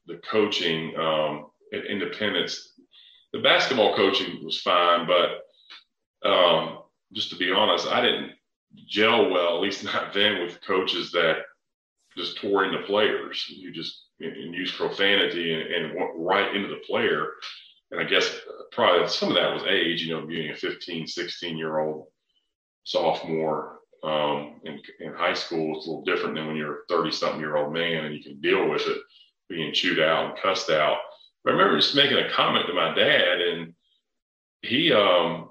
the 0.07 0.21
coaching 0.31 0.95
um, 0.99 1.47
at 1.73 1.87
Independence. 1.87 2.75
The 3.33 3.41
basketball 3.41 3.97
coaching 3.97 4.45
was 4.45 4.61
fine, 4.61 5.07
but 5.07 6.29
um, 6.29 6.79
just 7.13 7.31
to 7.31 7.37
be 7.37 7.53
honest, 7.53 7.89
I 7.89 8.01
didn't 8.01 8.33
gel 8.87 9.31
well, 9.31 9.57
at 9.57 9.63
least 9.63 9.85
not 9.93 10.13
then, 10.13 10.43
with 10.43 10.61
coaches 10.63 11.13
that 11.13 11.39
just 12.17 12.37
tore 12.37 12.65
into 12.65 12.83
players. 12.87 13.45
You 13.49 13.73
just 13.73 14.05
and 14.21 14.55
use 14.55 14.73
profanity 14.73 15.55
and, 15.55 15.63
and 15.63 15.95
went 15.95 16.11
right 16.17 16.55
into 16.55 16.69
the 16.69 16.81
player. 16.87 17.33
And 17.91 18.01
I 18.01 18.05
guess 18.05 18.33
probably 18.73 19.09
some 19.09 19.31
of 19.31 19.35
that 19.35 19.53
was 19.53 19.65
age, 19.65 20.03
you 20.03 20.15
know, 20.15 20.27
being 20.27 20.51
a 20.51 20.57
15, 20.57 21.07
16 21.07 21.59
year 21.59 21.81
old 21.81 22.07
sophomore 22.85 23.79
um, 24.03 24.61
in, 24.65 24.81
in 25.01 25.13
high 25.15 25.35
school. 25.35 25.77
It's 25.77 25.87
a 25.87 25.91
little 25.91 26.05
different 26.05 26.35
than 26.37 26.47
when 26.47 26.57
you're 26.57 26.83
a 26.83 26.87
30 26.89 27.11
something 27.11 27.41
year 27.41 27.57
old 27.57 27.73
man 27.73 28.05
and 28.05 28.15
you 28.15 28.23
can 28.23 28.41
deal 28.41 28.69
with 28.69 28.83
it 28.87 28.99
being 29.49 29.73
chewed 29.73 30.01
out 30.01 30.31
and 30.31 30.39
cussed 30.39 30.71
out. 30.71 30.99
But 31.43 31.51
I 31.51 31.57
remember 31.57 31.79
just 31.79 31.95
making 31.95 32.19
a 32.19 32.31
comment 32.31 32.67
to 32.67 32.73
my 32.73 32.95
dad, 32.95 33.41
and 33.41 33.75
he, 34.63 34.93
um, 34.93 35.51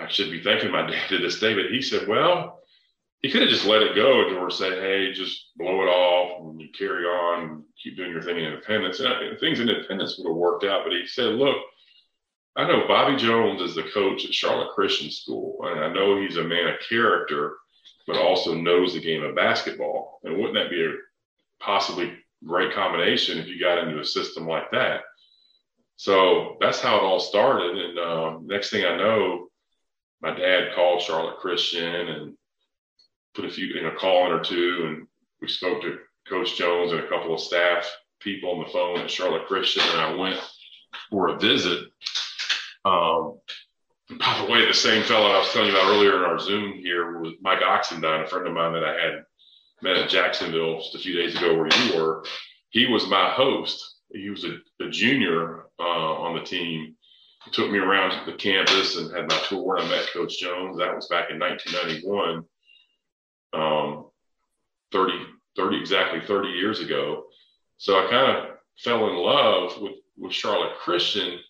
I 0.00 0.08
should 0.08 0.30
be 0.30 0.42
thanking 0.42 0.70
my 0.70 0.86
dad 0.90 1.08
to 1.08 1.18
this 1.18 1.40
day, 1.40 1.54
but 1.54 1.70
he 1.70 1.82
said, 1.82 2.06
well, 2.06 2.60
he 3.22 3.30
could 3.30 3.42
have 3.42 3.50
just 3.50 3.66
let 3.66 3.82
it 3.82 3.96
go 3.96 4.36
or 4.38 4.50
said, 4.50 4.74
hey, 4.74 5.12
just 5.12 5.46
blow 5.56 5.82
it 5.82 5.86
off 5.86 6.42
and 6.42 6.60
you 6.60 6.68
carry 6.78 7.04
on 7.04 7.42
and 7.42 7.62
keep 7.82 7.96
doing 7.96 8.12
your 8.12 8.22
thing 8.22 8.36
in 8.36 8.44
independence. 8.44 9.00
And 9.00 9.08
I- 9.08 9.36
things 9.40 9.58
in 9.58 9.68
independence 9.68 10.16
would 10.18 10.28
have 10.28 10.36
worked 10.36 10.64
out. 10.64 10.84
But 10.84 10.92
he 10.92 11.06
said, 11.06 11.34
look, 11.34 11.56
I 12.56 12.66
know 12.66 12.88
Bobby 12.88 13.16
Jones 13.16 13.60
is 13.60 13.74
the 13.74 13.82
coach 13.82 14.24
at 14.24 14.32
Charlotte 14.32 14.74
Christian 14.74 15.10
School, 15.10 15.58
and 15.64 15.80
I 15.80 15.92
know 15.92 16.20
he's 16.20 16.38
a 16.38 16.44
man 16.44 16.68
of 16.68 16.80
character, 16.88 17.58
but 18.06 18.16
also 18.16 18.54
knows 18.54 18.94
the 18.94 19.00
game 19.00 19.22
of 19.22 19.36
basketball. 19.36 20.20
And 20.24 20.36
wouldn't 20.36 20.54
that 20.54 20.70
be 20.70 20.84
a 20.84 20.92
possibly 21.60 22.14
great 22.44 22.72
combination 22.72 23.38
if 23.38 23.46
you 23.46 23.60
got 23.60 23.78
into 23.78 24.00
a 24.00 24.04
system 24.04 24.46
like 24.46 24.70
that? 24.70 25.02
So 25.96 26.56
that's 26.60 26.80
how 26.80 26.96
it 26.96 27.02
all 27.02 27.20
started. 27.20 27.76
And 27.76 27.98
um, 27.98 28.46
next 28.46 28.70
thing 28.70 28.86
I 28.86 28.96
know, 28.96 29.48
my 30.22 30.34
dad 30.34 30.74
called 30.74 31.02
Charlotte 31.02 31.38
Christian 31.38 32.08
and 32.08 32.36
put 33.34 33.44
a 33.44 33.50
few, 33.50 33.66
you 33.66 33.82
know, 33.82 33.92
call 33.98 34.26
in 34.26 34.32
or 34.32 34.42
two, 34.42 34.84
and 34.86 35.06
we 35.42 35.48
spoke 35.48 35.82
to 35.82 35.98
Coach 36.26 36.56
Jones 36.56 36.92
and 36.92 37.00
a 37.00 37.08
couple 37.08 37.34
of 37.34 37.40
staff 37.40 37.90
people 38.20 38.50
on 38.50 38.64
the 38.64 38.72
phone 38.72 38.98
at 38.98 39.10
Charlotte 39.10 39.46
Christian, 39.46 39.82
and 39.92 40.00
I 40.00 40.14
went 40.14 40.40
for 41.10 41.28
a 41.28 41.38
visit. 41.38 41.88
Um, 42.86 43.40
by 44.20 44.40
the 44.40 44.52
way, 44.52 44.64
the 44.64 44.72
same 44.72 45.02
fellow 45.02 45.26
I 45.26 45.38
was 45.40 45.52
telling 45.52 45.70
you 45.70 45.76
about 45.76 45.90
earlier 45.90 46.18
in 46.18 46.30
our 46.30 46.38
Zoom 46.38 46.74
here 46.74 47.18
was 47.18 47.32
Mike 47.40 47.58
Oxendine, 47.58 48.24
a 48.24 48.26
friend 48.28 48.46
of 48.46 48.54
mine 48.54 48.74
that 48.74 48.84
I 48.84 48.92
had 48.92 49.24
met 49.82 49.96
at 49.96 50.08
Jacksonville 50.08 50.78
just 50.78 50.94
a 50.94 50.98
few 50.98 51.14
days 51.14 51.34
ago 51.36 51.56
where 51.56 51.68
you 51.68 51.96
were. 51.96 52.24
He 52.70 52.86
was 52.86 53.08
my 53.08 53.30
host. 53.30 53.96
He 54.12 54.30
was 54.30 54.44
a, 54.44 54.58
a 54.84 54.88
junior 54.88 55.64
uh, 55.80 55.82
on 55.82 56.36
the 56.36 56.44
team. 56.44 56.94
He 57.44 57.50
took 57.50 57.72
me 57.72 57.78
around 57.78 58.24
the 58.24 58.34
campus 58.34 58.96
and 58.96 59.12
had 59.12 59.28
my 59.28 59.38
tour. 59.48 59.78
I 59.80 59.88
met 59.88 60.08
Coach 60.12 60.38
Jones. 60.38 60.78
That 60.78 60.94
was 60.94 61.08
back 61.08 61.30
in 61.30 61.40
1991, 61.40 62.44
um, 63.52 64.10
30, 64.92 65.12
30, 65.56 65.80
exactly 65.80 66.20
30 66.24 66.48
years 66.50 66.78
ago. 66.78 67.24
So 67.78 67.98
I 67.98 68.08
kind 68.08 68.36
of 68.36 68.56
fell 68.78 69.08
in 69.08 69.16
love 69.16 69.80
with, 69.80 69.94
with 70.16 70.32
Charlotte 70.32 70.76
Christian 70.78 71.40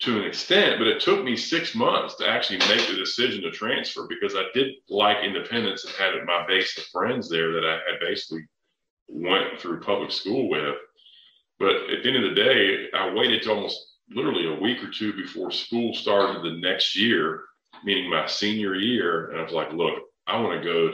to 0.00 0.18
an 0.18 0.24
extent, 0.24 0.78
but 0.78 0.86
it 0.86 1.00
took 1.00 1.22
me 1.22 1.36
six 1.36 1.74
months 1.74 2.14
to 2.16 2.28
actually 2.28 2.58
make 2.60 2.86
the 2.88 2.96
decision 2.96 3.42
to 3.42 3.50
transfer 3.50 4.06
because 4.08 4.34
I 4.34 4.44
did 4.54 4.74
like 4.88 5.22
independence 5.22 5.84
and 5.84 5.94
had 5.94 6.24
my 6.24 6.46
base 6.46 6.76
of 6.78 6.84
friends 6.84 7.28
there 7.28 7.52
that 7.52 7.64
I 7.64 7.74
had 7.74 8.00
basically 8.00 8.46
went 9.08 9.60
through 9.60 9.80
public 9.80 10.10
school 10.10 10.48
with. 10.48 10.76
But 11.58 11.76
at 11.90 12.02
the 12.02 12.08
end 12.08 12.24
of 12.24 12.30
the 12.30 12.42
day, 12.42 12.86
I 12.94 13.12
waited 13.12 13.42
till 13.42 13.56
almost 13.56 13.96
literally 14.08 14.46
a 14.46 14.60
week 14.60 14.82
or 14.82 14.90
two 14.90 15.12
before 15.12 15.50
school 15.50 15.92
started 15.92 16.42
the 16.42 16.58
next 16.58 16.96
year, 16.96 17.42
meaning 17.84 18.08
my 18.08 18.26
senior 18.26 18.74
year. 18.74 19.30
And 19.30 19.40
I 19.40 19.44
was 19.44 19.52
like, 19.52 19.72
look, 19.72 20.02
I 20.26 20.40
want 20.40 20.62
to 20.62 20.66
go 20.66 20.92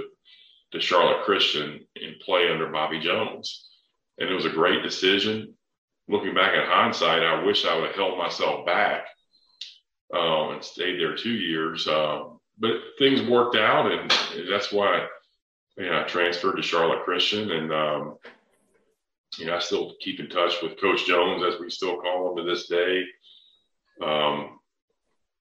to 0.72 0.80
Charlotte 0.80 1.24
Christian 1.24 1.86
and 1.94 2.20
play 2.24 2.50
under 2.50 2.66
Bobby 2.72 2.98
Jones. 2.98 3.68
And 4.18 4.28
it 4.28 4.34
was 4.34 4.46
a 4.46 4.50
great 4.50 4.82
decision. 4.82 5.54
Looking 6.08 6.34
back 6.34 6.54
at 6.54 6.68
hindsight, 6.68 7.22
I 7.22 7.44
wish 7.44 7.64
I 7.64 7.74
would 7.74 7.86
have 7.86 7.96
held 7.96 8.18
myself 8.18 8.64
back 8.64 9.06
um, 10.14 10.52
and 10.52 10.64
stayed 10.64 11.00
there 11.00 11.16
two 11.16 11.32
years. 11.32 11.88
Uh, 11.88 12.24
but 12.58 12.76
things 12.98 13.28
worked 13.28 13.56
out, 13.56 13.90
and 13.90 14.12
that's 14.48 14.72
why 14.72 15.06
yeah, 15.76 16.00
I 16.00 16.04
transferred 16.04 16.56
to 16.56 16.62
Charlotte 16.62 17.04
Christian. 17.04 17.50
And, 17.50 17.72
um, 17.72 18.18
you 19.38 19.46
know, 19.46 19.56
I 19.56 19.58
still 19.58 19.94
keep 20.00 20.20
in 20.20 20.28
touch 20.28 20.62
with 20.62 20.80
Coach 20.80 21.06
Jones, 21.06 21.42
as 21.42 21.60
we 21.60 21.68
still 21.70 22.00
call 22.00 22.30
him 22.30 22.36
to 22.36 22.50
this 22.50 22.68
day. 22.68 23.04
Um, 24.02 24.58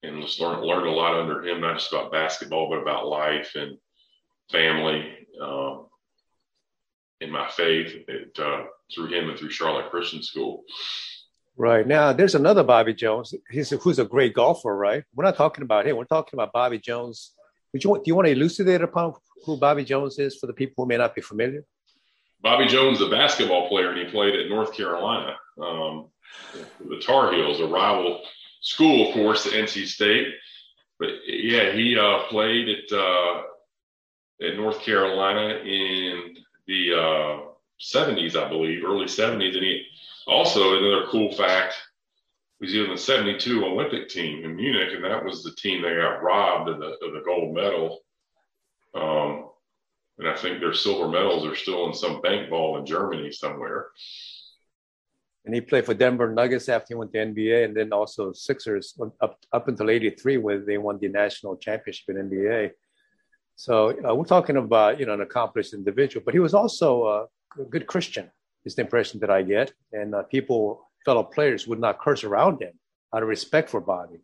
and 0.04 0.22
just 0.22 0.40
learned, 0.40 0.64
learned 0.64 0.88
a 0.88 0.92
lot 0.92 1.16
under 1.16 1.44
him, 1.44 1.62
not 1.62 1.78
just 1.78 1.92
about 1.92 2.12
basketball, 2.12 2.70
but 2.70 2.82
about 2.82 3.08
life 3.08 3.54
and 3.56 3.78
family 4.52 5.28
um, 5.42 5.85
in 7.26 7.32
my 7.32 7.50
faith 7.50 7.94
it, 8.08 8.38
uh, 8.40 8.64
through 8.94 9.08
him 9.08 9.30
and 9.30 9.38
through 9.38 9.50
Charlotte 9.50 9.90
Christian 9.90 10.22
School. 10.22 10.64
Right 11.58 11.88
now, 11.88 12.14
there's 12.14 12.36
another 12.36 12.64
Bobby 12.64 12.94
Jones. 12.94 13.34
He's 13.50 13.72
a, 13.72 13.78
who's 13.78 14.00
a 14.00 14.06
great 14.06 14.34
golfer, 14.34 14.76
right? 14.76 15.04
We're 15.16 15.24
not 15.24 15.38
talking 15.38 15.64
about 15.64 15.88
him. 15.88 15.96
We're 15.96 16.06
talking 16.06 16.38
about 16.38 16.54
Bobby 16.54 16.80
Jones. 16.80 17.32
Would 17.74 17.84
you, 17.84 17.96
do 17.96 18.04
you 18.06 18.16
want 18.16 18.28
to 18.28 18.32
elucidate 18.32 18.82
upon 18.82 19.14
who 19.46 19.58
Bobby 19.58 19.84
Jones 19.84 20.20
is 20.20 20.38
for 20.38 20.48
the 20.48 20.54
people 20.54 20.84
who 20.84 20.88
may 20.88 20.98
not 20.98 21.16
be 21.16 21.22
familiar? 21.22 21.64
Bobby 22.42 22.68
Jones, 22.68 23.02
a 23.02 23.10
basketball 23.10 23.70
player, 23.70 23.92
and 23.92 24.00
he 24.00 24.12
played 24.12 24.36
at 24.36 24.50
North 24.50 24.74
Carolina, 24.74 25.36
um, 25.62 26.10
the 26.88 27.00
Tar 27.00 27.34
Heels, 27.34 27.60
a 27.60 27.68
rival 27.68 28.22
school, 28.62 29.08
of 29.08 29.14
course, 29.14 29.46
at 29.48 29.54
NC 29.54 29.88
State. 29.88 30.28
But 31.00 31.10
yeah, 31.26 31.72
he 31.72 31.98
uh, 31.98 32.24
played 32.30 32.70
at 32.70 32.98
uh, 32.98 33.42
at 34.42 34.58
North 34.58 34.82
Carolina 34.82 35.56
in 35.64 36.36
the 36.68 36.94
uh, 36.94 37.40
70s, 37.82 38.36
I 38.36 38.50
believe, 38.50 38.84
early 38.84 39.06
70s. 39.06 39.56
And 39.56 39.64
he 39.64 39.86
also, 40.28 40.78
another 40.78 41.08
cool 41.10 41.32
fact, 41.34 41.76
was 42.60 42.72
he 42.72 42.84
on 42.84 42.90
the 42.90 42.98
72 42.98 43.66
Olympic 43.66 44.10
team 44.10 44.46
in 44.46 44.56
Munich, 44.56 44.94
and 44.94 45.04
that 45.04 45.24
was 45.24 45.44
the 45.44 45.54
team 45.56 45.82
that 45.82 45.96
got 45.96 46.24
robbed 46.24 46.70
of 46.70 46.80
the, 46.80 46.98
of 47.06 47.14
the 47.14 47.22
gold 47.26 47.54
medal. 47.54 48.00
Um, 48.94 49.50
and 50.18 50.28
I 50.28 50.36
think 50.36 50.60
their 50.60 50.74
silver 50.74 51.10
medals 51.10 51.46
are 51.46 51.56
still 51.56 51.88
in 51.88 51.94
some 51.94 52.22
bank 52.22 52.50
vault 52.50 52.80
in 52.80 52.86
Germany 52.86 53.32
somewhere. 53.32 53.88
And 55.44 55.54
he 55.54 55.62
played 55.62 55.86
for 55.86 55.94
Denver 55.94 56.32
Nuggets 56.32 56.70
after 56.70 56.88
he 56.90 56.96
went 56.96 57.12
to 57.12 57.20
NBA, 57.20 57.66
and 57.66 57.76
then 57.76 57.94
also 57.94 58.32
Sixers 58.32 58.98
up 59.22 59.38
up 59.52 59.68
until 59.68 59.92
'83, 59.92 60.38
where 60.38 60.60
they 60.60 60.80
won 60.80 60.98
the 60.98 61.10
national 61.10 61.58
championship 61.58 62.10
in 62.10 62.30
NBA. 62.30 62.72
So 63.56 63.96
uh, 64.08 64.14
we're 64.14 64.26
talking 64.26 64.58
about 64.58 65.00
you 65.00 65.06
know 65.06 65.14
an 65.14 65.22
accomplished 65.22 65.74
individual, 65.74 66.24
but 66.24 66.34
he 66.34 66.40
was 66.40 66.54
also 66.54 67.06
a 67.06 67.64
good 67.70 67.88
Christian. 67.88 68.30
Is 68.66 68.76
the 68.76 68.82
impression 68.82 69.20
that 69.20 69.30
I 69.30 69.44
get, 69.44 69.74
and 69.94 70.16
uh, 70.16 70.24
people, 70.24 70.90
fellow 71.06 71.24
players, 71.24 71.68
would 71.68 71.80
not 71.80 72.00
curse 72.00 72.24
around 72.24 72.62
him 72.62 72.74
out 73.14 73.22
of 73.22 73.30
respect 73.30 73.70
for 73.70 73.80
Bobby, 73.80 74.20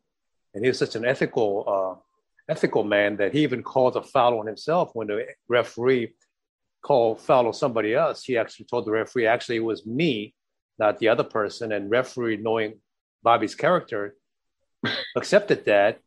and 0.54 0.64
he 0.64 0.70
was 0.70 0.80
such 0.80 0.96
an 0.96 1.06
ethical, 1.06 1.64
uh, 1.68 2.52
ethical 2.52 2.84
man 2.84 3.18
that 3.18 3.34
he 3.34 3.44
even 3.44 3.62
called 3.62 3.96
a 3.96 4.02
foul 4.02 4.40
on 4.40 4.48
himself 4.48 4.90
when 4.94 5.08
the 5.08 5.28
referee 5.48 6.16
called 6.82 7.22
foul 7.22 7.48
on 7.48 7.54
somebody 7.54 7.94
else. 7.94 8.24
He 8.24 8.36
actually 8.36 8.66
told 8.66 8.86
the 8.86 8.92
referee, 8.92 9.28
actually, 9.28 9.58
it 9.58 9.64
was 9.64 9.86
me, 9.86 10.34
not 10.80 10.98
the 10.98 11.10
other 11.10 11.24
person, 11.24 11.72
and 11.72 11.92
referee, 11.92 12.38
knowing 12.38 12.80
Bobby's 13.22 13.54
character, 13.54 14.16
accepted 15.16 15.66
that 15.66 16.00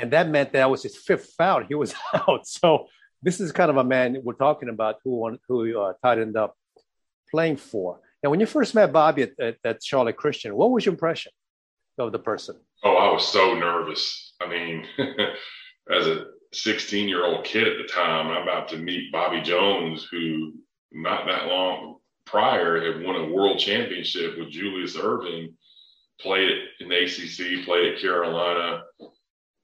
and 0.00 0.12
that 0.12 0.28
meant 0.28 0.52
that 0.52 0.70
was 0.70 0.82
his 0.82 0.96
fifth 0.96 1.32
foul. 1.36 1.64
He 1.64 1.74
was 1.74 1.94
out. 2.14 2.46
So 2.46 2.86
this 3.22 3.40
is 3.40 3.52
kind 3.52 3.70
of 3.70 3.76
a 3.76 3.84
man 3.84 4.18
we're 4.22 4.34
talking 4.34 4.68
about 4.68 4.96
who 5.04 5.38
who 5.48 5.78
uh, 5.78 5.92
Todd 6.02 6.18
ended 6.18 6.36
up 6.36 6.56
playing 7.30 7.56
for. 7.56 8.00
Now, 8.22 8.30
when 8.30 8.40
you 8.40 8.46
first 8.46 8.74
met 8.74 8.92
Bobby 8.92 9.22
at, 9.22 9.40
at, 9.40 9.56
at, 9.64 9.84
Charlotte 9.84 10.16
Christian, 10.16 10.56
what 10.56 10.70
was 10.70 10.84
your 10.84 10.92
impression 10.92 11.30
of 11.98 12.10
the 12.10 12.18
person? 12.18 12.56
Oh, 12.82 12.96
I 12.96 13.12
was 13.12 13.26
so 13.26 13.54
nervous. 13.54 14.34
I 14.40 14.48
mean, 14.48 14.84
as 15.90 16.06
a 16.06 16.26
16 16.52 17.08
year 17.08 17.24
old 17.24 17.44
kid 17.44 17.68
at 17.68 17.76
the 17.78 17.92
time, 17.92 18.28
I'm 18.28 18.42
about 18.42 18.68
to 18.70 18.76
meet 18.76 19.12
Bobby 19.12 19.40
Jones, 19.40 20.08
who 20.10 20.54
not 20.90 21.26
that 21.26 21.46
long 21.46 21.98
prior 22.24 22.80
had 22.80 23.04
won 23.04 23.16
a 23.16 23.32
world 23.32 23.58
championship 23.58 24.38
with 24.38 24.50
Julius 24.50 24.96
Erving, 24.96 25.54
played 26.20 26.50
in 26.80 26.88
the 26.88 27.04
ACC, 27.04 27.64
played 27.64 27.94
at 27.94 28.00
Carolina, 28.00 28.82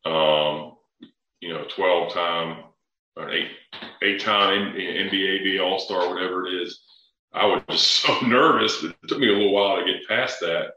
um, 0.04 0.76
you 1.40 1.52
know, 1.52 1.64
12 1.74 2.12
time 2.12 2.64
or 3.16 3.30
eight, 3.30 3.50
eight 4.02 4.20
time 4.20 4.74
NBA 4.74 5.62
All 5.62 5.78
Star, 5.78 6.08
whatever 6.08 6.46
it 6.46 6.62
is. 6.62 6.80
I 7.32 7.46
was 7.46 7.62
just 7.68 7.86
so 8.02 8.20
nervous. 8.20 8.82
It 8.82 8.94
took 9.08 9.18
me 9.18 9.28
a 9.28 9.32
little 9.32 9.52
while 9.52 9.78
to 9.78 9.84
get 9.84 10.08
past 10.08 10.40
that. 10.40 10.72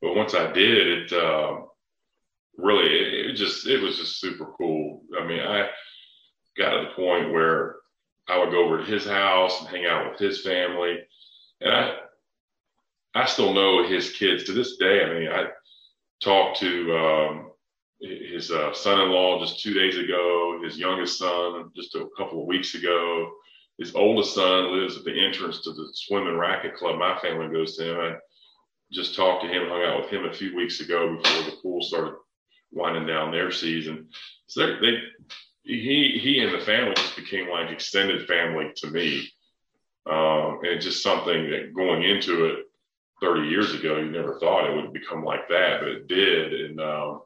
But 0.00 0.14
once 0.14 0.34
I 0.34 0.52
did, 0.52 0.86
it 0.86 1.12
uh, 1.12 1.56
really, 2.56 2.86
it, 2.86 3.30
it 3.30 3.34
just, 3.34 3.66
it 3.66 3.82
was 3.82 3.96
just 3.96 4.20
super 4.20 4.52
cool. 4.56 5.02
I 5.20 5.26
mean, 5.26 5.40
I 5.40 5.68
got 6.56 6.70
to 6.70 6.86
the 6.86 6.94
point 6.94 7.32
where 7.32 7.76
I 8.28 8.38
would 8.38 8.50
go 8.50 8.64
over 8.64 8.78
to 8.78 8.84
his 8.84 9.06
house 9.06 9.60
and 9.60 9.68
hang 9.68 9.86
out 9.86 10.10
with 10.10 10.20
his 10.20 10.42
family. 10.42 10.98
And 11.60 11.72
I, 11.74 11.94
I 13.14 13.24
still 13.24 13.52
know 13.52 13.86
his 13.86 14.12
kids 14.12 14.44
to 14.44 14.52
this 14.52 14.76
day. 14.76 15.02
I 15.02 15.18
mean, 15.18 15.28
I 15.28 15.46
talked 16.22 16.60
to 16.60 16.96
um, 16.96 17.47
his 18.00 18.50
uh, 18.50 18.72
son-in-law 18.72 19.40
just 19.40 19.60
two 19.60 19.74
days 19.74 19.96
ago, 19.96 20.60
his 20.62 20.78
youngest 20.78 21.18
son 21.18 21.70
just 21.74 21.94
a 21.94 22.06
couple 22.16 22.40
of 22.40 22.46
weeks 22.46 22.74
ago. 22.74 23.32
His 23.78 23.94
oldest 23.94 24.34
son 24.34 24.78
lives 24.78 24.96
at 24.96 25.04
the 25.04 25.24
entrance 25.24 25.62
to 25.62 25.72
the 25.72 25.88
swim 25.92 26.26
and 26.26 26.38
racket 26.38 26.74
club. 26.74 26.98
My 26.98 27.18
family 27.18 27.48
goes 27.52 27.76
to 27.76 27.92
him. 27.92 28.00
I 28.00 28.16
just 28.92 29.14
talked 29.14 29.42
to 29.44 29.48
him, 29.48 29.68
hung 29.68 29.82
out 29.82 30.02
with 30.02 30.10
him 30.10 30.24
a 30.24 30.32
few 30.32 30.54
weeks 30.56 30.80
ago 30.80 31.16
before 31.16 31.42
the 31.42 31.56
pool 31.62 31.82
started 31.82 32.14
winding 32.72 33.06
down 33.06 33.30
their 33.30 33.50
season. 33.50 34.08
So 34.46 34.76
they, 34.80 34.98
he 35.62 36.18
he 36.22 36.40
and 36.40 36.52
the 36.52 36.64
family 36.64 36.94
just 36.94 37.16
became 37.16 37.50
like 37.50 37.70
extended 37.70 38.26
family 38.26 38.72
to 38.76 38.90
me. 38.90 39.28
Um, 40.06 40.60
and 40.62 40.80
just 40.80 41.02
something 41.02 41.50
that 41.50 41.74
going 41.74 42.02
into 42.02 42.46
it 42.46 42.64
30 43.20 43.48
years 43.48 43.74
ago, 43.74 43.98
you 43.98 44.10
never 44.10 44.38
thought 44.38 44.68
it 44.68 44.74
would 44.74 44.92
become 44.92 45.22
like 45.22 45.48
that, 45.48 45.80
but 45.80 45.88
it 45.88 46.08
did. 46.08 46.52
And 46.52 46.80
um, 46.80 47.20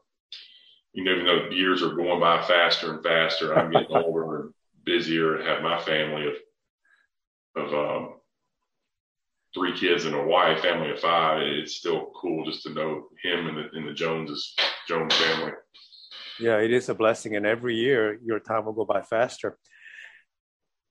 you 0.93 1.03
know, 1.03 1.11
even 1.11 1.25
though 1.25 1.49
years 1.49 1.81
are 1.81 1.95
going 1.95 2.19
by 2.19 2.41
faster 2.43 2.93
and 2.93 3.03
faster, 3.03 3.57
I'm 3.57 3.71
getting 3.71 3.87
older 3.95 4.41
and 4.41 4.53
busier 4.85 5.35
and 5.35 5.47
have 5.47 5.61
my 5.61 5.81
family 5.81 6.27
of 6.27 6.33
of 7.55 7.73
um, 7.73 8.13
three 9.53 9.77
kids 9.77 10.05
and 10.05 10.15
a 10.15 10.23
wife, 10.23 10.61
family 10.61 10.91
of 10.91 10.99
five. 10.99 11.41
It's 11.41 11.75
still 11.75 12.11
cool 12.15 12.45
just 12.45 12.63
to 12.63 12.73
know 12.73 13.07
him 13.21 13.47
and 13.47 13.57
the, 13.57 13.77
and 13.77 13.87
the 13.87 13.93
Joneses, 13.93 14.55
Jones 14.87 15.13
family. 15.15 15.51
Yeah, 16.39 16.57
it 16.57 16.71
is 16.71 16.89
a 16.89 16.95
blessing, 16.95 17.35
and 17.35 17.45
every 17.45 17.75
year 17.75 18.19
your 18.23 18.39
time 18.39 18.65
will 18.65 18.73
go 18.73 18.85
by 18.85 19.01
faster. 19.01 19.57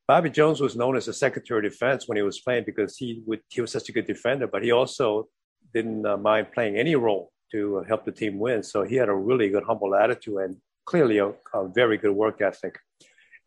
Bobby 0.07 0.31
Jones 0.31 0.61
was 0.61 0.77
known 0.77 0.97
as 0.97 1.09
a 1.09 1.13
Secretary 1.13 1.67
of 1.67 1.73
Defense 1.73 2.07
when 2.07 2.17
he 2.17 2.23
was 2.23 2.41
playing 2.41 2.65
because 2.65 2.97
he 2.97 3.23
would 3.27 3.41
he 3.49 3.61
was 3.61 3.73
such 3.73 3.89
a 3.89 3.93
good 3.93 4.07
defender, 4.07 4.47
but 4.47 4.63
he 4.63 4.71
also 4.71 5.29
didn't 5.73 6.07
uh, 6.07 6.17
mind 6.17 6.53
playing 6.53 6.77
any 6.77 6.95
role 6.95 7.32
to 7.53 7.85
help 7.89 8.05
the 8.05 8.13
team 8.13 8.39
win. 8.39 8.63
So 8.63 8.83
he 8.83 8.97
had 8.97 9.09
a 9.09 9.15
really 9.15 9.49
good, 9.49 9.65
humble 9.65 9.95
attitude 9.95 10.39
and 10.39 10.57
clearly 10.85 11.19
a, 11.19 11.33
a 11.55 11.69
very 11.69 11.97
good 11.99 12.13
work 12.13 12.41
ethic. 12.41 12.79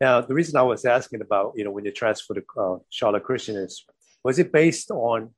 Now, 0.00 0.20
the 0.20 0.34
reason 0.34 0.56
I 0.56 0.62
was 0.62 0.84
asking 0.84 1.22
about, 1.22 1.52
you 1.56 1.64
know, 1.64 1.70
when 1.70 1.84
you 1.84 1.92
transferred 1.92 2.42
to 2.42 2.60
uh, 2.60 2.76
Charlotte 2.90 3.24
Christian 3.24 3.56
is, 3.56 3.84
was 4.22 4.38
it 4.38 4.52
based 4.52 4.90
on 4.90 5.30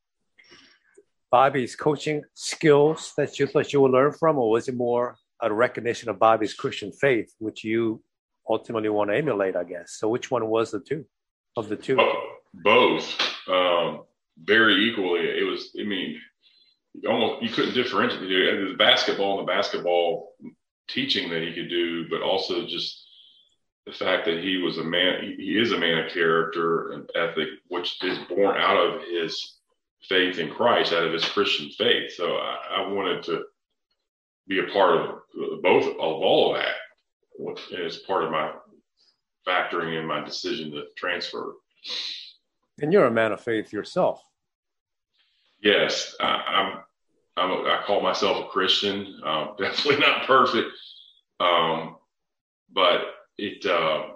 Bobby's 1.31 1.77
coaching 1.77 2.23
skills 2.35 3.12
that 3.16 3.39
you 3.39 3.47
thought 3.47 3.73
you 3.73 3.81
would 3.83 3.93
learn 3.93 4.12
from, 4.12 4.39
or 4.39 4.51
was 4.51 4.69
it 4.69 4.75
more 4.75 5.16
a 5.41 5.53
recognition 5.53 6.09
of 6.09 6.19
Bobby's 6.19 6.55
Christian 6.55 6.91
faith, 6.91 7.33
which 7.39 7.62
you 7.62 8.03
ultimately 8.49 8.89
want 8.89 9.11
to 9.11 9.16
emulate, 9.16 9.55
I 9.55 9.64
guess? 9.64 9.97
So, 9.99 10.09
which 10.09 10.31
one 10.31 10.47
was 10.49 10.71
the 10.71 10.81
two 10.81 11.05
of 11.57 11.69
the 11.69 11.77
two? 11.77 11.99
Both, 12.55 13.14
um, 13.47 14.03
very 14.43 14.75
equally. 14.89 15.21
It 15.21 15.45
was. 15.45 15.77
I 15.79 15.85
mean, 15.85 16.19
almost 17.07 17.42
you 17.42 17.51
couldn't 17.51 17.74
differentiate 17.74 18.68
the 18.68 18.74
basketball 18.76 19.38
and 19.38 19.46
the 19.46 19.53
basketball 19.53 20.34
teaching 20.88 21.28
that 21.30 21.42
he 21.42 21.53
could 21.53 21.68
do, 21.68 22.09
but 22.09 22.22
also 22.22 22.66
just 22.66 23.05
the 23.86 23.92
fact 23.92 24.26
that 24.26 24.42
he 24.42 24.59
was 24.59 24.78
a 24.78 24.84
man, 24.84 25.34
he 25.38 25.59
is 25.59 25.72
a 25.72 25.78
man 25.78 25.99
of 25.99 26.12
character 26.12 26.92
and 26.92 27.09
ethic, 27.14 27.49
which 27.68 28.03
is 28.03 28.18
born 28.28 28.57
out 28.57 28.76
of 28.76 29.03
his 29.03 29.57
faith 30.03 30.38
in 30.38 30.51
Christ, 30.51 30.92
out 30.92 31.05
of 31.05 31.12
his 31.12 31.24
Christian 31.24 31.70
faith. 31.70 32.12
So 32.12 32.36
I, 32.36 32.59
I 32.78 32.88
wanted 32.88 33.22
to 33.24 33.44
be 34.46 34.61
a 34.61 34.72
part 34.72 34.96
of 34.96 35.62
both 35.62 35.86
of 35.86 35.96
all 35.99 36.55
of 36.55 36.62
that 36.62 36.74
as 37.84 37.99
part 37.99 38.24
of 38.24 38.30
my 38.30 38.53
factoring 39.46 39.99
in 39.99 40.07
my 40.07 40.24
decision 40.24 40.70
to 40.72 40.84
transfer. 40.96 41.55
And 42.80 42.92
you're 42.92 43.07
a 43.07 43.11
man 43.11 43.32
of 43.32 43.40
faith 43.40 43.72
yourself. 43.72 44.22
Yes, 45.61 46.14
I, 46.20 46.42
am 46.49 46.82
I'm 47.39 47.51
a, 47.51 47.62
I 47.68 47.82
call 47.86 48.01
myself 48.01 48.45
a 48.45 48.49
Christian. 48.49 49.20
Um, 49.24 49.55
definitely 49.59 50.01
not 50.01 50.26
perfect, 50.26 50.68
um, 51.41 51.97
but 52.72 53.03
it 53.36 53.64
uh, 53.64 54.09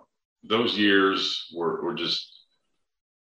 those 0.45 0.77
years 0.77 1.49
were, 1.55 1.83
were 1.83 1.95
just, 1.95 2.29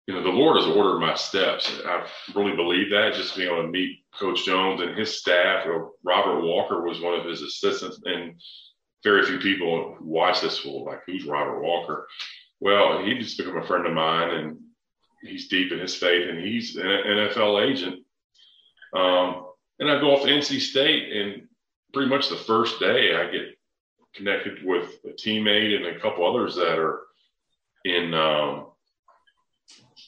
you 0.07 0.14
know, 0.14 0.22
the 0.22 0.28
Lord 0.28 0.57
has 0.57 0.66
ordered 0.66 1.01
my 1.01 1.14
steps. 1.14 1.70
I 1.84 2.07
really 2.34 2.57
believe 2.57 2.91
that 2.91 3.14
just 3.14 3.36
being 3.36 3.49
able 3.49 3.62
to 3.62 3.68
meet 3.68 4.01
Coach 4.18 4.45
Jones 4.45 4.80
and 4.80 4.97
his 4.97 5.18
staff. 5.18 5.66
Robert 6.05 6.43
Walker 6.43 6.82
was 6.82 7.01
one 7.01 7.18
of 7.18 7.26
his 7.26 7.43
assistants, 7.43 8.01
and 8.05 8.34
very 9.05 9.24
few 9.24 9.39
people 9.39 9.97
watch 10.01 10.41
this 10.41 10.64
will 10.64 10.84
like, 10.84 11.01
who's 11.07 11.24
Robert 11.24 11.61
Walker? 11.62 12.07
Well, 12.61 13.05
he 13.05 13.18
just 13.18 13.39
become 13.39 13.59
a 13.59 13.66
friend 13.66 13.86
of 13.86 13.93
mine, 13.93 14.30
and 14.30 14.59
he's 15.22 15.49
deep 15.49 15.72
in 15.72 15.78
his 15.78 15.95
faith, 15.95 16.28
and 16.28 16.39
he's 16.39 16.76
an 16.76 16.84
NFL 16.84 17.70
agent. 17.70 18.05
Um, 18.95 19.47
and 19.79 19.91
I 19.91 20.01
go 20.01 20.14
off 20.14 20.24
to 20.24 20.29
NC 20.29 20.61
State, 20.61 21.16
and 21.16 21.49
pretty 21.93 22.09
much 22.09 22.29
the 22.29 22.37
first 22.37 22.81
day 22.81 23.14
I 23.14 23.31
get 23.31 23.59
connected 24.14 24.64
with 24.64 24.99
a 25.05 25.11
teammate 25.11 25.76
and 25.76 25.87
a 25.87 26.01
couple 26.01 26.26
others 26.26 26.57
that 26.57 26.79
are 26.79 27.01
in 27.85 28.14
um, 28.14 28.66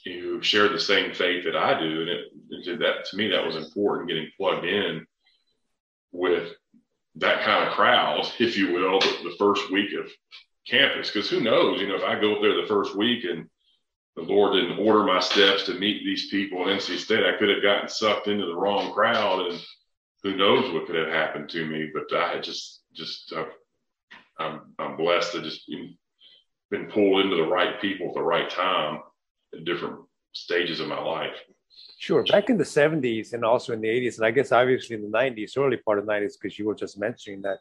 who 0.04 0.42
share 0.42 0.68
the 0.68 0.80
same 0.80 1.14
faith 1.14 1.44
that 1.44 1.56
I 1.56 1.78
do, 1.78 2.00
and 2.00 2.08
it, 2.08 2.24
it, 2.50 2.78
that 2.80 3.04
to 3.06 3.16
me 3.16 3.28
that 3.28 3.44
was 3.44 3.56
important 3.56 4.08
getting 4.08 4.28
plugged 4.36 4.64
in 4.64 5.06
with 6.12 6.52
that 7.16 7.42
kind 7.44 7.66
of 7.66 7.74
crowd, 7.74 8.28
if 8.38 8.56
you 8.56 8.72
will, 8.72 9.00
the, 9.00 9.18
the 9.24 9.36
first 9.38 9.70
week 9.70 9.90
of 9.98 10.10
campus. 10.66 11.10
Because 11.10 11.28
who 11.28 11.40
knows, 11.40 11.80
you 11.80 11.88
know, 11.88 11.96
if 11.96 12.04
I 12.04 12.20
go 12.20 12.36
up 12.36 12.42
there 12.42 12.60
the 12.60 12.68
first 12.68 12.96
week 12.96 13.24
and 13.24 13.48
the 14.16 14.22
Lord 14.22 14.54
didn't 14.54 14.78
order 14.78 15.04
my 15.04 15.20
steps 15.20 15.64
to 15.64 15.74
meet 15.74 16.04
these 16.04 16.28
people 16.30 16.62
at 16.62 16.78
NC 16.78 16.98
State, 16.98 17.24
I 17.24 17.38
could 17.38 17.48
have 17.48 17.62
gotten 17.62 17.88
sucked 17.88 18.26
into 18.26 18.46
the 18.46 18.56
wrong 18.56 18.92
crowd, 18.92 19.46
and 19.46 19.60
who 20.22 20.36
knows 20.36 20.72
what 20.72 20.86
could 20.86 20.96
have 20.96 21.08
happened 21.08 21.48
to 21.50 21.64
me. 21.64 21.90
But 21.92 22.16
I 22.16 22.32
had 22.32 22.42
just, 22.42 22.82
just, 22.92 23.32
uh, 23.32 23.46
I'm, 24.38 24.74
I'm 24.78 24.96
blessed 24.96 25.32
to 25.32 25.42
just 25.42 25.70
been 26.70 26.86
pulled 26.86 27.24
into 27.24 27.36
the 27.36 27.46
right 27.46 27.80
people 27.80 28.08
at 28.08 28.14
the 28.14 28.22
right 28.22 28.48
time 28.48 29.00
at 29.54 29.64
different 29.64 30.00
stages 30.32 30.80
of 30.80 30.88
my 30.88 31.00
life. 31.00 31.36
Sure. 31.98 32.24
Back 32.24 32.48
in 32.48 32.56
the 32.56 32.64
70s 32.64 33.32
and 33.32 33.44
also 33.44 33.72
in 33.72 33.80
the 33.80 33.88
80s, 33.88 34.16
and 34.16 34.26
I 34.26 34.30
guess 34.30 34.52
obviously 34.52 34.96
in 34.96 35.02
the 35.02 35.18
90s, 35.18 35.58
early 35.58 35.76
part 35.76 35.98
of 35.98 36.06
the 36.06 36.12
90s, 36.12 36.34
because 36.40 36.58
you 36.58 36.66
were 36.66 36.74
just 36.74 36.98
mentioning 36.98 37.42
that 37.42 37.58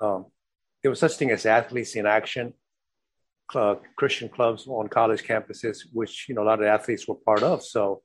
um, 0.00 0.26
there 0.82 0.90
was 0.90 1.00
such 1.00 1.16
thing 1.16 1.30
as 1.30 1.46
athletes 1.46 1.94
in 1.94 2.06
action, 2.06 2.54
Christian 3.96 4.28
clubs 4.28 4.66
on 4.66 4.88
college 4.88 5.22
campuses, 5.24 5.78
which 5.92 6.26
you 6.28 6.34
know 6.34 6.42
a 6.42 6.48
lot 6.50 6.60
of 6.60 6.66
athletes 6.66 7.06
were 7.06 7.14
part 7.14 7.42
of. 7.42 7.62
So 7.62 8.02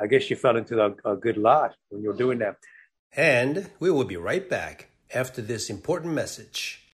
I 0.00 0.06
guess 0.06 0.30
you 0.30 0.36
fell 0.36 0.56
into 0.56 0.80
a, 0.80 1.12
a 1.12 1.16
good 1.16 1.36
lot 1.36 1.74
when 1.88 2.02
you 2.02 2.08
were 2.08 2.16
doing 2.16 2.38
that. 2.38 2.56
And 3.16 3.70
we 3.80 3.90
will 3.90 4.04
be 4.04 4.16
right 4.16 4.48
back 4.48 4.90
after 5.14 5.40
this 5.42 5.70
important 5.70 6.14
message. 6.14 6.87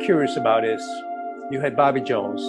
Curious 0.00 0.36
about 0.36 0.64
is 0.64 0.82
you 1.50 1.60
had 1.60 1.76
Bobby 1.76 2.00
Jones 2.00 2.40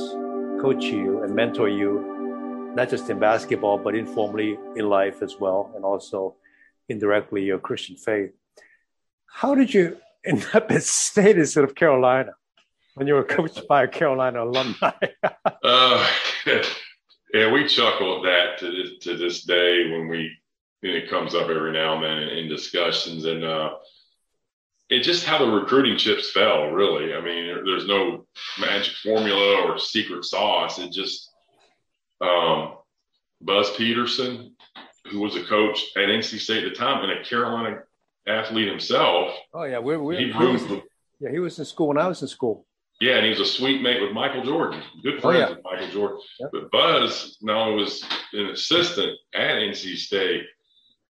coach 0.62 0.86
you 0.86 1.22
and 1.24 1.36
mentor 1.36 1.68
you, 1.68 2.72
not 2.76 2.90
just 2.90 3.10
in 3.10 3.20
basketball, 3.20 3.78
but 3.78 3.94
informally 3.94 4.58
in 4.76 4.90
life 4.90 5.22
as 5.22 5.36
well, 5.40 5.72
and 5.76 5.84
also 5.84 6.36
indirectly 6.88 7.44
your 7.44 7.60
Christian 7.60 7.98
faith. 7.98 8.32
How 9.26 9.54
did 9.54 9.74
you 9.74 9.98
end 10.26 10.46
up 10.54 10.72
at 10.72 10.84
State 10.84 11.38
instead 11.38 11.64
of 11.64 11.76
Carolina 11.76 12.32
when 12.96 13.08
you 13.08 13.16
were 13.16 13.24
coached 13.24 13.68
by 13.68 13.84
a 13.84 13.88
Carolina 13.88 14.44
alumni? 14.44 14.92
uh, 15.64 16.10
yeah, 17.34 17.52
we 17.52 17.68
chuckle 17.68 18.18
at 18.18 18.24
that 18.24 18.60
to 18.60 18.72
this, 18.72 19.04
to 19.04 19.18
this 19.18 19.44
day 19.44 19.92
when 19.92 20.08
we 20.08 20.32
it 20.84 21.10
comes 21.12 21.36
up 21.36 21.48
every 21.48 21.72
now 21.72 21.94
and 21.94 22.04
then 22.04 22.18
in, 22.18 22.38
in 22.40 22.50
discussions. 22.50 23.26
And 23.26 23.44
uh, 23.44 23.76
it's 24.92 25.08
just 25.08 25.26
how 25.26 25.38
the 25.38 25.50
recruiting 25.50 25.98
chips 25.98 26.32
fell, 26.32 26.68
really. 26.68 27.14
I 27.14 27.22
mean, 27.22 27.64
there's 27.64 27.88
no 27.88 28.28
magic 28.60 28.94
formula 28.96 29.64
or 29.64 29.80
secret 29.80 30.26
sauce. 30.26 30.80
It 30.80 30.92
just 30.92 31.32
um, 32.20 32.76
Buzz 33.40 33.72
Peterson, 33.78 34.54
who 35.10 35.22
was 35.22 35.38
a 35.38 35.44
coach 35.46 35.82
at 35.96 36.10
NC 36.10 36.40
State 36.40 36.66
at 36.66 36.74
the 36.74 36.76
time 36.76 37.10
and 37.10 37.20
a 37.20 37.24
Carolina 37.24 37.80
athlete 38.28 38.68
himself. 38.68 39.34
Oh 39.54 39.64
yeah, 39.64 39.80
we're, 39.80 40.00
we're 40.00 40.20
he. 40.20 40.32
Was, 40.32 40.82
yeah, 41.22 41.32
he 41.32 41.40
was 41.40 41.58
in 41.58 41.64
school 41.64 41.88
when 41.88 41.98
I 41.98 42.08
was 42.08 42.22
in 42.22 42.28
school. 42.28 42.66
Yeah, 43.00 43.16
and 43.16 43.24
he 43.24 43.30
was 43.30 43.40
a 43.40 43.46
suite 43.46 43.82
mate 43.82 44.02
with 44.02 44.12
Michael 44.12 44.44
Jordan. 44.44 44.84
Good 45.02 45.22
friends 45.22 45.38
oh, 45.38 45.40
yeah. 45.40 45.50
with 45.50 45.64
Michael 45.64 45.88
Jordan. 45.88 46.20
Yep. 46.42 46.50
But 46.52 46.72
Buzz 46.72 47.38
not 47.42 47.70
only 47.70 47.82
was 47.82 48.04
an 48.34 48.48
assistant 48.48 49.18
at 49.34 49.56
NC 49.56 49.96
State, 49.96 50.44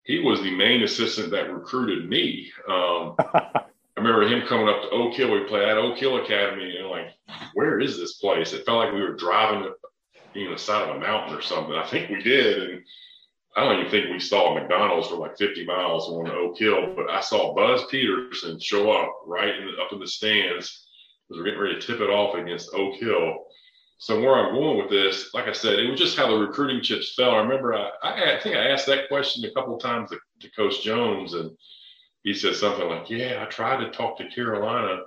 he 0.07 0.21
was 0.21 0.41
the 0.41 0.55
main 0.55 0.85
assistant 0.85 1.31
that 1.33 1.53
recruited 1.53 2.09
me. 2.09 2.51
Um, 2.69 3.17
I 3.19 3.65
remember 3.97 4.23
him 4.23 4.47
coming 4.47 4.69
up 4.69 4.83
to 4.83 4.91
Oak 4.91 5.15
Hill. 5.15 5.33
We 5.33 5.45
played 5.45 5.69
at 5.69 5.79
Oak 5.79 5.99
Hill 5.99 6.23
Academy, 6.25 6.77
and 6.77 6.89
like, 6.89 7.09
where 7.55 7.81
is 7.81 7.99
this 7.99 8.15
place? 8.15 8.53
It 8.53 8.65
felt 8.65 8.79
like 8.79 8.95
we 8.95 9.01
were 9.01 9.17
driving, 9.17 9.73
you 10.33 10.45
know, 10.45 10.53
the 10.53 10.59
side 10.59 10.89
of 10.89 10.97
a 10.97 11.01
mountain 11.01 11.37
or 11.37 11.43
something. 11.43 11.75
I 11.75 11.87
think 11.87 12.09
we 12.09 12.23
did, 12.23 12.71
and 12.71 12.83
I 13.57 13.65
don't 13.65 13.81
even 13.81 13.91
think 13.91 14.13
we 14.13 14.21
saw 14.21 14.55
McDonald's 14.55 15.09
for 15.09 15.17
like 15.17 15.37
50 15.37 15.67
miles 15.67 16.09
on 16.09 16.31
Oak 16.31 16.57
Hill. 16.57 16.95
But 16.95 17.11
I 17.11 17.21
saw 17.21 17.55
Buzz 17.55 17.85
Peterson 17.91 18.61
show 18.61 18.93
up 18.93 19.13
right 19.27 19.57
in 19.57 19.69
up 19.85 19.93
in 19.93 19.99
the 19.99 20.07
stands. 20.07 20.85
Because 21.29 21.41
we're 21.41 21.47
getting 21.47 21.61
ready 21.61 21.81
to 21.81 21.85
tip 21.85 22.01
it 22.01 22.11
off 22.11 22.37
against 22.37 22.73
Oak 22.73 22.95
Hill 22.95 23.47
so 23.99 24.21
where 24.21 24.35
I'm 24.35 24.55
going 24.55 24.79
with 24.79 24.91
this, 24.91 25.33
like 25.33 25.47
I 25.47 25.53
said, 25.53 25.79
it 25.79 25.91
was 25.91 25.99
just 25.99 26.17
how 26.17 26.29
the 26.29 26.37
recruiting 26.37 26.83
chips 26.83 27.15
fell. 27.15 27.31
I 27.31 27.39
remember 27.39 27.75
I, 27.75 27.91
I, 28.03 28.37
I 28.37 28.41
think 28.41 28.57
I 28.57 28.69
asked 28.69 28.87
that 28.87 29.09
question 29.09 29.45
a 29.45 29.51
couple 29.53 29.75
of 29.75 29.81
times 29.81 30.11
to, 30.11 30.19
to, 30.41 30.51
Coach 30.53 30.83
Jones, 30.83 31.33
and 31.33 31.51
he 32.23 32.35
said 32.35 32.57
something 32.57 32.87
like, 32.89 33.09
"Yeah, 33.09 33.43
I 33.43 33.51
tried 33.51 33.85
to 33.85 33.91
talk 33.91 34.19
to 34.19 34.29
Carolina 34.29 35.03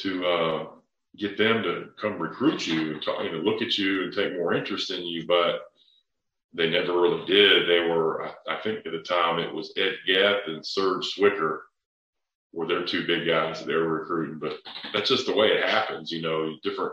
to 0.00 0.26
uh, 0.26 0.66
get 1.16 1.38
them 1.38 1.62
to 1.62 1.88
come 1.98 2.18
recruit 2.18 2.66
you, 2.66 2.92
and 2.92 3.02
talk, 3.02 3.24
you 3.24 3.32
know, 3.32 3.38
look 3.38 3.62
at 3.62 3.78
you 3.78 4.04
and 4.04 4.12
take 4.12 4.34
more 4.34 4.52
interest 4.52 4.90
in 4.90 5.06
you, 5.06 5.26
but 5.26 5.60
they 6.52 6.68
never 6.68 7.00
really 7.00 7.24
did. 7.24 7.66
They 7.66 7.88
were, 7.88 8.26
I, 8.26 8.56
I 8.56 8.60
think, 8.60 8.84
at 8.84 8.92
the 8.92 9.02
time 9.02 9.38
it 9.38 9.52
was 9.52 9.72
Ed 9.78 9.94
Geth 10.06 10.48
and 10.48 10.64
Serge 10.64 11.14
Zwikker 11.16 11.60
were 12.52 12.66
their 12.66 12.84
two 12.84 13.06
big 13.06 13.26
guys 13.26 13.60
that 13.60 13.66
they 13.66 13.74
were 13.74 14.00
recruiting. 14.00 14.38
But 14.38 14.58
that's 14.92 15.08
just 15.08 15.24
the 15.24 15.34
way 15.34 15.46
it 15.46 15.64
happens, 15.64 16.12
you 16.12 16.20
know, 16.20 16.54
different 16.62 16.92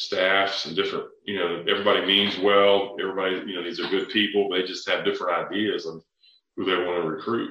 staffs 0.00 0.64
and 0.64 0.74
different, 0.74 1.04
you 1.24 1.38
know, 1.38 1.62
everybody 1.68 2.06
means 2.06 2.38
well. 2.38 2.96
Everybody, 2.98 3.36
you 3.46 3.54
know, 3.54 3.62
these 3.62 3.78
are 3.80 3.88
good 3.88 4.08
people. 4.08 4.48
They 4.48 4.62
just 4.62 4.88
have 4.88 5.04
different 5.04 5.46
ideas 5.46 5.84
of 5.84 6.02
who 6.56 6.64
they 6.64 6.74
want 6.74 7.02
to 7.02 7.08
recruit. 7.08 7.50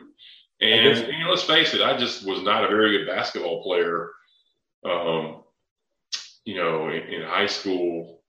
And 0.59 0.97
you 0.97 1.19
know, 1.23 1.29
let's 1.29 1.43
face 1.43 1.75
it, 1.75 1.81
I 1.81 1.95
just 1.95 2.25
was 2.25 2.41
not 2.41 2.65
a 2.65 2.67
very 2.67 2.97
good 2.97 3.07
basketball 3.07 3.61
player. 3.61 4.09
Um, 4.83 5.43
you 6.43 6.55
know, 6.55 6.89
in, 6.89 7.03
in 7.03 7.21
high 7.21 7.45
school 7.45 8.23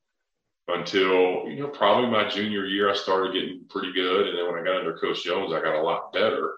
until 0.68 1.48
you 1.48 1.56
know 1.58 1.68
probably 1.68 2.10
my 2.10 2.28
junior 2.28 2.66
year, 2.66 2.90
I 2.90 2.94
started 2.94 3.32
getting 3.32 3.64
pretty 3.70 3.92
good, 3.92 4.28
and 4.28 4.38
then 4.38 4.46
when 4.46 4.60
I 4.60 4.64
got 4.64 4.76
under 4.76 4.98
Coach 4.98 5.24
Jones, 5.24 5.52
I 5.52 5.62
got 5.62 5.80
a 5.80 5.82
lot 5.82 6.12
better. 6.12 6.56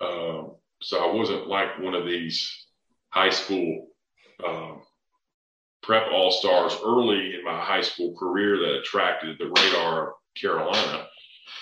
Um, 0.00 0.52
so 0.82 1.02
I 1.02 1.14
wasn't 1.14 1.48
like 1.48 1.80
one 1.80 1.94
of 1.94 2.04
these 2.04 2.66
high 3.08 3.30
school 3.30 3.88
um, 4.46 4.82
prep 5.84 6.10
all 6.10 6.30
stars 6.30 6.76
early 6.84 7.34
in 7.34 7.44
my 7.44 7.60
high 7.60 7.82
school 7.82 8.16
career 8.16 8.58
that 8.58 8.80
attracted 8.80 9.38
the 9.38 9.46
radar 9.46 10.08
of 10.08 10.14
Carolina. 10.34 11.06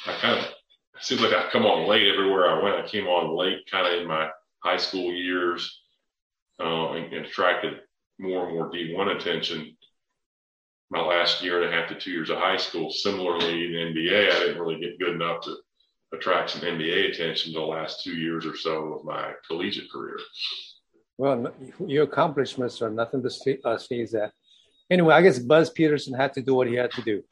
I 0.06 0.12
kind 0.12 0.38
of 0.38 0.44
it 0.44 1.04
seems 1.04 1.20
like 1.20 1.32
I 1.32 1.50
come 1.50 1.66
on 1.66 1.88
late 1.88 2.12
everywhere 2.12 2.48
I 2.48 2.62
went. 2.62 2.76
I 2.76 2.86
came 2.86 3.06
on 3.06 3.36
late 3.36 3.68
kind 3.70 3.86
of 3.86 4.00
in 4.00 4.06
my 4.06 4.28
high 4.60 4.76
school 4.76 5.12
years 5.12 5.80
uh, 6.60 6.92
and, 6.92 7.12
and 7.12 7.26
attracted 7.26 7.80
more 8.18 8.46
and 8.46 8.54
more 8.54 8.70
D1 8.70 9.16
attention. 9.16 9.76
My 10.90 11.00
last 11.00 11.42
year 11.42 11.62
and 11.62 11.72
a 11.72 11.76
half 11.76 11.88
to 11.88 11.98
two 11.98 12.10
years 12.10 12.30
of 12.30 12.38
high 12.38 12.58
school. 12.58 12.90
Similarly, 12.90 13.64
in 13.64 13.94
NBA, 13.94 14.30
I 14.30 14.38
didn't 14.40 14.60
really 14.60 14.78
get 14.78 14.98
good 14.98 15.14
enough 15.14 15.42
to 15.44 15.56
attract 16.12 16.50
some 16.50 16.60
NBA 16.60 17.10
attention 17.10 17.52
the 17.52 17.60
last 17.60 18.04
two 18.04 18.14
years 18.14 18.44
or 18.44 18.56
so 18.56 18.92
of 18.92 19.04
my 19.04 19.32
collegiate 19.48 19.90
career. 19.90 20.18
Well, 21.22 21.54
your 21.86 22.02
accomplishments 22.02 22.82
are 22.82 22.90
nothing 22.90 23.22
to 23.22 23.58
uh, 23.64 23.78
sneeze 23.78 24.12
at. 24.12 24.32
Anyway, 24.90 25.14
I 25.14 25.22
guess 25.22 25.38
Buzz 25.38 25.70
Peterson 25.70 26.14
had 26.14 26.32
to 26.32 26.42
do 26.42 26.52
what 26.52 26.66
he 26.66 26.74
had 26.74 26.90
to 26.90 27.02
do. 27.02 27.22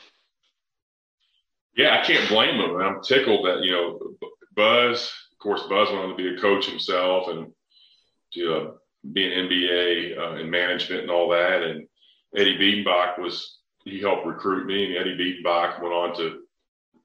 Yeah, 1.76 1.98
I 1.98 2.06
can't 2.06 2.28
blame 2.28 2.60
him. 2.60 2.76
I'm 2.76 3.02
tickled 3.02 3.44
that 3.46 3.64
you 3.64 3.72
know 3.72 3.98
Buzz. 4.54 5.12
Of 5.32 5.38
course, 5.40 5.62
Buzz 5.68 5.88
wanted 5.90 6.16
to 6.16 6.22
be 6.22 6.36
a 6.36 6.40
coach 6.40 6.66
himself 6.66 7.30
and 7.30 7.48
to 8.34 8.54
uh, 8.54 8.70
be 9.12 9.26
an 9.26 9.48
NBA 9.48 10.16
uh, 10.16 10.36
in 10.36 10.48
management 10.48 11.02
and 11.02 11.10
all 11.10 11.28
that. 11.30 11.64
And 11.64 11.88
Eddie 12.36 12.58
Biedenbach 12.58 13.18
was 13.18 13.58
he 13.84 14.00
helped 14.00 14.24
recruit 14.24 14.66
me, 14.66 14.84
and 14.84 14.96
Eddie 14.96 15.18
Biedenbach 15.18 15.82
went 15.82 15.94
on 15.94 16.16
to 16.18 16.42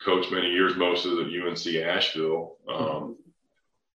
coach 0.04 0.30
many 0.30 0.52
years, 0.52 0.76
most 0.76 1.08
of 1.08 1.14
at 1.14 1.34
UNC 1.34 1.66
Asheville. 1.78 2.58
Um, 2.70 3.18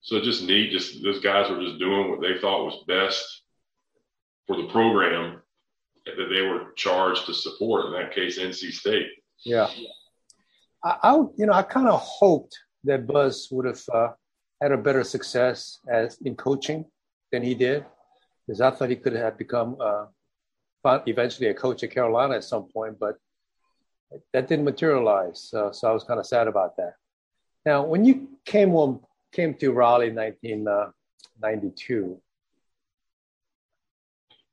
so 0.02 0.22
just 0.22 0.44
neat. 0.44 0.72
Just 0.72 1.04
those 1.04 1.20
guys 1.20 1.50
were 1.50 1.62
just 1.62 1.80
doing 1.80 2.10
what 2.10 2.22
they 2.22 2.40
thought 2.40 2.66
was 2.66 2.84
best 2.88 3.44
for 4.48 4.58
the 4.58 4.68
program 4.68 5.42
that 6.06 6.30
they 6.32 6.42
were 6.42 6.72
charged 6.76 7.26
to 7.26 7.34
support. 7.34 7.88
In 7.88 7.94
that 7.94 8.14
case, 8.14 8.40
NC 8.40 8.72
State. 8.72 9.08
Yeah, 9.46 9.70
I, 10.84 10.98
I 11.04 11.16
you 11.38 11.46
know 11.46 11.54
I 11.54 11.64
kind 11.64 11.88
of 11.88 12.00
hoped 12.02 12.58
that 12.86 13.08
Buzz 13.08 13.48
would 13.52 13.66
have 13.66 13.82
uh, 13.94 14.10
had 14.62 14.72
a 14.72 14.78
better 14.78 15.04
success 15.04 15.80
as 15.92 16.18
in 16.22 16.36
coaching 16.36 16.86
than 17.32 17.44
he 17.44 17.54
did, 17.54 17.86
because 18.46 18.62
I 18.62 18.72
thought 18.72 18.90
he 18.90 18.96
could 18.96 19.14
have 19.14 19.38
become 19.38 19.78
uh, 19.80 20.06
eventually 21.06 21.50
a 21.50 21.54
coach 21.54 21.84
at 21.84 21.92
Carolina 21.92 22.36
at 22.36 22.44
some 22.44 22.68
point, 22.74 22.98
but 23.00 23.18
that 24.34 24.48
didn't 24.48 24.66
materialize. 24.66 25.54
Uh, 25.54 25.72
so 25.72 25.90
I 25.90 25.94
was 25.94 26.04
kind 26.04 26.20
of 26.20 26.26
sad 26.26 26.48
about 26.48 26.76
that. 26.78 26.94
Now, 27.66 27.84
when 27.84 28.06
you 28.06 28.30
came 28.46 28.72
home, 28.72 29.02
came 29.32 29.54
to 29.56 29.72
Raleigh 29.72 30.10
in 30.10 30.16
1992, 30.16 32.12
uh, 32.12 32.20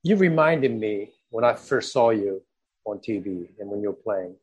you 0.02 0.16
reminded 0.16 0.78
me 0.78 1.12
when 1.30 1.44
I 1.44 1.54
first 1.54 1.92
saw 1.92 2.10
you 2.10 2.42
on 2.84 2.98
TV 2.98 3.48
and 3.58 3.68
when 3.68 3.82
you 3.82 3.88
were 3.88 3.94
playing 3.94 4.36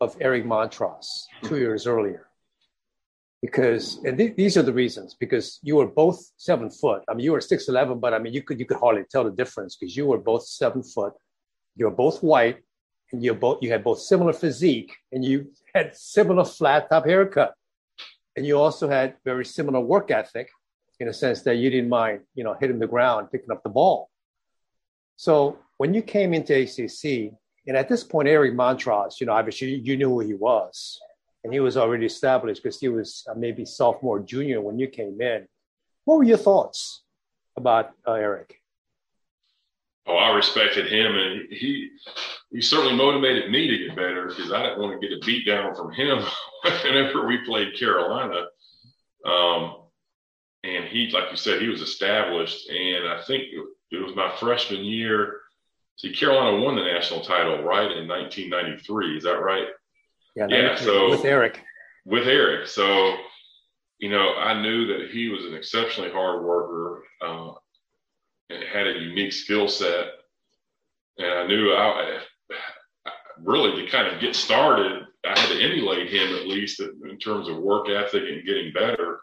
of 0.00 0.16
Eric 0.20 0.44
Montross 0.44 1.24
two 1.42 1.58
years 1.58 1.86
earlier. 1.86 2.26
Because 3.42 3.98
and 4.04 4.18
th- 4.18 4.34
these 4.34 4.56
are 4.56 4.62
the 4.62 4.72
reasons 4.72 5.14
because 5.14 5.60
you 5.62 5.76
were 5.76 5.86
both 5.86 6.18
seven 6.36 6.70
foot. 6.70 7.04
I 7.08 7.14
mean, 7.14 7.24
you 7.24 7.32
were 7.32 7.40
six 7.40 7.68
eleven, 7.68 8.00
but 8.00 8.12
I 8.12 8.18
mean, 8.18 8.32
you 8.32 8.42
could 8.42 8.58
you 8.58 8.66
could 8.66 8.78
hardly 8.78 9.04
tell 9.08 9.22
the 9.22 9.30
difference 9.30 9.76
because 9.76 9.96
you 9.96 10.06
were 10.06 10.18
both 10.18 10.44
seven 10.44 10.82
foot. 10.82 11.12
You 11.76 11.84
were 11.84 11.92
both 12.04 12.20
white, 12.20 12.58
and 13.12 13.22
you 13.22 13.34
both 13.34 13.58
you 13.62 13.70
had 13.70 13.84
both 13.84 14.00
similar 14.00 14.32
physique, 14.32 14.92
and 15.12 15.24
you 15.24 15.52
had 15.72 15.94
similar 15.94 16.44
flat 16.44 16.90
top 16.90 17.06
haircut, 17.06 17.54
and 18.38 18.46
you 18.46 18.56
also 18.56 18.88
had 18.88 19.16
very 19.24 19.44
similar 19.44 19.80
work 19.80 20.12
ethic, 20.12 20.48
in 21.00 21.08
a 21.08 21.12
sense 21.12 21.42
that 21.42 21.56
you 21.56 21.70
didn't 21.70 21.90
mind, 21.90 22.20
you 22.36 22.44
know, 22.44 22.54
hitting 22.54 22.78
the 22.78 22.86
ground, 22.86 23.32
picking 23.32 23.50
up 23.50 23.64
the 23.64 23.68
ball. 23.68 24.08
So 25.16 25.58
when 25.78 25.92
you 25.92 26.02
came 26.02 26.32
into 26.32 26.54
ACC, 26.54 27.32
and 27.66 27.76
at 27.76 27.88
this 27.88 28.04
point, 28.04 28.28
Eric 28.28 28.54
Montross, 28.54 29.20
you 29.20 29.26
know, 29.26 29.32
obviously 29.32 29.74
you 29.74 29.96
knew 29.96 30.10
who 30.10 30.20
he 30.20 30.34
was, 30.34 31.00
and 31.42 31.52
he 31.52 31.58
was 31.58 31.76
already 31.76 32.06
established 32.06 32.62
because 32.62 32.78
he 32.78 32.88
was 32.88 33.24
uh, 33.28 33.34
maybe 33.34 33.64
sophomore, 33.64 34.20
junior 34.20 34.60
when 34.60 34.78
you 34.78 34.86
came 34.86 35.20
in. 35.20 35.48
What 36.04 36.18
were 36.18 36.24
your 36.24 36.38
thoughts 36.38 37.02
about 37.56 37.90
uh, 38.06 38.12
Eric? 38.12 38.54
Oh, 40.06 40.16
I 40.16 40.32
respected 40.32 40.86
him, 40.86 41.16
and 41.16 41.52
he 41.52 41.90
he 42.52 42.62
certainly 42.62 42.94
motivated 42.94 43.50
me 43.50 43.66
to 43.66 43.78
get 43.78 43.96
better 43.96 44.28
because 44.28 44.52
I 44.52 44.62
didn't 44.62 44.78
want 44.78 45.00
to 45.00 45.06
get 45.06 45.16
a 45.16 45.26
beat 45.26 45.44
down 45.44 45.74
from 45.74 45.92
him 45.92 46.20
whenever 46.84 47.26
we 47.26 47.44
played 47.44 47.78
Carolina. 47.78 48.46
Um, 49.24 49.76
and 50.64 50.86
he, 50.86 51.10
like 51.10 51.30
you 51.30 51.36
said, 51.36 51.60
he 51.60 51.68
was 51.68 51.80
established, 51.80 52.68
and 52.68 53.08
I 53.08 53.22
think 53.22 53.44
it 53.90 54.04
was 54.04 54.14
my 54.14 54.34
freshman 54.38 54.84
year. 54.84 55.40
See, 55.96 56.12
Carolina 56.12 56.62
won 56.62 56.76
the 56.76 56.82
national 56.82 57.20
title, 57.20 57.62
right, 57.62 57.90
in 57.90 58.08
1993. 58.08 59.16
Is 59.16 59.24
that 59.24 59.42
right? 59.42 59.66
Yeah. 60.36 60.46
Yeah. 60.48 60.76
So 60.76 61.10
with 61.10 61.24
Eric. 61.24 61.62
With 62.04 62.28
Eric. 62.28 62.68
So, 62.68 63.16
you 63.98 64.10
know, 64.10 64.34
I 64.34 64.60
knew 64.60 64.86
that 64.86 65.10
he 65.10 65.28
was 65.28 65.44
an 65.44 65.54
exceptionally 65.54 66.10
hard 66.10 66.44
worker 66.44 67.02
uh, 67.20 67.52
and 68.50 68.62
had 68.62 68.86
a 68.86 68.98
unique 68.98 69.32
skill 69.32 69.68
set. 69.68 70.06
And 71.18 71.26
I 71.26 71.46
knew 71.46 71.72
I, 71.72 71.82
I, 71.82 72.18
really 73.42 73.82
to 73.82 73.90
kind 73.90 74.08
of 74.08 74.20
get 74.20 74.34
started, 74.34 75.06
I 75.24 75.38
had 75.38 75.48
to 75.48 75.62
emulate 75.62 76.10
him 76.10 76.36
at 76.36 76.46
least 76.46 76.80
in 76.80 77.18
terms 77.18 77.48
of 77.48 77.58
work 77.58 77.88
ethic 77.88 78.22
and 78.28 78.46
getting 78.46 78.72
better 78.72 79.20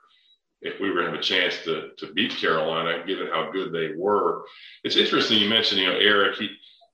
if 0.61 0.79
we 0.79 0.89
were 0.89 1.01
to 1.01 1.11
have 1.11 1.19
a 1.19 1.21
chance 1.21 1.63
to 1.63 1.91
to 1.97 2.13
beat 2.13 2.31
Carolina, 2.31 3.05
given 3.05 3.27
how 3.27 3.51
good 3.51 3.71
they 3.71 3.95
were. 3.95 4.43
It's 4.83 4.97
interesting 4.97 5.39
you 5.39 5.49
mentioned, 5.49 5.81
you 5.81 5.87
know, 5.87 5.97
Eric. 5.97 6.37
He, 6.37 6.49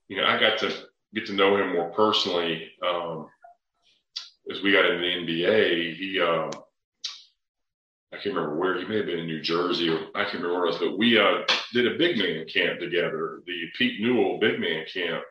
you 0.08 0.16
know, 0.16 0.26
I 0.26 0.38
got 0.38 0.58
to 0.58 0.72
get 1.14 1.26
to 1.26 1.32
know 1.32 1.56
him 1.56 1.72
more 1.72 1.90
personally 1.90 2.70
um, 2.86 3.28
as 4.50 4.62
we 4.62 4.72
got 4.72 4.86
into 4.86 5.00
the 5.00 5.32
NBA. 5.32 5.96
He, 5.96 6.20
um, 6.20 6.50
I 8.12 8.16
can't 8.16 8.34
remember 8.34 8.56
where 8.56 8.78
he 8.78 8.84
may 8.84 8.98
have 8.98 9.06
been 9.06 9.20
in 9.20 9.26
New 9.26 9.40
Jersey, 9.40 9.88
or 9.88 9.98
I 10.14 10.24
can't 10.24 10.34
remember 10.34 10.58
where 10.58 10.66
else, 10.66 10.78
but 10.78 10.98
we 10.98 11.18
uh, 11.18 11.44
did 11.72 11.86
a 11.86 11.96
big 11.96 12.18
man 12.18 12.46
camp 12.46 12.78
together, 12.78 13.42
the 13.46 13.64
Pete 13.76 14.02
Newell 14.02 14.38
big 14.38 14.60
man 14.60 14.84
camp 14.92 15.24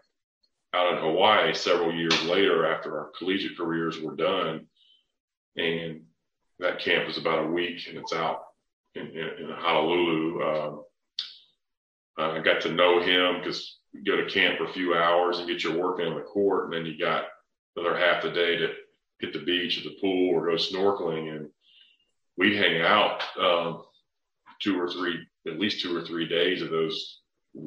out 0.73 0.93
in 0.93 1.03
Hawaii 1.03 1.53
several 1.53 1.93
years 1.93 2.23
later 2.23 2.65
after 2.65 2.97
our 2.97 3.11
collegiate 3.17 3.57
careers 3.57 3.99
were 3.99 4.15
done. 4.15 4.67
And 5.57 6.03
that 6.59 6.79
camp 6.79 7.09
is 7.09 7.17
about 7.17 7.45
a 7.45 7.51
week 7.51 7.87
and 7.87 7.97
it's 7.97 8.13
out 8.13 8.43
in, 8.95 9.07
in, 9.07 9.29
in 9.39 9.49
Honolulu. 9.49 10.41
Um, 10.43 10.83
I 12.17 12.39
got 12.39 12.61
to 12.61 12.71
know 12.71 13.01
him 13.01 13.39
because 13.39 13.79
you 13.93 14.03
go 14.03 14.17
to 14.17 14.29
camp 14.29 14.57
for 14.57 14.65
a 14.65 14.73
few 14.73 14.93
hours 14.95 15.39
and 15.39 15.47
get 15.47 15.63
your 15.63 15.77
work 15.77 15.99
in 15.99 16.07
on 16.07 16.15
the 16.15 16.21
court, 16.21 16.65
and 16.65 16.73
then 16.73 16.85
you 16.85 16.97
got 16.97 17.25
another 17.75 17.97
half 17.97 18.21
the 18.21 18.31
day 18.31 18.57
to 18.57 18.73
hit 19.19 19.33
the 19.33 19.39
beach 19.39 19.77
or 19.77 19.89
the 19.89 19.97
pool 19.99 20.29
or 20.33 20.45
go 20.45 20.55
snorkeling. 20.55 21.35
And 21.35 21.49
we 22.37 22.55
hang 22.55 22.81
out 22.81 23.21
um, 23.39 23.83
two 24.61 24.79
or 24.79 24.89
three, 24.89 25.19
at 25.47 25.59
least 25.59 25.81
two 25.81 25.95
or 25.95 26.01
three 26.01 26.27
days 26.27 26.61
of 26.61 26.69
those 26.69 27.19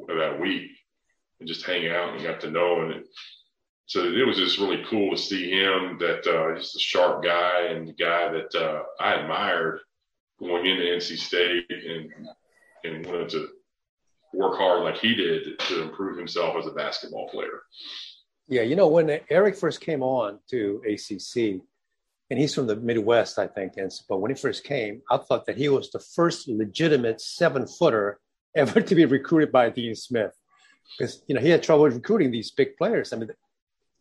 of 0.09 0.17
that 0.17 0.39
week, 0.39 0.71
and 1.39 1.47
just 1.47 1.65
hang 1.65 1.87
out 1.87 2.13
and 2.13 2.23
got 2.23 2.39
to 2.41 2.51
know 2.51 2.83
him. 2.83 2.91
And 2.91 3.05
so 3.87 4.03
it 4.03 4.25
was 4.25 4.37
just 4.37 4.57
really 4.57 4.83
cool 4.89 5.11
to 5.11 5.17
see 5.17 5.51
him 5.51 5.97
that 5.99 6.25
uh, 6.27 6.57
just 6.57 6.75
a 6.75 6.79
sharp 6.79 7.23
guy 7.23 7.67
and 7.69 7.87
the 7.87 7.93
guy 7.93 8.31
that 8.31 8.55
uh, 8.55 8.83
I 8.99 9.15
admired 9.15 9.79
going 10.39 10.65
into 10.65 10.83
NC 10.83 11.17
State 11.17 11.65
and 11.69 12.11
and 12.83 13.05
wanted 13.05 13.29
to 13.29 13.47
work 14.33 14.57
hard 14.57 14.83
like 14.83 14.97
he 14.97 15.15
did 15.15 15.57
to 15.59 15.81
improve 15.81 16.17
himself 16.17 16.55
as 16.57 16.67
a 16.67 16.71
basketball 16.71 17.29
player. 17.29 17.63
Yeah, 18.47 18.61
you 18.61 18.75
know 18.75 18.87
when 18.87 19.19
Eric 19.29 19.55
first 19.55 19.81
came 19.81 20.03
on 20.03 20.39
to 20.51 20.81
ACC, 20.87 21.61
and 22.29 22.39
he's 22.39 22.53
from 22.53 22.67
the 22.67 22.75
Midwest, 22.75 23.39
I 23.39 23.47
think. 23.47 23.73
And 23.77 23.91
but 24.07 24.17
when 24.17 24.31
he 24.31 24.35
first 24.35 24.63
came, 24.63 25.01
I 25.09 25.17
thought 25.17 25.45
that 25.45 25.57
he 25.57 25.69
was 25.69 25.89
the 25.89 25.99
first 25.99 26.47
legitimate 26.47 27.21
seven 27.21 27.65
footer 27.65 28.19
ever 28.55 28.81
to 28.81 28.95
be 28.95 29.05
recruited 29.05 29.51
by 29.51 29.69
Dean 29.69 29.95
Smith, 29.95 30.33
because 30.97 31.23
you 31.27 31.35
know 31.35 31.41
he 31.41 31.49
had 31.49 31.63
trouble 31.63 31.85
recruiting 31.85 32.31
these 32.31 32.51
big 32.51 32.77
players. 32.77 33.13
I 33.13 33.17
mean, 33.17 33.29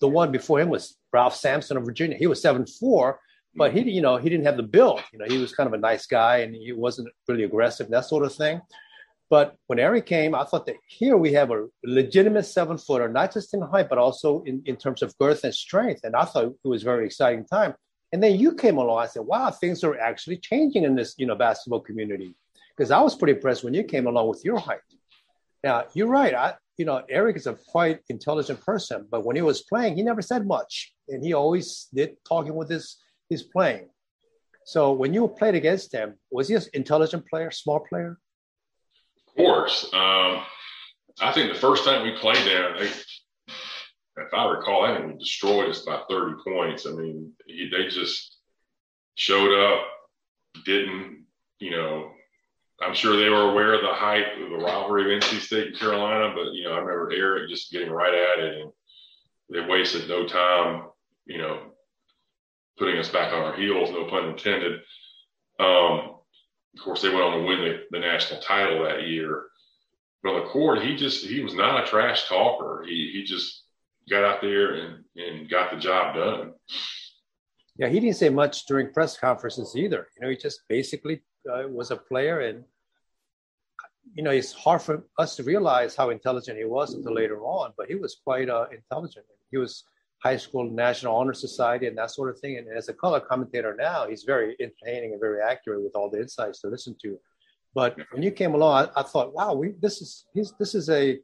the 0.00 0.08
one 0.08 0.32
before 0.32 0.60
him 0.60 0.68
was 0.68 0.96
Ralph 1.12 1.36
Sampson 1.36 1.76
of 1.76 1.84
Virginia. 1.84 2.16
He 2.16 2.26
was 2.26 2.40
seven 2.40 2.66
four, 2.66 3.20
but 3.54 3.72
he 3.72 3.80
you 3.90 4.02
know 4.02 4.16
he 4.16 4.28
didn't 4.28 4.46
have 4.46 4.56
the 4.56 4.62
build. 4.62 5.02
You 5.12 5.18
know 5.18 5.26
he 5.26 5.38
was 5.38 5.54
kind 5.54 5.66
of 5.66 5.74
a 5.74 5.78
nice 5.78 6.06
guy 6.06 6.38
and 6.38 6.54
he 6.54 6.72
wasn't 6.72 7.08
really 7.28 7.44
aggressive 7.44 7.88
that 7.90 8.06
sort 8.06 8.24
of 8.24 8.34
thing. 8.34 8.60
But 9.30 9.56
when 9.66 9.78
Eric 9.78 10.06
came, 10.06 10.34
I 10.34 10.44
thought 10.44 10.66
that 10.66 10.76
here 10.86 11.16
we 11.16 11.32
have 11.32 11.50
a 11.50 11.66
legitimate 11.82 12.44
seven 12.44 12.76
footer, 12.76 13.08
not 13.08 13.32
just 13.32 13.54
in 13.54 13.62
height, 13.62 13.88
but 13.88 13.98
also 13.98 14.42
in, 14.44 14.62
in 14.66 14.76
terms 14.76 15.02
of 15.02 15.16
girth 15.18 15.44
and 15.44 15.54
strength. 15.54 16.02
And 16.04 16.14
I 16.14 16.24
thought 16.24 16.54
it 16.64 16.68
was 16.68 16.82
very 16.82 17.06
exciting 17.06 17.44
time. 17.46 17.74
And 18.12 18.22
then 18.22 18.38
you 18.38 18.54
came 18.54 18.76
along. 18.76 18.98
I 19.00 19.06
said, 19.06 19.22
wow, 19.22 19.50
things 19.50 19.82
are 19.82 19.98
actually 19.98 20.36
changing 20.36 20.84
in 20.84 20.94
this, 20.94 21.14
you 21.18 21.26
know, 21.26 21.34
basketball 21.34 21.80
community. 21.80 22.36
Because 22.76 22.90
I 22.90 23.00
was 23.00 23.16
pretty 23.16 23.32
impressed 23.32 23.64
when 23.64 23.74
you 23.74 23.82
came 23.82 24.06
along 24.06 24.28
with 24.28 24.44
your 24.44 24.58
height. 24.58 24.80
Now, 25.64 25.86
you're 25.94 26.06
right. 26.06 26.34
I, 26.34 26.54
you 26.76 26.84
know, 26.84 27.02
Eric 27.08 27.36
is 27.36 27.46
a 27.46 27.54
quite 27.68 28.00
intelligent 28.08 28.60
person, 28.60 29.06
but 29.10 29.24
when 29.24 29.36
he 29.36 29.42
was 29.42 29.62
playing, 29.62 29.96
he 29.96 30.02
never 30.02 30.22
said 30.22 30.46
much, 30.46 30.92
and 31.08 31.24
he 31.24 31.32
always 31.32 31.88
did 31.94 32.16
talking 32.26 32.54
with 32.54 32.68
his 32.68 32.98
his 33.30 33.42
playing. 33.42 33.88
So 34.66 34.92
when 34.92 35.12
you 35.12 35.28
played 35.28 35.54
against 35.54 35.92
him, 35.92 36.14
was 36.30 36.48
he 36.48 36.54
an 36.54 36.62
intelligent 36.72 37.26
player, 37.28 37.50
smart 37.50 37.86
player? 37.88 38.18
Of 39.28 39.34
course. 39.36 39.84
Um, 39.92 40.42
I 41.20 41.32
think 41.32 41.52
the 41.52 41.58
first 41.58 41.84
time 41.84 42.02
we 42.02 42.18
played 42.18 42.46
them, 42.46 42.76
they, 42.78 42.86
if 42.86 44.32
I 44.32 44.46
recall, 44.46 44.84
I 44.84 44.96
think 44.96 45.18
destroyed 45.18 45.68
us 45.68 45.82
by 45.82 46.00
30 46.08 46.36
points. 46.46 46.86
I 46.86 46.92
mean, 46.92 47.32
he, 47.46 47.70
they 47.70 47.88
just 47.88 48.38
showed 49.16 49.54
up, 49.54 49.86
didn't, 50.64 51.26
you 51.58 51.70
know, 51.70 52.13
I'm 52.80 52.94
sure 52.94 53.16
they 53.16 53.28
were 53.28 53.50
aware 53.50 53.74
of 53.74 53.82
the 53.82 53.92
hype 53.92 54.36
of 54.42 54.50
the 54.50 54.56
rivalry 54.56 55.16
of 55.16 55.22
NC 55.22 55.40
State 55.40 55.68
and 55.68 55.78
Carolina, 55.78 56.34
but 56.34 56.52
you 56.52 56.64
know, 56.64 56.72
I 56.72 56.78
remember 56.78 57.12
Eric 57.12 57.48
just 57.48 57.70
getting 57.70 57.90
right 57.90 58.14
at 58.14 58.44
it, 58.44 58.60
and 58.62 58.72
they 59.50 59.60
wasted 59.60 60.08
no 60.08 60.26
time, 60.26 60.84
you 61.26 61.38
know, 61.38 61.60
putting 62.78 62.98
us 62.98 63.08
back 63.08 63.32
on 63.32 63.44
our 63.44 63.56
heels, 63.56 63.90
no 63.90 64.04
pun 64.04 64.28
intended. 64.30 64.80
Um, 65.60 66.16
of 66.76 66.82
course, 66.82 67.02
they 67.02 67.10
went 67.10 67.22
on 67.22 67.38
to 67.38 67.46
win 67.46 67.60
the, 67.60 67.84
the 67.92 68.00
national 68.00 68.40
title 68.40 68.82
that 68.84 69.06
year. 69.06 69.44
But 70.22 70.34
on 70.34 70.42
the 70.42 70.48
court, 70.48 70.82
he 70.82 70.96
just 70.96 71.24
he 71.24 71.40
was 71.40 71.54
not 71.54 71.84
a 71.84 71.86
trash 71.86 72.28
talker. 72.28 72.84
He 72.86 73.10
he 73.12 73.24
just 73.24 73.62
got 74.10 74.24
out 74.24 74.40
there 74.40 74.74
and 74.74 75.04
and 75.16 75.48
got 75.48 75.70
the 75.70 75.78
job 75.78 76.16
done. 76.16 76.54
Yeah, 77.76 77.88
he 77.88 78.00
didn't 78.00 78.16
say 78.16 78.30
much 78.30 78.66
during 78.66 78.92
press 78.92 79.16
conferences 79.16 79.74
either. 79.76 80.08
You 80.16 80.22
know, 80.22 80.30
he 80.30 80.36
just 80.36 80.60
basically 80.68 81.22
uh, 81.50 81.68
was 81.68 81.90
a 81.90 81.96
player, 81.96 82.40
and 82.40 82.64
you 84.14 84.22
know, 84.22 84.30
it's 84.30 84.52
hard 84.52 84.82
for 84.82 85.04
us 85.18 85.36
to 85.36 85.42
realize 85.42 85.96
how 85.96 86.10
intelligent 86.10 86.58
he 86.58 86.64
was 86.64 86.94
until 86.94 87.14
later 87.14 87.40
on. 87.40 87.72
But 87.76 87.88
he 87.88 87.94
was 87.94 88.16
quite 88.22 88.48
uh, 88.50 88.66
intelligent. 88.72 89.24
He 89.50 89.58
was 89.58 89.84
high 90.22 90.36
school 90.36 90.70
national 90.70 91.14
honor 91.14 91.34
society 91.34 91.86
and 91.86 91.96
that 91.98 92.10
sort 92.10 92.30
of 92.30 92.38
thing. 92.40 92.56
And 92.56 92.66
as 92.68 92.88
a 92.88 92.94
color 92.94 93.20
commentator 93.20 93.76
now, 93.78 94.08
he's 94.08 94.24
very 94.24 94.56
entertaining 94.58 95.12
and 95.12 95.20
very 95.20 95.42
accurate 95.42 95.82
with 95.82 95.94
all 95.94 96.10
the 96.10 96.20
insights 96.20 96.60
to 96.62 96.68
listen 96.68 96.96
to. 97.02 97.18
But 97.74 97.98
when 98.12 98.22
you 98.22 98.30
came 98.30 98.54
along, 98.54 98.88
I, 98.96 99.00
I 99.00 99.02
thought, 99.02 99.34
wow, 99.34 99.52
we 99.54 99.74
this 99.80 100.00
is 100.00 100.24
this 100.58 100.74
is 100.74 100.88
a 100.88 101.18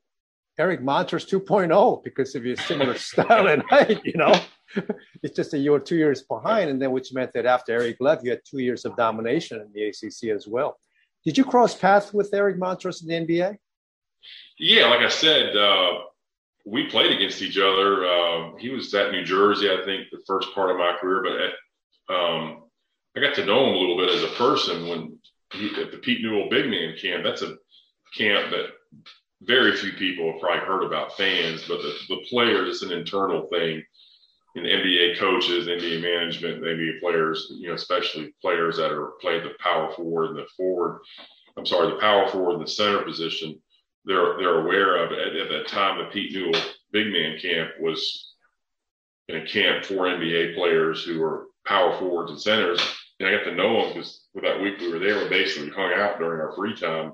Eric 0.61 0.83
Montross 0.83 1.27
2.0 1.27 2.05
because 2.05 2.35
of 2.35 2.45
your 2.45 2.57
similar 2.57 2.95
style 3.11 3.49
and 3.49 3.63
height, 3.63 4.05
you 4.05 4.13
know. 4.15 4.39
it's 5.23 5.35
just 5.35 5.51
that 5.51 5.59
you 5.59 5.73
were 5.73 5.81
two 5.81 5.97
years 5.97 6.23
behind, 6.23 6.71
and 6.71 6.81
then 6.81 6.93
which 6.93 7.13
meant 7.13 7.33
that 7.33 7.47
after 7.47 7.73
Eric 7.73 7.97
left, 7.99 8.23
you 8.25 8.31
had 8.31 8.41
two 8.45 8.59
years 8.59 8.85
of 8.85 8.97
domination 8.97 9.61
in 9.61 9.73
the 9.73 9.89
ACC 9.89 10.37
as 10.37 10.47
well. 10.47 10.79
Did 11.25 11.37
you 11.37 11.45
cross 11.45 11.75
paths 11.75 12.13
with 12.13 12.33
Eric 12.33 12.59
Montross 12.59 13.03
in 13.03 13.09
the 13.09 13.15
NBA? 13.27 13.57
Yeah, 14.59 14.87
like 14.87 15.01
I 15.01 15.09
said, 15.09 15.57
uh, 15.57 15.93
we 16.67 16.89
played 16.89 17.13
against 17.13 17.43
each 17.43 17.59
other. 17.59 18.07
Uh, 18.07 18.57
he 18.59 18.69
was 18.69 18.93
at 18.95 19.13
New 19.13 19.25
Jersey, 19.25 19.71
I 19.71 19.83
think, 19.85 20.09
the 20.13 20.23
first 20.27 20.55
part 20.55 20.71
of 20.71 20.77
my 20.77 20.95
career, 21.01 21.23
but 21.23 21.41
at, 21.41 22.17
um, 22.17 22.65
I 23.17 23.21
got 23.21 23.35
to 23.37 23.47
know 23.47 23.67
him 23.67 23.75
a 23.75 23.79
little 23.79 23.97
bit 23.97 24.15
as 24.15 24.23
a 24.23 24.35
person 24.37 24.89
when 24.89 25.19
he, 25.55 25.83
at 25.83 25.91
the 25.91 25.99
Pete 25.99 26.23
Newell 26.23 26.49
Big 26.49 26.67
Man 26.67 26.95
Camp. 27.01 27.25
That's 27.25 27.43
a 27.43 27.57
camp 28.17 28.51
that 28.51 28.67
very 29.43 29.77
few 29.77 29.93
people 29.93 30.33
have 30.33 30.41
probably 30.41 30.67
heard 30.67 30.85
about 30.85 31.17
fans, 31.17 31.65
but 31.67 31.79
the, 31.79 31.95
the 32.09 32.25
players, 32.29 32.69
it's 32.69 32.83
an 32.83 32.97
internal 32.97 33.49
thing. 33.49 33.83
In 34.57 34.65
NBA 34.65 35.19
coaches, 35.19 35.69
NBA 35.69 36.03
management, 36.03 36.63
NBA 36.63 37.01
players, 37.01 37.47
you 37.51 37.69
know, 37.69 37.75
especially 37.75 38.35
players 38.43 38.77
that 38.77 38.91
are 38.91 39.13
playing 39.21 39.45
the 39.45 39.55
power 39.61 39.93
forward 39.93 40.31
and 40.31 40.39
the 40.39 40.47
forward, 40.57 41.01
I'm 41.57 41.65
sorry, 41.65 41.89
the 41.89 42.01
power 42.01 42.29
forward 42.29 42.55
and 42.55 42.63
the 42.63 42.71
center 42.71 43.03
position, 43.03 43.61
they're 44.05 44.37
they're 44.39 44.61
aware 44.61 45.05
of. 45.05 45.13
At, 45.13 45.37
at 45.37 45.49
that 45.51 45.69
time, 45.69 45.99
the 45.99 46.07
Pete 46.07 46.33
Newell 46.33 46.61
Big 46.91 47.13
Man 47.13 47.39
Camp 47.39 47.71
was 47.81 48.35
in 49.29 49.37
a 49.37 49.47
camp 49.47 49.85
for 49.85 50.07
NBA 50.07 50.57
players 50.57 51.05
who 51.05 51.21
were 51.21 51.47
power 51.65 51.97
forwards 51.99 52.33
and 52.33 52.41
centers. 52.41 52.81
And 53.21 53.29
I 53.29 53.33
got 53.33 53.45
to 53.45 53.55
know 53.55 53.83
them 53.83 53.95
because 53.95 54.27
for 54.33 54.41
that 54.43 54.61
week 54.61 54.81
we 54.81 54.91
were 54.91 54.99
there, 54.99 55.23
we 55.23 55.29
basically 55.29 55.71
hung 55.71 55.93
out 55.93 56.19
during 56.19 56.41
our 56.41 56.57
free 56.57 56.75
time 56.75 57.13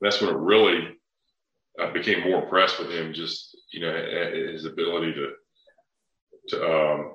that's 0.00 0.20
when 0.20 0.30
it 0.30 0.38
really 0.38 0.96
I 1.78 1.90
became 1.90 2.28
more 2.28 2.42
impressed 2.42 2.78
with 2.78 2.90
him. 2.90 3.12
Just 3.12 3.56
you 3.72 3.80
know 3.80 3.92
his 4.52 4.64
ability 4.64 5.14
to 5.14 5.32
to 6.48 6.64
um, 6.64 7.14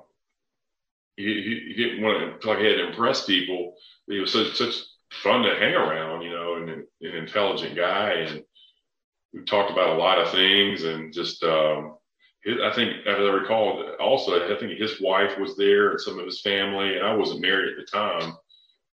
he, 1.16 1.72
he 1.76 1.82
didn't 1.82 2.02
want 2.02 2.18
to 2.18 2.46
talk. 2.46 2.58
He 2.58 2.64
had 2.64 2.76
to 2.76 2.88
impress 2.88 3.24
people. 3.24 3.74
He 4.08 4.18
was 4.18 4.32
such, 4.32 4.56
such 4.56 4.74
fun 5.22 5.42
to 5.42 5.54
hang 5.54 5.74
around, 5.74 6.22
you 6.22 6.30
know, 6.30 6.56
and 6.56 6.70
an 6.70 6.86
intelligent 7.00 7.76
guy. 7.76 8.10
And 8.12 8.42
we 9.32 9.44
talked 9.44 9.70
about 9.70 9.90
a 9.90 9.98
lot 9.98 10.18
of 10.18 10.30
things, 10.30 10.84
and 10.84 11.12
just 11.12 11.42
um, 11.44 11.96
his, 12.42 12.56
I 12.62 12.72
think, 12.72 13.06
as 13.06 13.16
I 13.18 13.22
recall, 13.22 13.94
also 14.00 14.54
I 14.54 14.58
think 14.58 14.78
his 14.78 15.00
wife 15.00 15.38
was 15.38 15.56
there 15.56 15.90
and 15.90 16.00
some 16.00 16.18
of 16.18 16.26
his 16.26 16.40
family, 16.40 16.96
and 16.96 17.06
I 17.06 17.14
wasn't 17.14 17.42
married 17.42 17.72
at 17.72 17.78
the 17.78 17.90
time. 17.90 18.36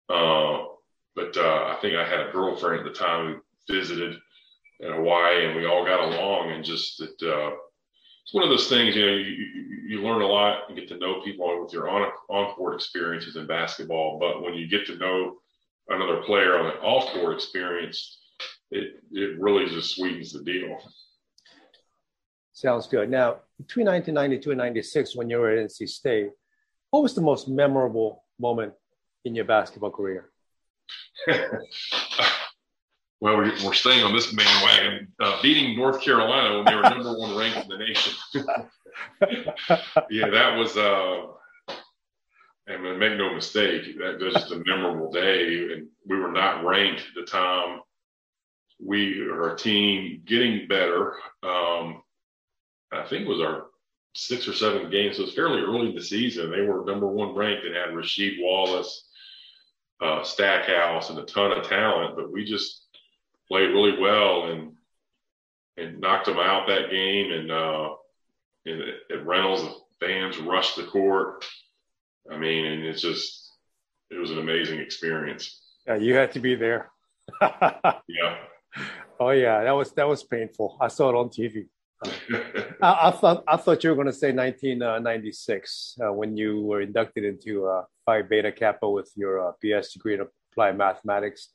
Uh, 0.09 0.65
but 1.15 1.37
uh, 1.37 1.75
I 1.75 1.79
think 1.81 1.97
I 1.97 2.07
had 2.07 2.21
a 2.21 2.33
girlfriend 2.33 2.87
at 2.87 2.93
the 2.93 2.99
time 2.99 3.41
visited 3.69 4.17
in 4.81 4.93
Hawaii, 4.93 5.47
and 5.47 5.57
we 5.57 5.67
all 5.67 5.85
got 5.85 6.01
along. 6.01 6.53
And 6.53 6.65
just 6.65 6.99
that 6.99 7.23
uh, 7.23 7.57
it's 8.25 8.35
one 8.35 8.45
of 8.45 8.51
those 8.51 8.69
things, 8.69 8.97
you 8.97 9.07
know, 9.07 9.13
you, 9.13 9.47
you 9.89 10.03
learn 10.03 10.23
a 10.23 10.27
lot 10.27 10.69
and 10.69 10.77
get 10.77 10.89
to 10.89 10.99
know 10.99 11.23
people 11.23 11.63
with 11.63 11.73
your 11.73 11.89
on 11.89 12.11
on 12.29 12.55
court 12.55 12.75
experiences 12.75 13.37
in 13.37 13.47
basketball. 13.47 14.19
But 14.19 14.43
when 14.43 14.55
you 14.55 14.69
get 14.69 14.87
to 14.87 14.97
know 14.97 15.37
another 15.89 16.23
player 16.23 16.59
on 16.59 16.67
an 16.67 16.79
off 16.83 17.13
court 17.13 17.35
experience, 17.35 18.19
it 18.71 19.01
it 19.13 19.39
really 19.39 19.67
just 19.67 19.95
sweetens 19.95 20.33
the 20.33 20.43
deal. 20.43 20.79
Sounds 22.53 22.87
good. 22.87 23.11
Now, 23.11 23.41
between 23.59 23.87
1992 23.87 24.51
and 24.53 24.59
96, 24.59 25.15
when 25.15 25.29
you 25.29 25.37
were 25.39 25.51
at 25.51 25.69
NC 25.69 25.89
State, 25.91 26.31
what 26.91 27.03
was 27.03 27.15
the 27.15 27.21
most 27.21 27.49
memorable 27.49 28.25
moment 28.41 28.73
in 29.27 29.35
your 29.35 29.45
basketball 29.45 29.91
career? 29.91 30.31
well, 33.21 33.37
we're, 33.37 33.53
we're 33.65 33.73
staying 33.73 34.05
on 34.05 34.13
this 34.13 34.33
bandwagon, 34.33 35.09
uh, 35.21 35.41
beating 35.43 35.77
North 35.77 36.03
Carolina 36.03 36.57
when 36.57 36.65
they 36.67 36.75
were 36.75 36.83
number 36.83 37.19
one 37.19 37.37
ranked 37.37 37.59
in 37.59 37.69
the 37.69 37.79
nation. 37.79 38.15
yeah, 40.11 40.29
that 40.29 40.57
was, 40.57 40.77
uh, 40.77 41.23
and 42.67 42.99
make 42.99 43.17
no 43.17 43.33
mistake, 43.33 43.97
that 43.99 44.21
was 44.21 44.35
just 44.35 44.53
a 44.53 44.63
memorable 44.67 45.11
day. 45.11 45.73
And 45.73 45.89
we 46.07 46.19
were 46.19 46.33
not 46.33 46.65
ranked 46.65 47.01
at 47.01 47.15
the 47.15 47.31
time. 47.31 47.81
We 48.85 49.21
are 49.23 49.55
a 49.55 49.57
team 49.57 50.23
getting 50.27 50.69
better. 50.69 51.15
Um, 51.43 52.03
I 52.93 53.05
think 53.09 53.23
it 53.23 53.29
was 53.29 53.41
our 53.41 53.67
six 54.15 54.49
or 54.49 54.53
seven 54.53 54.91
games. 54.91 55.17
So 55.17 55.23
it 55.23 55.27
was 55.27 55.35
fairly 55.35 55.63
early 55.63 55.89
in 55.91 55.95
the 55.95 56.03
season. 56.03 56.51
They 56.51 56.63
were 56.63 56.85
number 56.85 57.07
one 57.07 57.35
ranked 57.35 57.65
and 57.65 57.75
had 57.75 57.91
Rasheed 57.91 58.37
Wallace, 58.41 59.09
uh, 60.03 60.23
Stackhouse, 60.23 61.11
and 61.11 61.19
a 61.19 61.25
ton 61.25 61.53
of 61.53 61.67
talent. 61.67 62.17
But 62.17 62.33
we 62.33 62.45
just 62.45 62.86
played 63.49 63.71
really 63.71 63.99
well 63.99 64.51
and 64.51 64.73
and 65.77 66.01
knocked 66.01 66.27
them 66.27 66.39
out 66.39 66.67
that 66.69 66.91
game. 66.91 67.33
And, 67.33 67.51
uh, 67.51 67.91
and 68.65 68.83
at 69.13 69.27
Reynolds, 69.27 69.63
the 69.63 70.07
fans 70.07 70.39
rushed 70.39 70.77
the 70.77 70.85
court. 70.85 71.45
I 72.31 72.37
mean, 72.37 72.65
and 72.65 72.85
it's 72.85 73.03
just 73.03 73.53
it 74.11 74.19
was 74.19 74.31
an 74.31 74.39
amazing 74.39 74.81
experience. 74.81 75.61
Yeah, 75.87 75.97
you 75.97 76.15
had 76.15 76.33
to 76.33 76.41
be 76.41 76.55
there. 76.55 76.91
yeah. 77.41 78.37
Oh 79.21 79.31
yeah, 79.31 79.65
that 79.65 79.73
was 79.73 79.93
that 79.93 80.09
was 80.09 80.25
painful. 80.25 80.77
I 80.81 80.89
saw 80.89 81.11
it 81.11 81.15
on 81.15 81.29
TV. 81.29 81.67
I, 82.83 83.09
I, 83.09 83.11
thought 83.11 83.45
I 83.49 83.57
thought 83.57 83.83
you 83.83 83.91
were 83.91 83.97
going 83.97 84.07
to 84.07 84.13
say 84.13 84.33
1996 84.33 85.99
uh, 86.05 86.13
when 86.13 86.37
you 86.37 86.61
were 86.61 86.83
inducted 86.83 87.25
into 87.25 87.67
uh, 87.67 87.85
Phi 88.05 88.23
Beta 88.23 88.53
Kappa 88.53 88.89
with 88.89 89.11
your 89.17 89.49
uh, 89.49 89.53
BS 89.65 89.95
degree 89.95 90.15
in 90.15 90.27
applied 90.53 90.77
mathematics. 90.77 91.49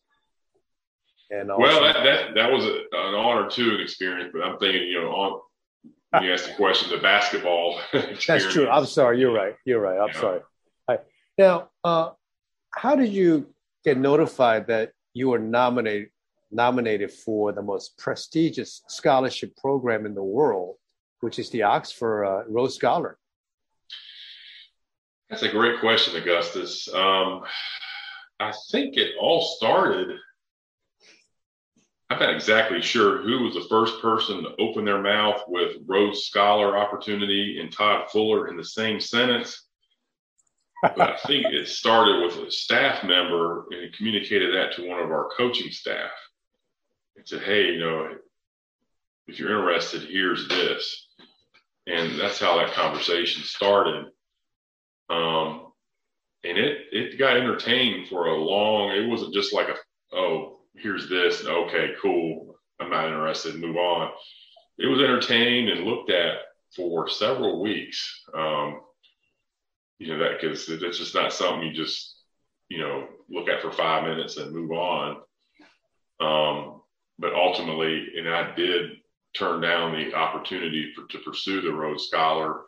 And 1.32 1.50
also, 1.50 1.62
well, 1.62 1.82
that, 1.82 2.04
that, 2.04 2.36
that 2.36 2.52
was 2.52 2.66
a, 2.66 2.84
an 2.92 3.16
honor 3.16 3.50
too, 3.50 3.76
an 3.76 3.82
experience. 3.82 4.32
But 4.34 4.44
I'm 4.44 4.60
thinking, 4.60 4.84
you 4.84 5.02
know, 5.02 5.10
on 5.12 5.42
when 6.12 6.24
you 6.24 6.34
asked 6.34 6.48
the 6.48 6.54
question, 6.56 6.90
the 6.90 7.02
basketball. 7.02 7.80
That's 7.94 8.52
true. 8.52 8.68
I'm 8.68 8.86
sorry. 8.86 9.20
You're 9.20 9.34
right. 9.34 9.56
You're 9.66 9.80
right. 9.80 9.98
I'm 9.98 10.10
yeah. 10.14 10.20
sorry. 10.20 10.40
Right. 10.90 11.00
Now, 11.38 11.70
uh, 11.86 12.10
how 12.72 12.96
did 12.96 13.14
you 13.14 13.48
get 13.86 13.98
notified 13.98 14.68
that 14.68 14.92
you 15.14 15.30
were 15.30 15.40
nominated 15.40 16.10
nominated 16.54 17.10
for 17.10 17.54
the 17.54 17.62
most 17.62 17.98
prestigious 17.98 18.82
scholarship 18.90 19.56
program 19.56 20.06
in 20.06 20.14
the 20.14 20.24
world, 20.24 20.76
which 21.22 21.40
is 21.40 21.50
the 21.50 21.64
Oxford 21.64 22.26
uh, 22.26 22.44
Rhodes 22.50 22.76
Scholar? 22.76 23.18
That's 25.30 25.44
a 25.44 25.50
great 25.50 25.80
question, 25.80 26.22
Augustus. 26.22 26.94
Um, 26.94 27.44
I 28.42 28.52
think 28.70 28.98
it 28.98 29.14
all 29.18 29.42
started 29.42 30.18
I'm 32.12 32.20
not 32.20 32.36
exactly 32.36 32.82
sure 32.82 33.22
who 33.22 33.44
was 33.44 33.54
the 33.54 33.66
first 33.70 34.02
person 34.02 34.44
to 34.44 34.50
open 34.60 34.84
their 34.84 35.02
mouth 35.02 35.44
with 35.48 35.78
Rhodes 35.86 36.24
Scholar 36.24 36.78
opportunity 36.78 37.62
and 37.62 37.72
Todd 37.72 38.10
Fuller 38.12 38.50
in 38.50 38.58
the 38.58 38.66
same 38.66 39.00
sentence. 39.00 39.68
But 40.82 41.00
I 41.00 41.16
think 41.26 41.46
it 41.46 41.70
started 41.70 42.22
with 42.22 42.36
a 42.46 42.52
staff 42.52 43.06
member 43.06 43.66
and 43.72 43.94
communicated 43.94 44.54
that 44.54 44.74
to 44.76 44.90
one 44.90 45.00
of 45.00 45.10
our 45.10 45.30
coaching 45.38 45.72
staff 45.72 46.12
and 47.16 47.26
said, 47.26 47.44
Hey, 47.44 47.68
you 47.68 47.80
know, 47.80 48.10
if 49.28 49.40
you're 49.40 49.58
interested, 49.58 50.02
here's 50.02 50.50
this. 50.50 51.08
And 51.88 52.20
that's 52.20 52.40
how 52.40 52.58
that 52.58 52.74
conversation 52.74 53.44
started. 53.44 54.08
Um, 55.10 55.68
and 56.44 56.58
it, 56.58 56.88
it 56.92 57.18
got 57.18 57.38
entertained 57.38 58.10
for 58.10 58.28
a 58.28 58.36
long, 58.36 58.92
it 58.92 59.08
wasn't 59.08 59.34
just 59.34 59.54
like 59.54 59.70
a, 59.70 59.76
oh, 60.14 60.51
here's 60.76 61.10
this. 61.10 61.46
Okay, 61.46 61.92
cool. 62.02 62.56
I'm 62.80 62.90
not 62.90 63.08
interested. 63.08 63.56
Move 63.56 63.78
on. 63.78 64.12
It 64.78 64.88
was 64.88 65.00
entertained 65.00 65.70
and 65.70 65.86
looked 65.86 66.10
at 66.10 66.38
for 66.76 67.08
several 67.10 67.62
weeks. 67.62 68.24
Um, 68.34 68.82
you 70.00 70.08
know 70.08 70.20
that 70.20 70.42
because 70.42 70.68
it's 70.68 70.98
just 70.98 71.14
not 71.14 71.32
something 71.32 71.68
you 71.68 71.74
just 71.74 72.24
you 72.70 72.80
know 72.80 73.08
look 73.30 73.48
at 73.48 73.62
for 73.62 73.72
five 73.72 74.04
minutes 74.04 74.38
and 74.38 74.52
move 74.52 74.72
on. 74.72 75.18
Um, 76.20 76.82
but 77.20 77.34
ultimately, 77.34 78.08
and 78.18 78.28
I 78.28 78.56
did 78.56 78.92
turn 79.36 79.62
down 79.62 79.94
the 79.94 80.14
opportunity 80.14 80.92
for, 80.96 81.06
to 81.06 81.20
pursue 81.20 81.62
the 81.62 81.72
Rhodes 81.72 82.08
Scholar 82.08 82.62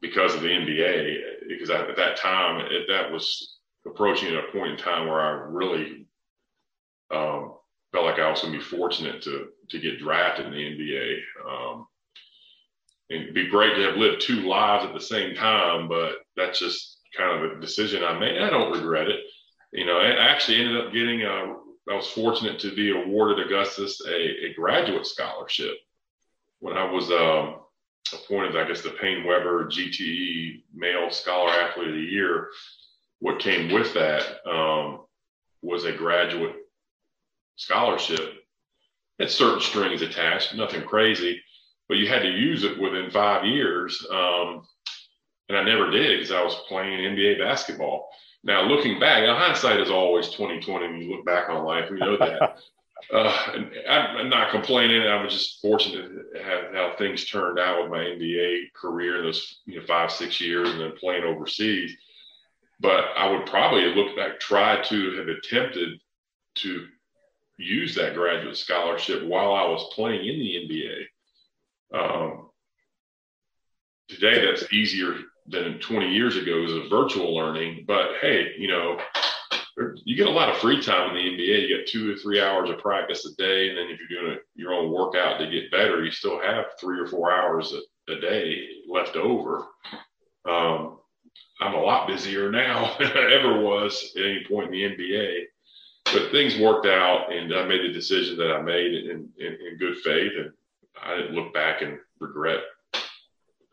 because 0.00 0.34
of 0.34 0.42
the 0.42 0.48
NBA. 0.48 1.20
Because 1.48 1.70
I, 1.70 1.88
at 1.88 1.96
that 1.96 2.16
time, 2.16 2.60
it, 2.60 2.86
that 2.88 3.10
was 3.10 3.58
approaching 3.86 4.36
a 4.36 4.52
point 4.52 4.72
in 4.72 4.76
time 4.76 5.08
where 5.08 5.20
I 5.20 5.30
really 5.30 6.06
um, 7.10 7.54
felt 7.92 8.04
like 8.04 8.18
I 8.18 8.30
was 8.30 8.42
going 8.42 8.52
to 8.52 8.58
be 8.58 8.64
fortunate 8.64 9.22
to 9.22 9.48
to 9.70 9.78
get 9.78 9.98
drafted 9.98 10.46
in 10.46 10.52
the 10.52 10.58
NBA. 10.58 11.18
Um, 11.48 11.86
and 13.10 13.22
it'd 13.22 13.34
be 13.34 13.48
great 13.48 13.74
to 13.76 13.82
have 13.82 13.96
lived 13.96 14.20
two 14.20 14.42
lives 14.42 14.84
at 14.84 14.92
the 14.92 15.00
same 15.00 15.34
time, 15.34 15.88
but 15.88 16.16
that's 16.36 16.58
just 16.58 16.98
kind 17.16 17.44
of 17.44 17.52
a 17.52 17.60
decision 17.60 18.04
I 18.04 18.18
made. 18.18 18.40
I 18.40 18.50
don't 18.50 18.72
regret 18.72 19.08
it. 19.08 19.20
You 19.72 19.86
know, 19.86 19.98
I 19.98 20.10
actually 20.10 20.60
ended 20.60 20.84
up 20.84 20.92
getting 20.92 21.22
a, 21.22 21.30
uh, 21.30 21.54
I 21.90 21.94
was 21.94 22.08
fortunate 22.08 22.58
to 22.60 22.74
be 22.74 22.90
awarded 22.90 23.46
Augustus 23.46 24.00
a, 24.06 24.46
a 24.46 24.54
graduate 24.54 25.06
scholarship 25.06 25.74
when 26.60 26.76
I 26.76 26.84
was 26.84 27.10
um, 27.10 27.60
appointed, 28.12 28.56
I 28.56 28.68
guess, 28.68 28.82
the 28.82 28.90
PaineWebber 28.90 29.70
GTE 29.70 30.64
Male 30.74 31.10
Scholar 31.10 31.50
Athlete 31.50 31.88
of 31.88 31.94
the 31.94 32.00
Year. 32.00 32.48
What 33.20 33.38
came 33.38 33.72
with 33.72 33.94
that 33.94 34.46
um, 34.46 35.06
was 35.62 35.84
a 35.84 35.92
graduate 35.92 36.56
scholarship. 37.58 38.34
Had 39.18 39.30
certain 39.30 39.60
strings 39.60 40.00
attached, 40.00 40.54
nothing 40.54 40.82
crazy, 40.82 41.42
but 41.88 41.98
you 41.98 42.06
had 42.06 42.22
to 42.22 42.30
use 42.30 42.62
it 42.62 42.78
within 42.78 43.10
five 43.10 43.44
years. 43.44 44.06
Um, 44.10 44.64
and 45.48 45.58
I 45.58 45.64
never 45.64 45.90
did 45.90 46.18
because 46.18 46.32
I 46.32 46.42
was 46.42 46.54
playing 46.68 47.00
NBA 47.00 47.38
basketball. 47.38 48.10
Now, 48.44 48.62
looking 48.62 49.00
back, 49.00 49.26
hindsight 49.26 49.80
is 49.80 49.90
always 49.90 50.28
2020 50.28 50.86
when 50.86 51.00
you 51.00 51.10
look 51.16 51.24
back 51.24 51.48
on 51.48 51.64
life. 51.64 51.90
We 51.90 51.98
know 51.98 52.16
that. 52.16 52.58
uh, 53.12 53.52
I'm 53.88 54.28
not 54.28 54.52
complaining. 54.52 55.02
I 55.02 55.22
was 55.22 55.32
just 55.32 55.60
fortunate 55.60 56.34
to 56.34 56.42
have 56.42 56.72
how 56.72 56.94
things 56.96 57.24
turned 57.24 57.58
out 57.58 57.82
with 57.82 57.90
my 57.90 57.98
NBA 57.98 58.72
career 58.74 59.18
in 59.18 59.24
those 59.24 59.60
you 59.66 59.80
know, 59.80 59.86
five, 59.86 60.12
six 60.12 60.40
years 60.40 60.68
and 60.70 60.80
then 60.80 60.92
playing 60.92 61.24
overseas. 61.24 61.96
But 62.78 63.06
I 63.16 63.28
would 63.28 63.46
probably 63.46 63.86
look 63.86 64.14
back, 64.16 64.38
try 64.38 64.80
to 64.82 65.16
have 65.16 65.26
attempted 65.26 66.00
to 66.56 66.86
use 67.58 67.94
that 67.96 68.14
graduate 68.14 68.56
scholarship 68.56 69.24
while 69.24 69.52
I 69.52 69.66
was 69.68 69.92
playing 69.94 70.26
in 70.26 70.38
the 70.38 71.04
NBA. 71.92 72.00
Um, 72.00 72.50
today, 74.08 74.44
that's 74.44 74.72
easier 74.72 75.16
than 75.46 75.78
20 75.80 76.12
years 76.12 76.36
ago 76.36 76.64
as 76.64 76.72
a 76.72 76.88
virtual 76.88 77.34
learning. 77.34 77.84
But 77.86 78.12
hey, 78.20 78.52
you 78.58 78.68
know, 78.68 78.98
you 80.04 80.16
get 80.16 80.26
a 80.26 80.30
lot 80.30 80.48
of 80.48 80.58
free 80.58 80.80
time 80.80 81.10
in 81.10 81.16
the 81.16 81.30
NBA. 81.30 81.68
You 81.68 81.76
get 81.76 81.88
two 81.88 82.12
or 82.12 82.16
three 82.16 82.40
hours 82.40 82.70
of 82.70 82.78
practice 82.78 83.26
a 83.26 83.34
day, 83.36 83.68
and 83.68 83.78
then 83.78 83.86
if 83.88 83.98
you're 83.98 84.20
doing 84.20 84.36
a, 84.36 84.38
your 84.54 84.72
own 84.72 84.92
workout 84.92 85.38
to 85.38 85.50
get 85.50 85.70
better, 85.70 86.04
you 86.04 86.10
still 86.10 86.40
have 86.40 86.66
three 86.80 87.00
or 87.00 87.06
four 87.06 87.32
hours 87.32 87.72
a, 87.72 88.12
a 88.12 88.20
day 88.20 88.68
left 88.88 89.16
over. 89.16 89.66
Um, 90.48 90.98
I'm 91.60 91.74
a 91.74 91.80
lot 91.80 92.06
busier 92.06 92.50
now 92.50 92.96
than 92.98 93.08
I 93.08 93.32
ever 93.32 93.60
was 93.60 94.12
at 94.16 94.24
any 94.24 94.44
point 94.48 94.66
in 94.66 94.72
the 94.72 94.96
NBA. 94.96 95.42
But 96.12 96.30
things 96.30 96.58
worked 96.58 96.86
out, 96.86 97.32
and 97.32 97.54
I 97.54 97.64
made 97.64 97.82
the 97.82 97.92
decision 97.92 98.36
that 98.38 98.52
I 98.52 98.62
made 98.62 98.94
in, 98.94 99.28
in, 99.38 99.46
in 99.46 99.76
good 99.78 99.96
faith, 99.98 100.32
and 100.38 100.52
I 101.02 101.16
didn't 101.16 101.34
look 101.34 101.52
back 101.52 101.82
and 101.82 101.98
regret 102.18 102.60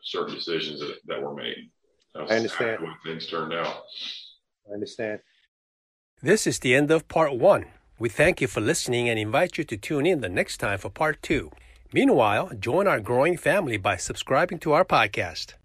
certain 0.02 0.34
decisions 0.34 0.80
that, 0.80 0.96
that 1.06 1.22
were 1.22 1.34
made. 1.34 1.70
I 2.14 2.36
understand. 2.36 2.82
When 2.82 2.94
things 3.04 3.26
turned 3.26 3.52
out. 3.52 3.82
I 4.68 4.74
understand. 4.74 5.20
This 6.22 6.46
is 6.46 6.58
the 6.58 6.74
end 6.74 6.90
of 6.90 7.08
part 7.08 7.34
one. 7.36 7.66
We 7.98 8.08
thank 8.08 8.40
you 8.40 8.46
for 8.46 8.60
listening 8.60 9.08
and 9.08 9.18
invite 9.18 9.58
you 9.58 9.64
to 9.64 9.76
tune 9.76 10.06
in 10.06 10.20
the 10.20 10.28
next 10.28 10.58
time 10.58 10.78
for 10.78 10.90
part 10.90 11.22
two. 11.22 11.50
Meanwhile, 11.92 12.52
join 12.58 12.86
our 12.86 13.00
growing 13.00 13.36
family 13.36 13.76
by 13.76 13.96
subscribing 13.96 14.58
to 14.60 14.72
our 14.72 14.84
podcast. 14.84 15.54